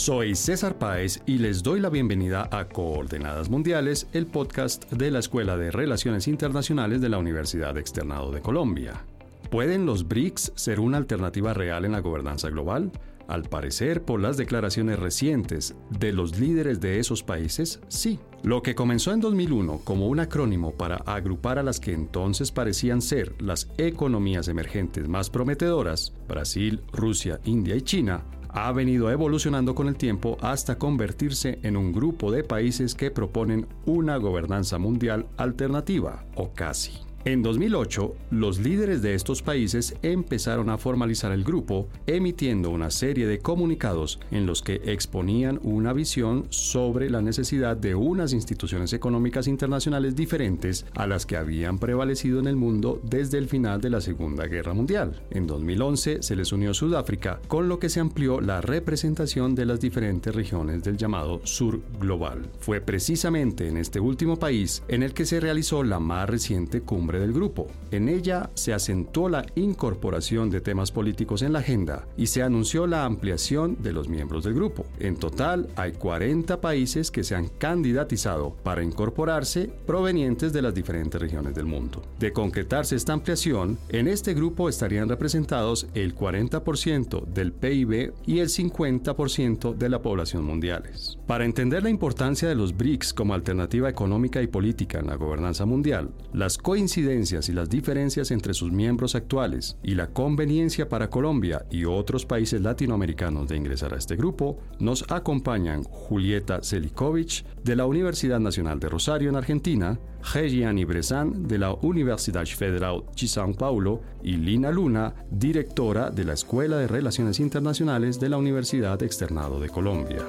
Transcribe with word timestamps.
Soy 0.00 0.34
César 0.34 0.78
Páez 0.78 1.20
y 1.26 1.36
les 1.36 1.62
doy 1.62 1.78
la 1.78 1.90
bienvenida 1.90 2.48
a 2.50 2.64
Coordenadas 2.68 3.50
Mundiales, 3.50 4.06
el 4.14 4.24
podcast 4.24 4.90
de 4.90 5.10
la 5.10 5.18
Escuela 5.18 5.58
de 5.58 5.70
Relaciones 5.70 6.26
Internacionales 6.26 7.02
de 7.02 7.10
la 7.10 7.18
Universidad 7.18 7.76
Externado 7.76 8.32
de 8.32 8.40
Colombia. 8.40 9.04
¿Pueden 9.50 9.84
los 9.84 10.08
BRICS 10.08 10.52
ser 10.54 10.80
una 10.80 10.96
alternativa 10.96 11.52
real 11.52 11.84
en 11.84 11.92
la 11.92 12.00
gobernanza 12.00 12.48
global? 12.48 12.90
Al 13.28 13.42
parecer, 13.42 14.02
por 14.02 14.22
las 14.22 14.38
declaraciones 14.38 14.98
recientes 14.98 15.74
de 15.90 16.14
los 16.14 16.38
líderes 16.38 16.80
de 16.80 16.98
esos 16.98 17.22
países, 17.22 17.80
sí. 17.88 18.18
Lo 18.42 18.62
que 18.62 18.74
comenzó 18.74 19.12
en 19.12 19.20
2001 19.20 19.82
como 19.84 20.08
un 20.08 20.20
acrónimo 20.20 20.72
para 20.72 20.96
agrupar 20.96 21.58
a 21.58 21.62
las 21.62 21.78
que 21.78 21.92
entonces 21.92 22.52
parecían 22.52 23.02
ser 23.02 23.34
las 23.38 23.68
economías 23.76 24.48
emergentes 24.48 25.06
más 25.08 25.28
prometedoras, 25.28 26.14
Brasil, 26.26 26.80
Rusia, 26.90 27.38
India 27.44 27.76
y 27.76 27.82
China, 27.82 28.24
ha 28.54 28.72
venido 28.72 29.10
evolucionando 29.10 29.74
con 29.74 29.88
el 29.88 29.96
tiempo 29.96 30.36
hasta 30.40 30.78
convertirse 30.78 31.58
en 31.62 31.76
un 31.76 31.92
grupo 31.92 32.32
de 32.32 32.44
países 32.44 32.94
que 32.94 33.10
proponen 33.10 33.66
una 33.86 34.16
gobernanza 34.16 34.78
mundial 34.78 35.26
alternativa, 35.36 36.24
o 36.34 36.52
casi. 36.52 37.09
En 37.26 37.42
2008, 37.42 38.14
los 38.30 38.60
líderes 38.60 39.02
de 39.02 39.14
estos 39.14 39.42
países 39.42 39.94
empezaron 40.00 40.70
a 40.70 40.78
formalizar 40.78 41.32
el 41.32 41.44
grupo, 41.44 41.86
emitiendo 42.06 42.70
una 42.70 42.90
serie 42.90 43.26
de 43.26 43.40
comunicados 43.40 44.18
en 44.30 44.46
los 44.46 44.62
que 44.62 44.80
exponían 44.86 45.60
una 45.62 45.92
visión 45.92 46.46
sobre 46.48 47.10
la 47.10 47.20
necesidad 47.20 47.76
de 47.76 47.94
unas 47.94 48.32
instituciones 48.32 48.94
económicas 48.94 49.48
internacionales 49.48 50.16
diferentes 50.16 50.86
a 50.94 51.06
las 51.06 51.26
que 51.26 51.36
habían 51.36 51.78
prevalecido 51.78 52.40
en 52.40 52.46
el 52.46 52.56
mundo 52.56 53.02
desde 53.04 53.36
el 53.36 53.48
final 53.48 53.82
de 53.82 53.90
la 53.90 54.00
Segunda 54.00 54.46
Guerra 54.46 54.72
Mundial. 54.72 55.20
En 55.30 55.46
2011 55.46 56.22
se 56.22 56.36
les 56.36 56.52
unió 56.52 56.72
Sudáfrica, 56.72 57.38
con 57.48 57.68
lo 57.68 57.78
que 57.78 57.90
se 57.90 58.00
amplió 58.00 58.40
la 58.40 58.62
representación 58.62 59.54
de 59.54 59.66
las 59.66 59.78
diferentes 59.78 60.34
regiones 60.34 60.82
del 60.84 60.96
llamado 60.96 61.42
Sur 61.44 61.82
Global. 62.00 62.48
Fue 62.60 62.80
precisamente 62.80 63.68
en 63.68 63.76
este 63.76 64.00
último 64.00 64.38
país 64.38 64.82
en 64.88 65.02
el 65.02 65.12
que 65.12 65.26
se 65.26 65.38
realizó 65.38 65.84
la 65.84 66.00
más 66.00 66.26
reciente 66.26 66.80
cumbre 66.80 67.09
del 67.18 67.32
grupo. 67.32 67.66
En 67.90 68.08
ella 68.08 68.50
se 68.54 68.72
acentuó 68.72 69.28
la 69.28 69.44
incorporación 69.54 70.50
de 70.50 70.60
temas 70.60 70.92
políticos 70.92 71.42
en 71.42 71.52
la 71.52 71.58
agenda 71.60 72.06
y 72.16 72.26
se 72.26 72.42
anunció 72.42 72.86
la 72.86 73.04
ampliación 73.04 73.76
de 73.80 73.92
los 73.92 74.08
miembros 74.08 74.44
del 74.44 74.54
grupo. 74.54 74.86
En 74.98 75.16
total 75.16 75.68
hay 75.76 75.92
40 75.92 76.60
países 76.60 77.10
que 77.10 77.24
se 77.24 77.34
han 77.34 77.48
candidatizado 77.48 78.54
para 78.62 78.82
incorporarse 78.82 79.70
provenientes 79.86 80.52
de 80.52 80.62
las 80.62 80.74
diferentes 80.74 81.20
regiones 81.20 81.54
del 81.54 81.66
mundo. 81.66 82.02
De 82.18 82.32
concretarse 82.32 82.96
esta 82.96 83.12
ampliación, 83.12 83.78
en 83.88 84.08
este 84.08 84.34
grupo 84.34 84.68
estarían 84.68 85.08
representados 85.08 85.86
el 85.94 86.14
40% 86.14 87.24
del 87.26 87.52
PIB 87.52 88.12
y 88.26 88.38
el 88.38 88.48
50% 88.48 89.74
de 89.74 89.88
la 89.88 90.02
población 90.02 90.44
mundiales. 90.44 91.18
Para 91.26 91.44
entender 91.44 91.82
la 91.82 91.90
importancia 91.90 92.48
de 92.48 92.54
los 92.54 92.76
BRICS 92.76 93.14
como 93.14 93.34
alternativa 93.34 93.88
económica 93.88 94.42
y 94.42 94.46
política 94.46 94.98
en 94.98 95.06
la 95.06 95.16
gobernanza 95.16 95.66
mundial, 95.66 96.10
las 96.32 96.58
coincidencias 96.58 96.99
y 97.48 97.52
las 97.52 97.68
diferencias 97.68 98.30
entre 98.30 98.54
sus 98.54 98.72
miembros 98.72 99.14
actuales 99.14 99.76
y 99.82 99.94
la 99.94 100.08
conveniencia 100.08 100.88
para 100.88 101.08
Colombia 101.08 101.64
y 101.70 101.84
otros 101.84 102.26
países 102.26 102.60
latinoamericanos 102.60 103.48
de 103.48 103.56
ingresar 103.56 103.94
a 103.94 103.96
este 103.98 104.16
grupo, 104.16 104.58
nos 104.78 105.04
acompañan 105.10 105.82
Julieta 105.84 106.62
Selikovic 106.62 107.44
de 107.64 107.76
la 107.76 107.86
Universidad 107.86 108.40
Nacional 108.40 108.78
de 108.80 108.88
Rosario 108.88 109.30
en 109.30 109.36
Argentina, 109.36 109.98
Gianni 110.22 110.84
Bresan 110.84 111.48
de 111.48 111.58
la 111.58 111.72
Universidad 111.72 112.46
Federal 112.46 113.04
de 113.16 113.26
São 113.26 113.56
Paulo 113.56 114.02
y 114.22 114.36
Lina 114.36 114.70
Luna, 114.70 115.14
directora 115.30 116.10
de 116.10 116.24
la 116.24 116.34
Escuela 116.34 116.76
de 116.76 116.86
Relaciones 116.86 117.40
Internacionales 117.40 118.20
de 118.20 118.28
la 118.28 118.36
Universidad 118.36 119.02
Externado 119.02 119.60
de 119.60 119.68
Colombia. 119.68 120.24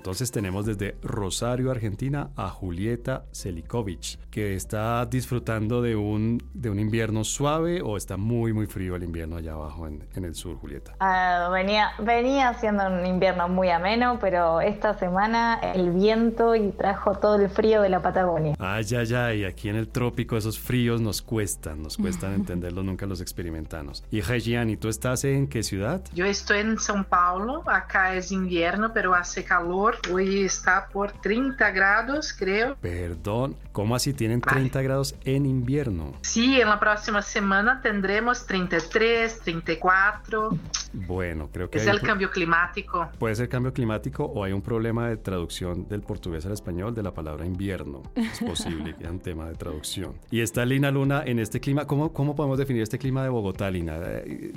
Entonces 0.00 0.32
tenemos 0.32 0.64
desde 0.64 0.96
Rosario, 1.02 1.70
Argentina, 1.70 2.30
a 2.34 2.48
Julieta 2.48 3.26
Selikovic, 3.32 4.18
que 4.30 4.54
está 4.54 5.06
disfrutando 5.06 5.82
de 5.82 5.96
un, 5.96 6.42
de 6.54 6.70
un 6.70 6.78
invierno 6.78 7.24
suave 7.24 7.82
o 7.82 7.96
está 7.96 8.16
muy, 8.16 8.52
muy 8.52 8.66
frío 8.66 8.96
el 8.96 9.02
invierno 9.02 9.36
allá 9.36 9.52
abajo 9.52 9.86
en, 9.86 10.06
en 10.14 10.24
el 10.24 10.34
sur, 10.34 10.56
Julieta. 10.56 10.94
Uh, 11.00 11.50
venía, 11.52 11.90
venía 11.98 12.54
siendo 12.54 12.86
un 12.86 13.06
invierno 13.06 13.48
muy 13.48 13.70
ameno, 13.70 14.18
pero 14.20 14.60
esta 14.60 14.94
semana 14.98 15.58
el 15.74 15.90
viento 15.90 16.54
y 16.54 16.70
trajo 16.72 17.14
todo 17.14 17.36
el 17.36 17.48
frío 17.48 17.82
de 17.82 17.88
la 17.88 18.00
Patagonia. 18.02 18.54
Ay, 18.58 18.84
ay, 18.96 19.14
ay, 19.14 19.44
aquí 19.44 19.68
en 19.68 19.76
el 19.76 19.88
trópico 19.88 20.36
esos 20.36 20.58
fríos 20.58 21.00
nos 21.00 21.22
cuestan, 21.22 21.82
nos 21.82 21.96
cuestan 21.96 22.34
entenderlos, 22.40 22.84
nunca 22.84 23.06
los 23.06 23.20
experimentamos. 23.20 24.04
Y 24.10 24.20
Regiani, 24.20 24.76
¿tú 24.76 24.88
estás 24.88 25.24
en 25.24 25.48
qué 25.48 25.62
ciudad? 25.62 26.02
Yo 26.14 26.26
estoy 26.26 26.60
en 26.60 26.76
São 26.76 27.04
Paulo, 27.04 27.62
acá 27.66 28.14
es 28.14 28.32
invierno, 28.32 28.92
pero 28.92 29.14
hace 29.14 29.44
calor 29.44 29.70
Hoy 30.12 30.44
está 30.44 30.88
por 30.92 31.12
30 31.12 31.70
grados, 31.70 32.32
creo. 32.32 32.76
Perdón, 32.80 33.56
¿cómo 33.72 33.94
así 33.94 34.12
tienen 34.12 34.40
30 34.40 34.78
vale. 34.78 34.84
grados 34.84 35.14
en 35.24 35.46
invierno? 35.46 36.14
Sí, 36.22 36.60
en 36.60 36.68
la 36.68 36.78
próxima 36.80 37.22
semana 37.22 37.80
tendremos 37.82 38.46
33, 38.46 39.40
34. 39.40 40.58
Bueno, 40.92 41.48
creo 41.52 41.70
que... 41.70 41.78
Es 41.78 41.86
el 41.86 42.00
cambio 42.00 42.30
climático. 42.30 43.08
Puede 43.18 43.34
ser 43.34 43.48
cambio 43.48 43.72
climático 43.72 44.24
o 44.24 44.44
hay 44.44 44.52
un 44.52 44.62
problema 44.62 45.08
de 45.08 45.16
traducción 45.16 45.88
del 45.88 46.02
portugués 46.02 46.46
al 46.46 46.52
español 46.52 46.94
de 46.94 47.02
la 47.02 47.12
palabra 47.12 47.46
invierno. 47.46 48.02
Es 48.14 48.40
posible 48.46 48.94
que 48.94 49.04
haya 49.04 49.10
un 49.10 49.20
tema 49.20 49.48
de 49.48 49.54
traducción. 49.54 50.14
Y 50.30 50.40
está 50.40 50.64
Lina 50.64 50.90
Luna 50.90 51.22
en 51.24 51.38
este 51.38 51.60
clima. 51.60 51.86
¿Cómo, 51.86 52.12
cómo 52.12 52.34
podemos 52.34 52.58
definir 52.58 52.82
este 52.82 52.98
clima 52.98 53.22
de 53.22 53.28
Bogotá, 53.28 53.70
Lina? 53.70 53.98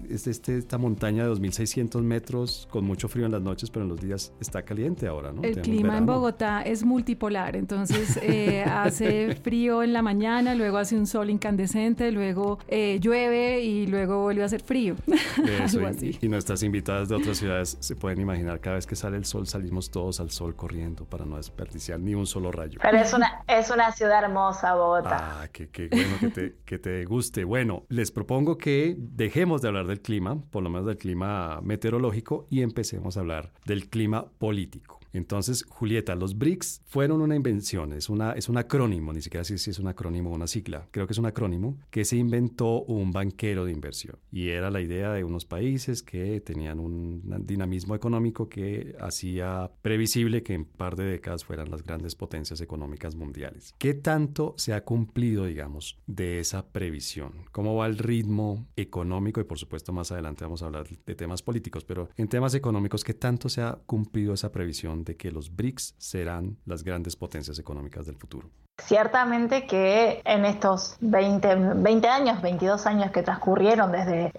Es 0.09 0.27
este, 0.27 0.57
esta 0.57 0.77
montaña 0.77 1.25
de 1.25 1.31
2.600 1.33 2.01
metros 2.01 2.67
con 2.71 2.85
mucho 2.85 3.07
frío 3.07 3.25
en 3.25 3.31
las 3.31 3.41
noches, 3.41 3.69
pero 3.69 3.83
en 3.83 3.89
los 3.89 3.99
días 3.99 4.33
está 4.39 4.63
caliente 4.63 5.07
ahora, 5.07 5.31
¿no? 5.31 5.43
El 5.43 5.51
Tenemos 5.51 5.63
clima 5.63 5.89
verano. 5.89 5.97
en 5.97 6.05
Bogotá 6.05 6.61
es 6.61 6.83
multipolar, 6.83 7.55
entonces 7.55 8.19
eh, 8.21 8.63
hace 8.67 9.35
frío 9.35 9.83
en 9.83 9.93
la 9.93 10.01
mañana, 10.01 10.55
luego 10.55 10.77
hace 10.77 10.95
un 10.95 11.07
sol 11.07 11.29
incandescente, 11.29 12.11
luego 12.11 12.59
eh, 12.67 12.99
llueve 13.01 13.61
y 13.61 13.87
luego 13.87 14.23
vuelve 14.23 14.43
a 14.43 14.45
hacer 14.45 14.61
frío. 14.61 14.95
Eso, 15.63 15.79
y, 16.21 16.22
y, 16.23 16.29
nuestras 16.29 16.63
invitadas 16.63 17.09
de 17.09 17.15
otras 17.15 17.37
ciudades 17.37 17.77
se 17.79 17.95
pueden 17.95 18.21
imaginar, 18.21 18.59
cada 18.59 18.77
vez 18.77 18.87
que 18.87 18.95
sale 18.95 19.17
el 19.17 19.25
sol 19.25 19.47
salimos 19.47 19.91
todos 19.91 20.19
al 20.19 20.31
sol 20.31 20.55
corriendo 20.55 21.05
para 21.05 21.25
no 21.25 21.37
desperdiciar 21.37 21.99
ni 21.99 22.15
un 22.15 22.25
solo 22.25 22.51
rayo. 22.51 22.79
Pero 22.81 22.97
es 22.97 23.13
una, 23.13 23.43
es 23.47 23.69
una 23.69 23.91
ciudad 23.91 24.23
hermosa, 24.23 24.73
Bogotá. 24.75 25.41
Ah, 25.41 25.47
qué, 25.51 25.69
qué 25.69 25.89
bueno 25.91 26.17
que 26.19 26.29
te, 26.29 26.55
que 26.65 26.79
te 26.79 27.05
guste. 27.05 27.43
Bueno, 27.43 27.83
les 27.89 28.11
propongo 28.11 28.57
que 28.57 28.95
dejemos 28.97 29.61
de 29.61 29.67
hablar 29.67 29.87
del 29.87 30.01
clima, 30.01 30.41
por 30.49 30.63
lo 30.63 30.69
menos 30.69 30.87
del 30.87 30.97
clima 30.97 31.59
meteorológico, 31.61 32.47
y 32.49 32.61
empecemos 32.61 33.17
a 33.17 33.21
hablar 33.21 33.51
del 33.65 33.89
clima 33.89 34.25
político. 34.37 35.02
Entonces, 35.13 35.63
Julieta, 35.69 36.15
los 36.15 36.37
BRICS 36.37 36.81
fueron 36.85 37.21
una 37.21 37.35
invención, 37.35 37.93
es, 37.93 38.09
una, 38.09 38.33
es 38.33 38.49
un 38.49 38.57
acrónimo, 38.57 39.13
ni 39.13 39.21
siquiera 39.21 39.43
sé 39.43 39.57
si 39.57 39.69
es 39.69 39.79
un 39.79 39.87
acrónimo 39.87 40.31
o 40.31 40.35
una 40.35 40.47
sigla, 40.47 40.87
creo 40.91 41.07
que 41.07 41.13
es 41.13 41.19
un 41.19 41.27
acrónimo 41.27 41.77
que 41.89 42.03
se 42.03 42.17
inventó 42.17 42.81
un 42.83 43.11
banquero 43.11 43.65
de 43.65 43.71
inversión. 43.71 44.17
Y 44.31 44.49
era 44.49 44.71
la 44.71 44.81
idea 44.81 45.13
de 45.13 45.23
unos 45.23 45.45
países 45.45 46.01
que 46.01 46.41
tenían 46.41 46.79
un 46.79 47.21
dinamismo 47.45 47.95
económico 47.95 48.49
que 48.49 48.95
hacía 48.99 49.71
previsible 49.81 50.43
que 50.43 50.53
en 50.53 50.65
par 50.65 50.95
de 50.95 51.05
décadas 51.05 51.45
fueran 51.45 51.69
las 51.69 51.83
grandes 51.83 52.15
potencias 52.15 52.59
económicas 52.61 53.15
mundiales. 53.15 53.75
¿Qué 53.77 53.93
tanto 53.93 54.55
se 54.57 54.73
ha 54.73 54.83
cumplido, 54.83 55.45
digamos, 55.45 55.99
de 56.07 56.39
esa 56.39 56.67
previsión? 56.71 57.45
¿Cómo 57.51 57.75
va 57.75 57.85
el 57.85 57.97
ritmo 57.97 58.67
económico? 58.75 59.39
Y 59.39 59.43
por 59.43 59.59
supuesto, 59.59 59.93
más 59.93 60.11
adelante 60.11 60.43
vamos 60.43 60.63
a 60.63 60.65
hablar 60.65 60.87
de 60.87 61.15
temas 61.15 61.41
políticos, 61.43 61.85
pero 61.85 62.09
en 62.17 62.27
temas 62.27 62.55
económicos, 62.55 63.03
¿qué 63.03 63.13
tanto 63.13 63.49
se 63.49 63.61
ha 63.61 63.73
cumplido 63.85 64.33
esa 64.33 64.51
previsión 64.51 65.02
de 65.03 65.15
que 65.15 65.31
los 65.31 65.55
BRICS 65.55 65.95
serán 65.97 66.57
las 66.65 66.83
grandes 66.83 67.15
potencias 67.15 67.59
económicas 67.59 68.05
del 68.05 68.15
futuro. 68.15 68.49
Ciertamente 68.77 69.67
que 69.67 70.21
en 70.25 70.45
estos 70.45 70.97
20, 70.99 71.55
20 71.75 72.07
años, 72.07 72.41
22 72.41 72.85
años 72.87 73.11
que 73.11 73.21
transcurrieron 73.21 73.91
desde 73.91 74.31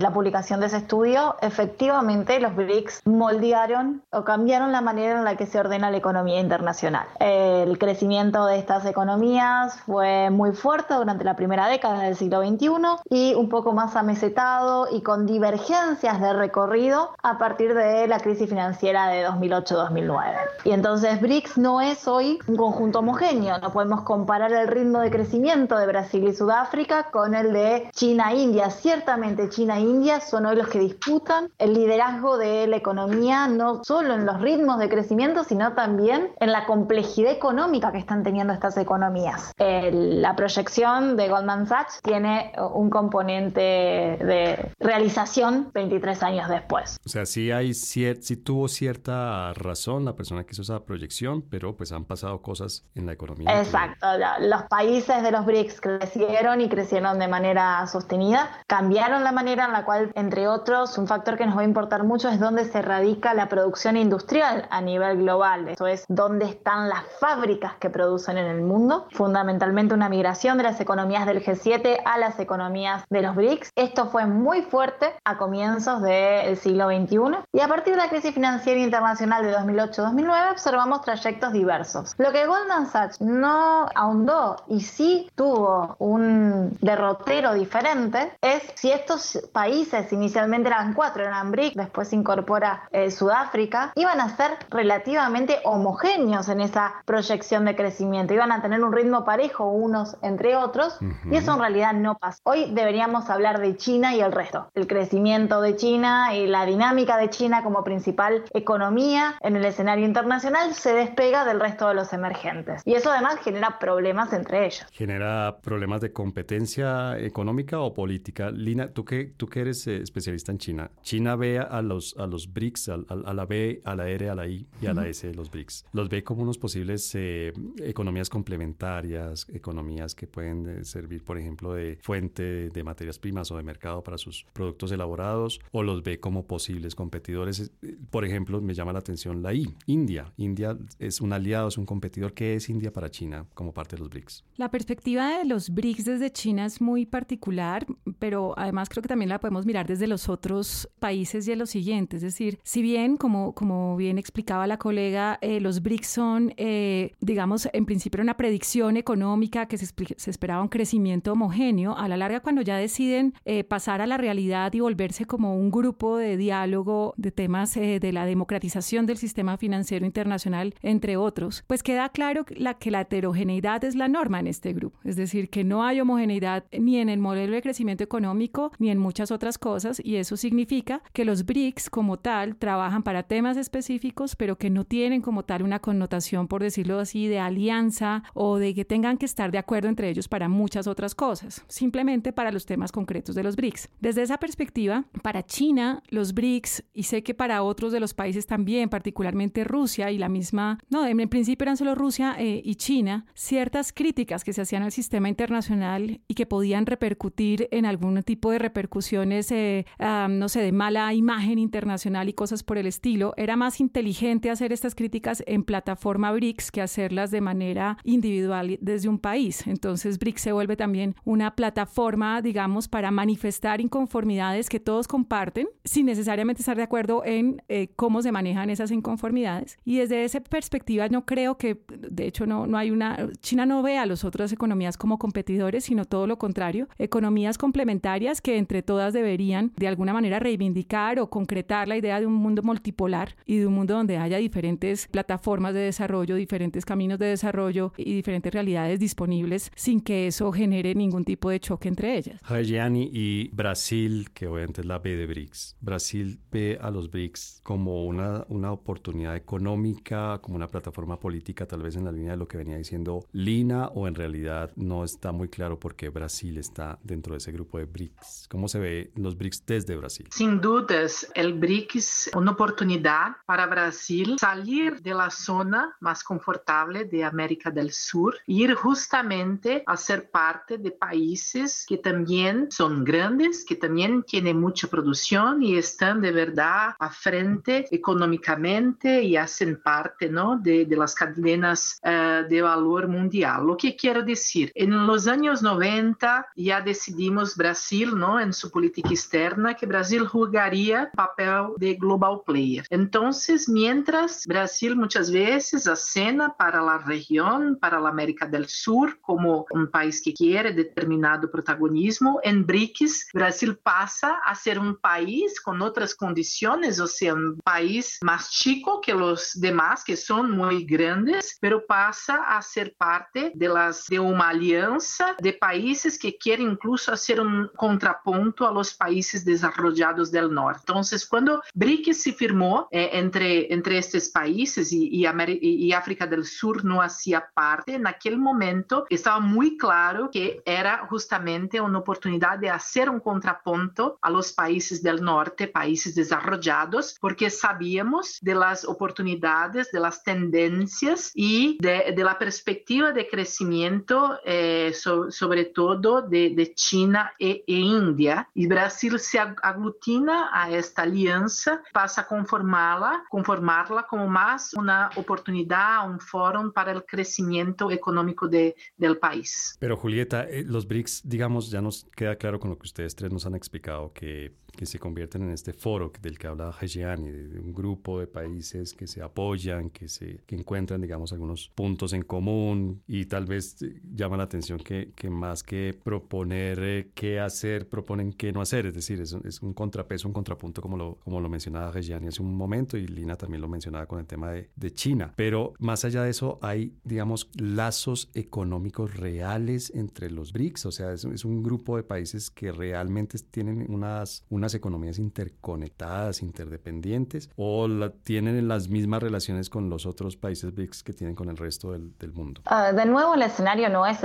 la 0.00 0.10
publicación 0.12 0.60
de 0.60 0.66
ese 0.66 0.78
estudio, 0.78 1.36
efectivamente 1.40 2.40
los 2.40 2.56
BRICS 2.56 3.02
moldearon 3.06 4.02
o 4.10 4.24
cambiaron 4.24 4.72
la 4.72 4.80
manera 4.80 5.18
en 5.18 5.24
la 5.24 5.36
que 5.36 5.46
se 5.46 5.60
ordena 5.60 5.90
la 5.90 5.96
economía 5.96 6.40
internacional. 6.40 7.06
El 7.20 7.78
crecimiento 7.78 8.46
de 8.46 8.58
estas 8.58 8.84
economías 8.84 9.80
fue 9.86 10.30
muy 10.30 10.52
fuerte 10.52 10.94
durante 10.94 11.24
la 11.24 11.36
primera 11.36 11.68
década 11.68 12.02
del 12.02 12.16
siglo 12.16 12.42
XXI 12.42 12.68
y 13.10 13.34
un 13.34 13.48
poco 13.48 13.72
más 13.72 13.94
amesetado 13.94 14.88
y 14.90 15.02
con 15.02 15.24
divergencias 15.24 16.20
de 16.20 16.32
recorrido 16.32 17.10
a 17.22 17.38
partir 17.38 17.74
de 17.74 18.08
la 18.08 18.18
crisis 18.18 18.48
financiera 18.48 19.08
de 19.08 19.26
2008-2009. 19.28 20.34
Y 20.64 20.72
entonces 20.72 21.20
BRICS 21.20 21.58
no 21.58 21.80
es 21.80 22.08
hoy 22.08 22.40
un 22.48 22.56
conjunto 22.56 22.98
homogéneo 22.98 23.51
homogéneo. 23.52 23.68
No 23.68 23.72
podemos 23.72 24.02
comparar 24.02 24.52
el 24.52 24.68
ritmo 24.68 25.00
de 25.00 25.10
crecimiento 25.10 25.76
de 25.76 25.86
Brasil 25.86 26.24
y 26.24 26.34
Sudáfrica 26.34 27.10
con 27.10 27.34
el 27.34 27.52
de 27.52 27.90
China 27.92 28.32
e 28.32 28.42
India. 28.42 28.70
Ciertamente 28.70 29.48
China 29.48 29.78
e 29.78 29.80
India 29.80 30.20
son 30.20 30.46
hoy 30.46 30.56
los 30.56 30.68
que 30.68 30.78
disputan 30.78 31.50
el 31.58 31.74
liderazgo 31.74 32.38
de 32.38 32.66
la 32.66 32.76
economía, 32.76 33.48
no 33.48 33.82
solo 33.84 34.14
en 34.14 34.26
los 34.26 34.40
ritmos 34.40 34.78
de 34.78 34.88
crecimiento, 34.88 35.44
sino 35.44 35.72
también 35.74 36.30
en 36.40 36.52
la 36.52 36.66
complejidad 36.66 37.32
económica 37.32 37.92
que 37.92 37.98
están 37.98 38.22
teniendo 38.22 38.52
estas 38.52 38.76
economías. 38.76 39.52
la 39.58 40.34
proyección 40.36 41.16
de 41.16 41.28
Goldman 41.28 41.66
Sachs 41.66 42.00
tiene 42.02 42.52
un 42.74 42.90
componente 42.90 43.60
de 43.60 44.72
realización 44.80 45.70
23 45.74 46.22
años 46.22 46.48
después. 46.48 46.96
O 47.04 47.08
sea, 47.08 47.26
sí, 47.26 47.50
hay 47.50 47.74
sí 47.74 48.36
tuvo 48.36 48.68
cierta 48.68 49.52
razón 49.54 50.04
la 50.04 50.14
persona 50.14 50.44
que 50.44 50.52
hizo 50.52 50.62
esa 50.62 50.84
proyección, 50.84 51.42
pero 51.42 51.76
pues 51.76 51.92
han 51.92 52.04
pasado 52.04 52.42
cosas 52.42 52.84
en 52.94 53.06
la 53.06 53.12
economía. 53.12 53.41
Exacto, 53.46 54.06
los 54.40 54.62
países 54.64 55.22
de 55.22 55.30
los 55.30 55.44
BRICS 55.44 55.80
crecieron 55.80 56.60
y 56.60 56.68
crecieron 56.68 57.18
de 57.18 57.28
manera 57.28 57.86
sostenida, 57.86 58.50
cambiaron 58.66 59.24
la 59.24 59.32
manera 59.32 59.64
en 59.66 59.72
la 59.72 59.84
cual, 59.84 60.12
entre 60.14 60.48
otros, 60.48 60.96
un 60.98 61.06
factor 61.06 61.36
que 61.36 61.46
nos 61.46 61.56
va 61.56 61.62
a 61.62 61.64
importar 61.64 62.04
mucho 62.04 62.28
es 62.28 62.38
dónde 62.38 62.64
se 62.64 62.82
radica 62.82 63.34
la 63.34 63.48
producción 63.48 63.96
industrial 63.96 64.66
a 64.70 64.80
nivel 64.80 65.18
global, 65.18 65.68
esto 65.68 65.86
es, 65.86 66.04
dónde 66.08 66.46
están 66.46 66.88
las 66.88 67.02
fábricas 67.20 67.74
que 67.78 67.90
producen 67.90 68.38
en 68.38 68.46
el 68.46 68.62
mundo, 68.62 69.06
fundamentalmente 69.12 69.94
una 69.94 70.08
migración 70.08 70.56
de 70.58 70.64
las 70.64 70.80
economías 70.80 71.26
del 71.26 71.44
G7 71.44 72.00
a 72.04 72.18
las 72.18 72.38
economías 72.38 73.04
de 73.10 73.22
los 73.22 73.34
BRICS. 73.34 73.70
Esto 73.76 74.06
fue 74.06 74.26
muy 74.26 74.62
fuerte 74.62 75.12
a 75.24 75.36
comienzos 75.36 76.02
del 76.02 76.56
siglo 76.56 76.88
XXI 76.88 77.38
y 77.52 77.60
a 77.60 77.68
partir 77.68 77.94
de 77.94 78.00
la 78.00 78.08
crisis 78.08 78.34
financiera 78.34 78.80
internacional 78.80 79.42
de 79.44 79.54
2008-2009 79.56 80.52
observamos 80.52 81.00
trayectos 81.02 81.52
diversos. 81.52 82.14
Lo 82.18 82.32
que 82.32 82.46
Goldman 82.46 82.86
Sachs 82.86 83.20
no 83.40 83.88
ahondó 83.94 84.56
y 84.68 84.80
sí 84.80 85.30
tuvo 85.34 85.96
un 85.98 86.76
derrotero 86.80 87.54
diferente 87.54 88.32
es 88.40 88.62
si 88.74 88.90
estos 88.90 89.48
países, 89.52 90.12
inicialmente 90.12 90.68
eran 90.68 90.94
cuatro, 90.94 91.22
eran 91.22 91.50
BRIC, 91.50 91.74
después 91.74 92.08
se 92.08 92.16
incorpora 92.16 92.88
eh, 92.92 93.10
Sudáfrica, 93.10 93.92
iban 93.94 94.20
a 94.20 94.36
ser 94.36 94.52
relativamente 94.70 95.60
homogéneos 95.64 96.48
en 96.48 96.60
esa 96.60 96.94
proyección 97.04 97.64
de 97.64 97.76
crecimiento, 97.76 98.34
iban 98.34 98.52
a 98.52 98.62
tener 98.62 98.82
un 98.82 98.92
ritmo 98.92 99.24
parejo 99.24 99.66
unos 99.66 100.16
entre 100.22 100.56
otros 100.56 100.98
y 101.30 101.36
eso 101.36 101.52
en 101.54 101.58
realidad 101.58 101.92
no 101.92 102.16
pasa. 102.18 102.38
Hoy 102.44 102.70
deberíamos 102.72 103.30
hablar 103.30 103.60
de 103.60 103.76
China 103.76 104.14
y 104.14 104.20
el 104.20 104.32
resto, 104.32 104.70
el 104.74 104.86
crecimiento 104.86 105.60
de 105.60 105.76
China 105.76 106.34
y 106.34 106.46
la 106.46 106.64
dinámica 106.64 107.16
de 107.16 107.30
China 107.30 107.62
como 107.62 107.84
principal 107.84 108.44
economía 108.52 109.34
en 109.40 109.56
el 109.56 109.64
escenario 109.64 110.06
internacional 110.06 110.74
se 110.74 110.94
despega 110.94 111.44
del 111.44 111.60
resto 111.60 111.88
de 111.88 111.94
los 111.94 112.12
emergentes 112.12 112.82
y 112.84 112.94
eso 112.94 113.12
además 113.24 113.44
genera 113.44 113.78
problemas 113.78 114.32
entre 114.32 114.66
ellos. 114.66 114.84
Genera 114.92 115.58
problemas 115.62 116.00
de 116.00 116.12
competencia 116.12 117.18
económica 117.18 117.80
o 117.80 117.94
política. 117.94 118.50
Lina, 118.50 118.92
tú 118.92 119.04
que, 119.04 119.32
tú 119.36 119.46
que 119.46 119.60
eres 119.60 119.86
eh, 119.86 119.98
especialista 119.98 120.52
en 120.52 120.58
China, 120.58 120.90
China 121.02 121.36
ve 121.36 121.58
a 121.58 121.82
los, 121.82 122.16
a 122.18 122.26
los 122.26 122.52
BRICS, 122.52 122.88
a, 122.88 123.32
la 123.34 123.46
B, 123.46 123.80
a 123.84 123.94
la 123.94 124.08
R, 124.08 124.30
a 124.30 124.34
la 124.34 124.46
I 124.46 124.66
y 124.80 124.86
a 124.86 124.94
la 124.94 125.06
S 125.06 125.26
de 125.26 125.34
los 125.34 125.50
BRICS. 125.50 125.86
Los 125.92 126.08
ve 126.08 126.24
como 126.24 126.42
unos 126.42 126.58
posibles 126.58 127.14
eh, 127.14 127.52
economías 127.78 128.28
complementarias, 128.28 129.46
economías 129.50 130.14
que 130.14 130.26
pueden 130.26 130.68
eh, 130.68 130.84
servir, 130.84 131.24
por 131.24 131.38
ejemplo, 131.38 131.74
de 131.74 131.98
fuente 132.02 132.70
de 132.70 132.84
materias 132.84 133.18
primas 133.18 133.50
o 133.50 133.56
de 133.56 133.62
mercado 133.62 134.02
para 134.02 134.18
sus 134.18 134.44
productos 134.52 134.90
elaborados, 134.92 135.60
o 135.70 135.82
los 135.82 136.02
ve 136.02 136.18
como 136.18 136.46
posibles 136.46 136.94
competidores. 136.94 137.70
Por 138.10 138.24
ejemplo, 138.24 138.60
me 138.60 138.74
llama 138.74 138.92
la 138.92 138.98
atención 138.98 139.42
la 139.42 139.54
I, 139.54 139.74
India. 139.86 140.32
India 140.36 140.76
es 140.98 141.20
un 141.20 141.32
aliado, 141.32 141.68
es 141.68 141.78
un 141.78 141.86
competidor. 141.86 142.32
¿Qué 142.32 142.54
es 142.54 142.68
India 142.68 142.92
para 142.92 143.11
China 143.12 143.46
como 143.54 143.72
parte 143.72 143.94
de 143.94 144.00
los 144.00 144.10
BRICS? 144.10 144.44
La 144.56 144.70
perspectiva 144.70 145.38
de 145.38 145.44
los 145.44 145.70
BRICS 145.70 146.04
desde 146.04 146.32
China 146.32 146.66
es 146.66 146.80
muy 146.80 147.06
particular, 147.06 147.86
pero 148.18 148.54
además 148.56 148.88
creo 148.88 149.02
que 149.02 149.08
también 149.08 149.28
la 149.28 149.38
podemos 149.38 149.64
mirar 149.66 149.86
desde 149.86 150.08
los 150.08 150.28
otros 150.28 150.88
países 150.98 151.46
y 151.46 151.52
es 151.52 151.58
lo 151.58 151.66
siguiente. 151.66 152.16
Es 152.16 152.22
decir, 152.22 152.58
si 152.64 152.82
bien, 152.82 153.16
como, 153.16 153.54
como 153.54 153.96
bien 153.96 154.18
explicaba 154.18 154.66
la 154.66 154.78
colega, 154.78 155.38
eh, 155.40 155.60
los 155.60 155.82
BRICS 155.82 156.06
son, 156.08 156.54
eh, 156.56 157.12
digamos, 157.20 157.68
en 157.72 157.86
principio 157.86 158.22
una 158.22 158.36
predicción 158.36 158.96
económica 158.96 159.66
que 159.66 159.78
se, 159.78 159.86
se, 160.16 160.30
esperaba 160.30 160.62
un 160.62 160.68
crecimiento 160.68 161.32
homogéneo, 161.32 161.96
a 161.96 162.08
la 162.08 162.16
larga 162.16 162.40
cuando 162.40 162.62
ya 162.62 162.76
deciden 162.76 163.34
eh, 163.44 163.64
pasar 163.64 164.00
a 164.00 164.06
la 164.06 164.16
realidad 164.16 164.72
y 164.72 164.80
volverse 164.80 165.24
como 165.24 165.56
un 165.56 165.70
grupo 165.70 166.16
de 166.16 166.36
diálogo 166.36 167.14
de 167.16 167.30
temas 167.30 167.74
de 167.74 168.12
la 168.12 168.26
democratización 168.26 169.06
del 169.06 169.18
sistema 169.18 169.56
financiero 169.56 170.06
internacional, 170.06 170.74
entre 170.82 171.16
otros, 171.16 171.64
pues 171.66 171.82
queda 171.82 172.08
claro 172.08 172.44
la, 172.56 172.74
que 172.74 172.90
la 172.90 173.01
heterogeneidad 173.02 173.84
es 173.84 173.94
la 173.94 174.08
norma 174.08 174.40
en 174.40 174.46
este 174.46 174.72
grupo. 174.72 174.98
Es 175.04 175.16
decir, 175.16 175.50
que 175.50 175.64
no 175.64 175.84
hay 175.84 176.00
homogeneidad 176.00 176.64
ni 176.72 176.98
en 176.98 177.08
el 177.08 177.18
modelo 177.18 177.54
de 177.54 177.62
crecimiento 177.62 178.04
económico 178.04 178.72
ni 178.78 178.90
en 178.90 178.98
muchas 178.98 179.30
otras 179.30 179.58
cosas 179.58 180.00
y 180.04 180.16
eso 180.16 180.36
significa 180.36 181.02
que 181.12 181.24
los 181.24 181.44
BRICS 181.44 181.90
como 181.90 182.18
tal 182.18 182.56
trabajan 182.56 183.02
para 183.02 183.22
temas 183.22 183.56
específicos 183.56 184.36
pero 184.36 184.56
que 184.56 184.70
no 184.70 184.84
tienen 184.84 185.20
como 185.20 185.44
tal 185.44 185.62
una 185.62 185.78
connotación, 185.80 186.48
por 186.48 186.62
decirlo 186.62 186.98
así, 186.98 187.26
de 187.28 187.38
alianza 187.38 188.22
o 188.34 188.58
de 188.58 188.74
que 188.74 188.84
tengan 188.84 189.18
que 189.18 189.26
estar 189.26 189.50
de 189.50 189.58
acuerdo 189.58 189.88
entre 189.88 190.08
ellos 190.08 190.28
para 190.28 190.48
muchas 190.48 190.86
otras 190.86 191.14
cosas, 191.14 191.64
simplemente 191.68 192.32
para 192.32 192.52
los 192.52 192.66
temas 192.66 192.92
concretos 192.92 193.34
de 193.34 193.42
los 193.42 193.56
BRICS. 193.56 193.88
Desde 194.00 194.22
esa 194.22 194.38
perspectiva, 194.38 195.04
para 195.22 195.44
China, 195.44 196.02
los 196.08 196.34
BRICS, 196.34 196.84
y 196.94 197.04
sé 197.04 197.22
que 197.22 197.34
para 197.34 197.62
otros 197.62 197.92
de 197.92 198.00
los 198.00 198.14
países 198.14 198.46
también, 198.46 198.88
particularmente 198.88 199.64
Rusia 199.64 200.10
y 200.10 200.18
la 200.18 200.28
misma, 200.28 200.78
no, 200.90 201.06
en 201.06 201.28
principio 201.28 201.64
eran 201.64 201.76
solo 201.76 201.94
Rusia 201.94 202.36
eh, 202.38 202.60
y 202.64 202.74
China, 202.76 202.91
ciertas 203.34 203.92
críticas 203.92 204.44
que 204.44 204.52
se 204.52 204.62
hacían 204.62 204.82
al 204.82 204.92
sistema 204.92 205.28
internacional 205.28 206.20
y 206.28 206.34
que 206.34 206.46
podían 206.46 206.86
repercutir 206.86 207.68
en 207.70 207.86
algún 207.86 208.22
tipo 208.22 208.50
de 208.50 208.58
repercusiones, 208.58 209.50
eh, 209.52 209.84
no 210.28 210.48
sé, 210.48 210.60
de 210.60 210.72
mala 210.72 211.12
imagen 211.14 211.58
internacional 211.58 212.28
y 212.28 212.32
cosas 212.32 212.62
por 212.62 212.78
el 212.78 212.86
estilo, 212.86 213.34
era 213.36 213.56
más 213.56 213.80
inteligente 213.80 214.50
hacer 214.50 214.72
estas 214.72 214.94
críticas 214.94 215.42
en 215.46 215.64
plataforma 215.64 216.32
BRICS 216.32 216.70
que 216.70 216.82
hacerlas 216.82 217.30
de 217.30 217.40
manera 217.40 217.98
individual 218.04 218.78
desde 218.80 219.08
un 219.08 219.18
país. 219.18 219.66
Entonces 219.66 220.18
BRICS 220.18 220.42
se 220.42 220.52
vuelve 220.52 220.76
también 220.76 221.14
una 221.24 221.54
plataforma, 221.54 222.42
digamos, 222.42 222.88
para 222.88 223.10
manifestar 223.10 223.80
inconformidades 223.80 224.68
que 224.68 224.80
todos 224.80 225.08
comparten 225.08 225.68
sin 225.84 226.06
necesariamente 226.06 226.62
estar 226.62 226.76
de 226.76 226.82
acuerdo 226.82 227.22
en 227.24 227.62
eh, 227.68 227.88
cómo 227.96 228.22
se 228.22 228.32
manejan 228.32 228.70
esas 228.70 228.90
inconformidades. 228.90 229.78
Y 229.84 229.98
desde 229.98 230.24
esa 230.24 230.40
perspectiva 230.40 231.08
no 231.08 231.24
creo 231.24 231.56
que, 231.58 231.80
de 231.88 232.26
hecho, 232.26 232.46
no, 232.46 232.66
no 232.66 232.78
hay 232.78 232.81
una, 232.90 233.28
China 233.40 233.66
no 233.66 233.82
ve 233.82 233.98
a 233.98 234.06
las 234.06 234.24
otras 234.24 234.52
economías 234.52 234.96
como 234.96 235.18
competidores, 235.18 235.84
sino 235.84 236.04
todo 236.04 236.26
lo 236.26 236.38
contrario, 236.38 236.88
economías 236.98 237.58
complementarias 237.58 238.40
que 238.40 238.58
entre 238.58 238.82
todas 238.82 239.12
deberían 239.12 239.72
de 239.76 239.88
alguna 239.88 240.12
manera 240.12 240.38
reivindicar 240.38 241.18
o 241.18 241.30
concretar 241.30 241.88
la 241.88 241.96
idea 241.96 242.20
de 242.20 242.26
un 242.26 242.34
mundo 242.34 242.62
multipolar 242.62 243.36
y 243.46 243.58
de 243.58 243.66
un 243.66 243.74
mundo 243.74 243.94
donde 243.94 244.18
haya 244.18 244.38
diferentes 244.38 245.08
plataformas 245.08 245.74
de 245.74 245.80
desarrollo, 245.80 246.36
diferentes 246.36 246.84
caminos 246.84 247.18
de 247.18 247.26
desarrollo 247.26 247.92
y 247.96 248.14
diferentes 248.14 248.52
realidades 248.52 248.98
disponibles 248.98 249.70
sin 249.74 250.00
que 250.00 250.26
eso 250.26 250.52
genere 250.52 250.94
ningún 250.94 251.24
tipo 251.24 251.50
de 251.50 251.60
choque 251.60 251.88
entre 251.88 252.16
ellas. 252.16 252.40
Gianni, 252.64 253.10
y 253.12 253.48
Brasil, 253.48 254.30
que 254.32 254.46
obviamente 254.46 254.82
es 254.82 254.86
la 254.86 254.98
B 254.98 255.16
de 255.16 255.26
BRICS, 255.26 255.76
Brasil 255.80 256.38
ve 256.50 256.78
a 256.80 256.90
los 256.90 257.10
BRICS 257.10 257.60
como 257.62 258.04
una, 258.04 258.44
una 258.48 258.72
oportunidad 258.72 259.36
económica, 259.36 260.40
como 260.40 260.56
una 260.56 260.68
plataforma 260.68 261.18
política, 261.18 261.66
tal 261.66 261.82
vez 261.82 261.96
en 261.96 262.04
la 262.04 262.12
línea 262.12 262.32
de 262.32 262.36
lo 262.36 262.48
que 262.48 262.56
venía 262.56 262.71
diciendo 262.76 263.26
Lina, 263.32 263.86
o 263.88 264.06
en 264.06 264.14
realidad 264.14 264.70
no 264.76 265.04
está 265.04 265.32
muy 265.32 265.48
claro 265.48 265.78
por 265.78 265.94
qué 265.94 266.08
Brasil 266.08 266.58
está 266.58 266.98
dentro 267.02 267.32
de 267.32 267.38
ese 267.38 267.52
grupo 267.52 267.78
de 267.78 267.84
BRICS. 267.84 268.46
¿Cómo 268.50 268.68
se 268.68 268.78
ve 268.78 269.12
los 269.16 269.36
BRICS 269.36 269.66
desde 269.66 269.96
Brasil? 269.96 270.28
Sin 270.30 270.60
dudas, 270.60 271.30
el 271.34 271.54
BRICS 271.54 272.02
es 272.02 272.30
una 272.34 272.52
oportunidad 272.52 273.36
para 273.46 273.66
Brasil 273.66 274.36
salir 274.38 275.00
de 275.00 275.14
la 275.14 275.30
zona 275.30 275.96
más 276.00 276.24
confortable 276.24 277.04
de 277.04 277.24
América 277.24 277.70
del 277.70 277.92
Sur 277.92 278.36
ir 278.46 278.74
justamente 278.74 279.82
a 279.86 279.96
ser 279.96 280.30
parte 280.30 280.78
de 280.78 280.90
países 280.90 281.84
que 281.88 281.98
también 281.98 282.68
son 282.70 283.04
grandes, 283.04 283.64
que 283.64 283.76
también 283.76 284.22
tienen 284.24 284.60
mucha 284.60 284.88
producción 284.88 285.62
y 285.62 285.76
están 285.76 286.20
de 286.20 286.32
verdad 286.32 286.94
a 286.98 287.10
frente 287.10 287.86
económicamente 287.90 289.22
y 289.22 289.36
hacen 289.36 289.80
parte 289.80 290.28
¿no? 290.28 290.58
de, 290.58 290.84
de 290.84 290.96
las 290.96 291.14
cadenas 291.14 292.00
uh, 292.04 292.48
de 292.52 292.62
valor 292.62 293.08
mundial. 293.08 293.66
Lo 293.66 293.76
que 293.76 293.96
quiero 293.96 294.22
decir, 294.22 294.70
en 294.74 295.06
los 295.06 295.26
años 295.26 295.62
90 295.62 296.48
ya 296.54 296.80
decidimos 296.82 297.56
Brasil, 297.56 298.14
¿no? 298.14 298.38
En 298.38 298.52
su 298.52 298.70
política 298.70 299.08
externa, 299.08 299.74
que 299.74 299.86
Brasil 299.86 300.26
jugaría 300.26 301.10
papel 301.16 301.68
de 301.78 301.94
global 301.94 302.42
player. 302.44 302.84
Entonces, 302.90 303.68
mientras 303.68 304.46
Brasil 304.46 304.94
muchas 304.94 305.30
veces 305.30 305.86
acena 305.86 306.54
para 306.54 306.82
la 306.82 306.98
región, 306.98 307.78
para 307.80 307.98
la 307.98 308.10
América 308.10 308.46
del 308.46 308.68
Sur, 308.68 309.18
como 309.20 309.64
un 309.70 309.90
país 309.90 310.20
que 310.20 310.34
quiere 310.34 310.72
determinado 310.72 311.50
protagonismo, 311.50 312.40
en 312.42 312.66
BRICS, 312.66 313.28
Brasil 313.32 313.78
pasa 313.82 314.40
a 314.44 314.54
ser 314.54 314.78
un 314.78 314.96
país 314.96 315.58
con 315.58 315.80
otras 315.80 316.14
condiciones, 316.14 317.00
o 317.00 317.06
sea, 317.06 317.32
un 317.32 317.58
país 317.64 318.18
más 318.22 318.50
chico 318.50 319.00
que 319.00 319.14
los 319.14 319.58
demás, 319.58 320.04
que 320.04 320.16
son 320.16 320.50
muy 320.50 320.84
grandes, 320.84 321.56
pero 321.60 321.86
pasa 321.86 322.41
a 322.42 322.62
ser 322.62 322.94
parte 322.94 323.52
de, 323.54 323.68
las, 323.68 324.06
de 324.06 324.18
una 324.18 324.48
alianza 324.48 325.36
de 325.40 325.52
países 325.52 326.18
que 326.18 326.36
quieren 326.36 326.72
incluso 326.72 327.12
hacer 327.12 327.40
un 327.40 327.70
contrapunto 327.76 328.66
a 328.66 328.72
los 328.72 328.94
países 328.94 329.44
desarrollados 329.44 330.30
del 330.30 330.52
norte. 330.52 330.82
Entonces, 330.86 331.26
cuando 331.26 331.62
BRICS 331.74 332.22
se 332.22 332.32
firmó 332.32 332.88
eh, 332.90 333.10
entre, 333.12 333.72
entre 333.72 333.98
estos 333.98 334.28
países 334.28 334.92
y, 334.92 335.08
y 335.08 335.92
África 335.92 336.26
del 336.26 336.44
Sur 336.44 336.84
no 336.84 337.00
hacía 337.00 337.48
parte, 337.54 337.94
en 337.94 338.06
aquel 338.06 338.38
momento 338.38 339.06
estaba 339.10 339.40
muy 339.40 339.76
claro 339.76 340.30
que 340.30 340.62
era 340.64 341.06
justamente 341.08 341.80
una 341.80 341.98
oportunidad 341.98 342.58
de 342.58 342.70
hacer 342.70 343.08
un 343.08 343.20
contrapunto 343.20 344.18
a 344.20 344.30
los 344.30 344.52
países 344.52 345.02
del 345.02 345.22
norte, 345.22 345.68
países 345.68 346.14
desarrollados, 346.14 347.16
porque 347.20 347.50
sabíamos 347.50 348.38
de 348.40 348.54
las 348.54 348.84
oportunidades, 348.84 349.90
de 349.92 350.00
las 350.00 350.22
tendencias 350.22 351.30
y 351.34 351.78
de, 351.80 352.12
de 352.14 352.24
la 352.24 352.31
perspectiva 352.38 353.12
de 353.12 353.28
crecimiento, 353.28 354.38
eh, 354.44 354.92
so, 354.94 355.30
sobre 355.30 355.66
todo 355.66 356.22
de, 356.22 356.50
de 356.50 356.74
China 356.74 357.32
e, 357.38 357.64
e, 357.66 357.74
India. 357.74 358.48
Y 358.54 358.66
Brasil 358.66 359.18
se 359.18 359.38
aglutina 359.38 360.50
a 360.52 360.70
esta 360.70 361.02
alianza, 361.02 361.82
pasa 361.92 362.22
a 362.22 362.26
conformarla, 362.26 363.24
conformarla 363.28 364.06
como 364.06 364.28
más 364.28 364.74
una 364.74 365.10
oportunidad, 365.16 366.08
un 366.08 366.20
foro 366.20 366.72
para 366.72 366.92
el 366.92 367.04
crecimiento 367.04 367.90
económico 367.90 368.48
de, 368.48 368.76
del 368.96 369.18
país. 369.18 369.76
Pero 369.78 369.96
Julieta, 369.96 370.44
eh, 370.44 370.64
los 370.64 370.86
BRICS, 370.86 371.22
digamos, 371.24 371.70
ya 371.70 371.80
nos 371.80 372.06
queda 372.16 372.36
claro 372.36 372.60
con 372.60 372.70
lo 372.70 372.78
que 372.78 372.86
ustedes 372.86 373.14
tres 373.14 373.32
nos 373.32 373.46
han 373.46 373.54
explicado, 373.54 374.12
que 374.12 374.52
que 374.72 374.86
se 374.86 374.98
convierten 374.98 375.42
en 375.42 375.50
este 375.50 375.72
foro 375.72 376.12
del 376.20 376.38
que 376.38 376.46
hablaba 376.46 376.74
Hejiani, 376.80 377.30
de 377.30 377.60
un 377.60 377.72
grupo 377.72 378.18
de 378.18 378.26
países 378.26 378.94
que 378.94 379.06
se 379.06 379.22
apoyan, 379.22 379.90
que, 379.90 380.08
se, 380.08 380.42
que 380.46 380.56
encuentran, 380.56 381.00
digamos, 381.00 381.32
algunos 381.32 381.68
puntos 381.74 382.12
en 382.12 382.22
común 382.22 383.02
y 383.06 383.26
tal 383.26 383.46
vez 383.46 383.76
llama 384.14 384.36
la 384.36 384.44
atención 384.44 384.78
que, 384.78 385.12
que 385.14 385.30
más 385.30 385.62
que 385.62 385.98
proponer 386.02 386.78
eh, 386.82 387.10
qué 387.14 387.40
hacer, 387.40 387.88
proponen 387.88 388.32
qué 388.32 388.52
no 388.52 388.60
hacer, 388.60 388.86
es 388.86 388.94
decir, 388.94 389.20
es, 389.20 389.32
es, 389.44 389.62
un 389.62 389.74
contrapeso, 389.74 390.26
un 390.26 390.34
contrapunto 390.34 390.80
como 390.80 390.96
lo, 390.96 391.16
como 391.16 391.40
lo 391.40 391.48
mencionaba 391.48 391.92
Hejiani 391.92 392.28
hace 392.28 392.42
un 392.42 392.54
momento 392.54 392.96
y 392.96 393.06
Lina 393.06 393.36
también 393.36 393.60
lo 393.60 393.68
mencionaba 393.68 394.06
con 394.06 394.18
el 394.18 394.26
tema 394.26 394.50
de, 394.50 394.70
de 394.74 394.92
China. 394.92 395.32
Pero 395.36 395.74
más 395.78 396.04
allá 396.04 396.22
de 396.22 396.30
eso, 396.30 396.58
hay, 396.62 396.94
digamos, 397.04 397.50
lazos 397.54 398.30
económicos 398.34 399.16
reales 399.16 399.92
entre 399.94 400.30
los 400.30 400.52
BRICS, 400.52 400.86
o 400.86 400.92
sea, 400.92 401.12
es, 401.12 401.24
es 401.24 401.44
un 401.44 401.62
grupo 401.62 401.96
de 401.96 402.02
países 402.02 402.50
que 402.50 402.72
realmente 402.72 403.38
tienen 403.50 403.86
unas, 403.88 404.44
unas 404.48 404.61
unas 404.62 404.74
economías 404.74 405.18
interconectadas, 405.18 406.40
interdependientes, 406.40 407.50
o 407.56 407.88
la, 407.88 408.10
tienen 408.10 408.68
las 408.68 408.88
mismas 408.88 409.20
relaciones 409.22 409.68
con 409.68 409.90
los 409.90 410.06
otros 410.06 410.36
países 410.36 410.72
BRICS 410.72 411.02
que 411.02 411.12
tienen 411.12 411.34
con 411.34 411.48
el 411.48 411.56
resto 411.56 411.90
del, 411.92 412.16
del 412.18 412.32
mundo? 412.32 412.62
Uh, 412.70 412.94
de 412.94 413.04
nuevo, 413.06 413.34
el 413.34 413.42
escenario 413.42 413.88
no 413.88 414.06
es, 414.06 414.18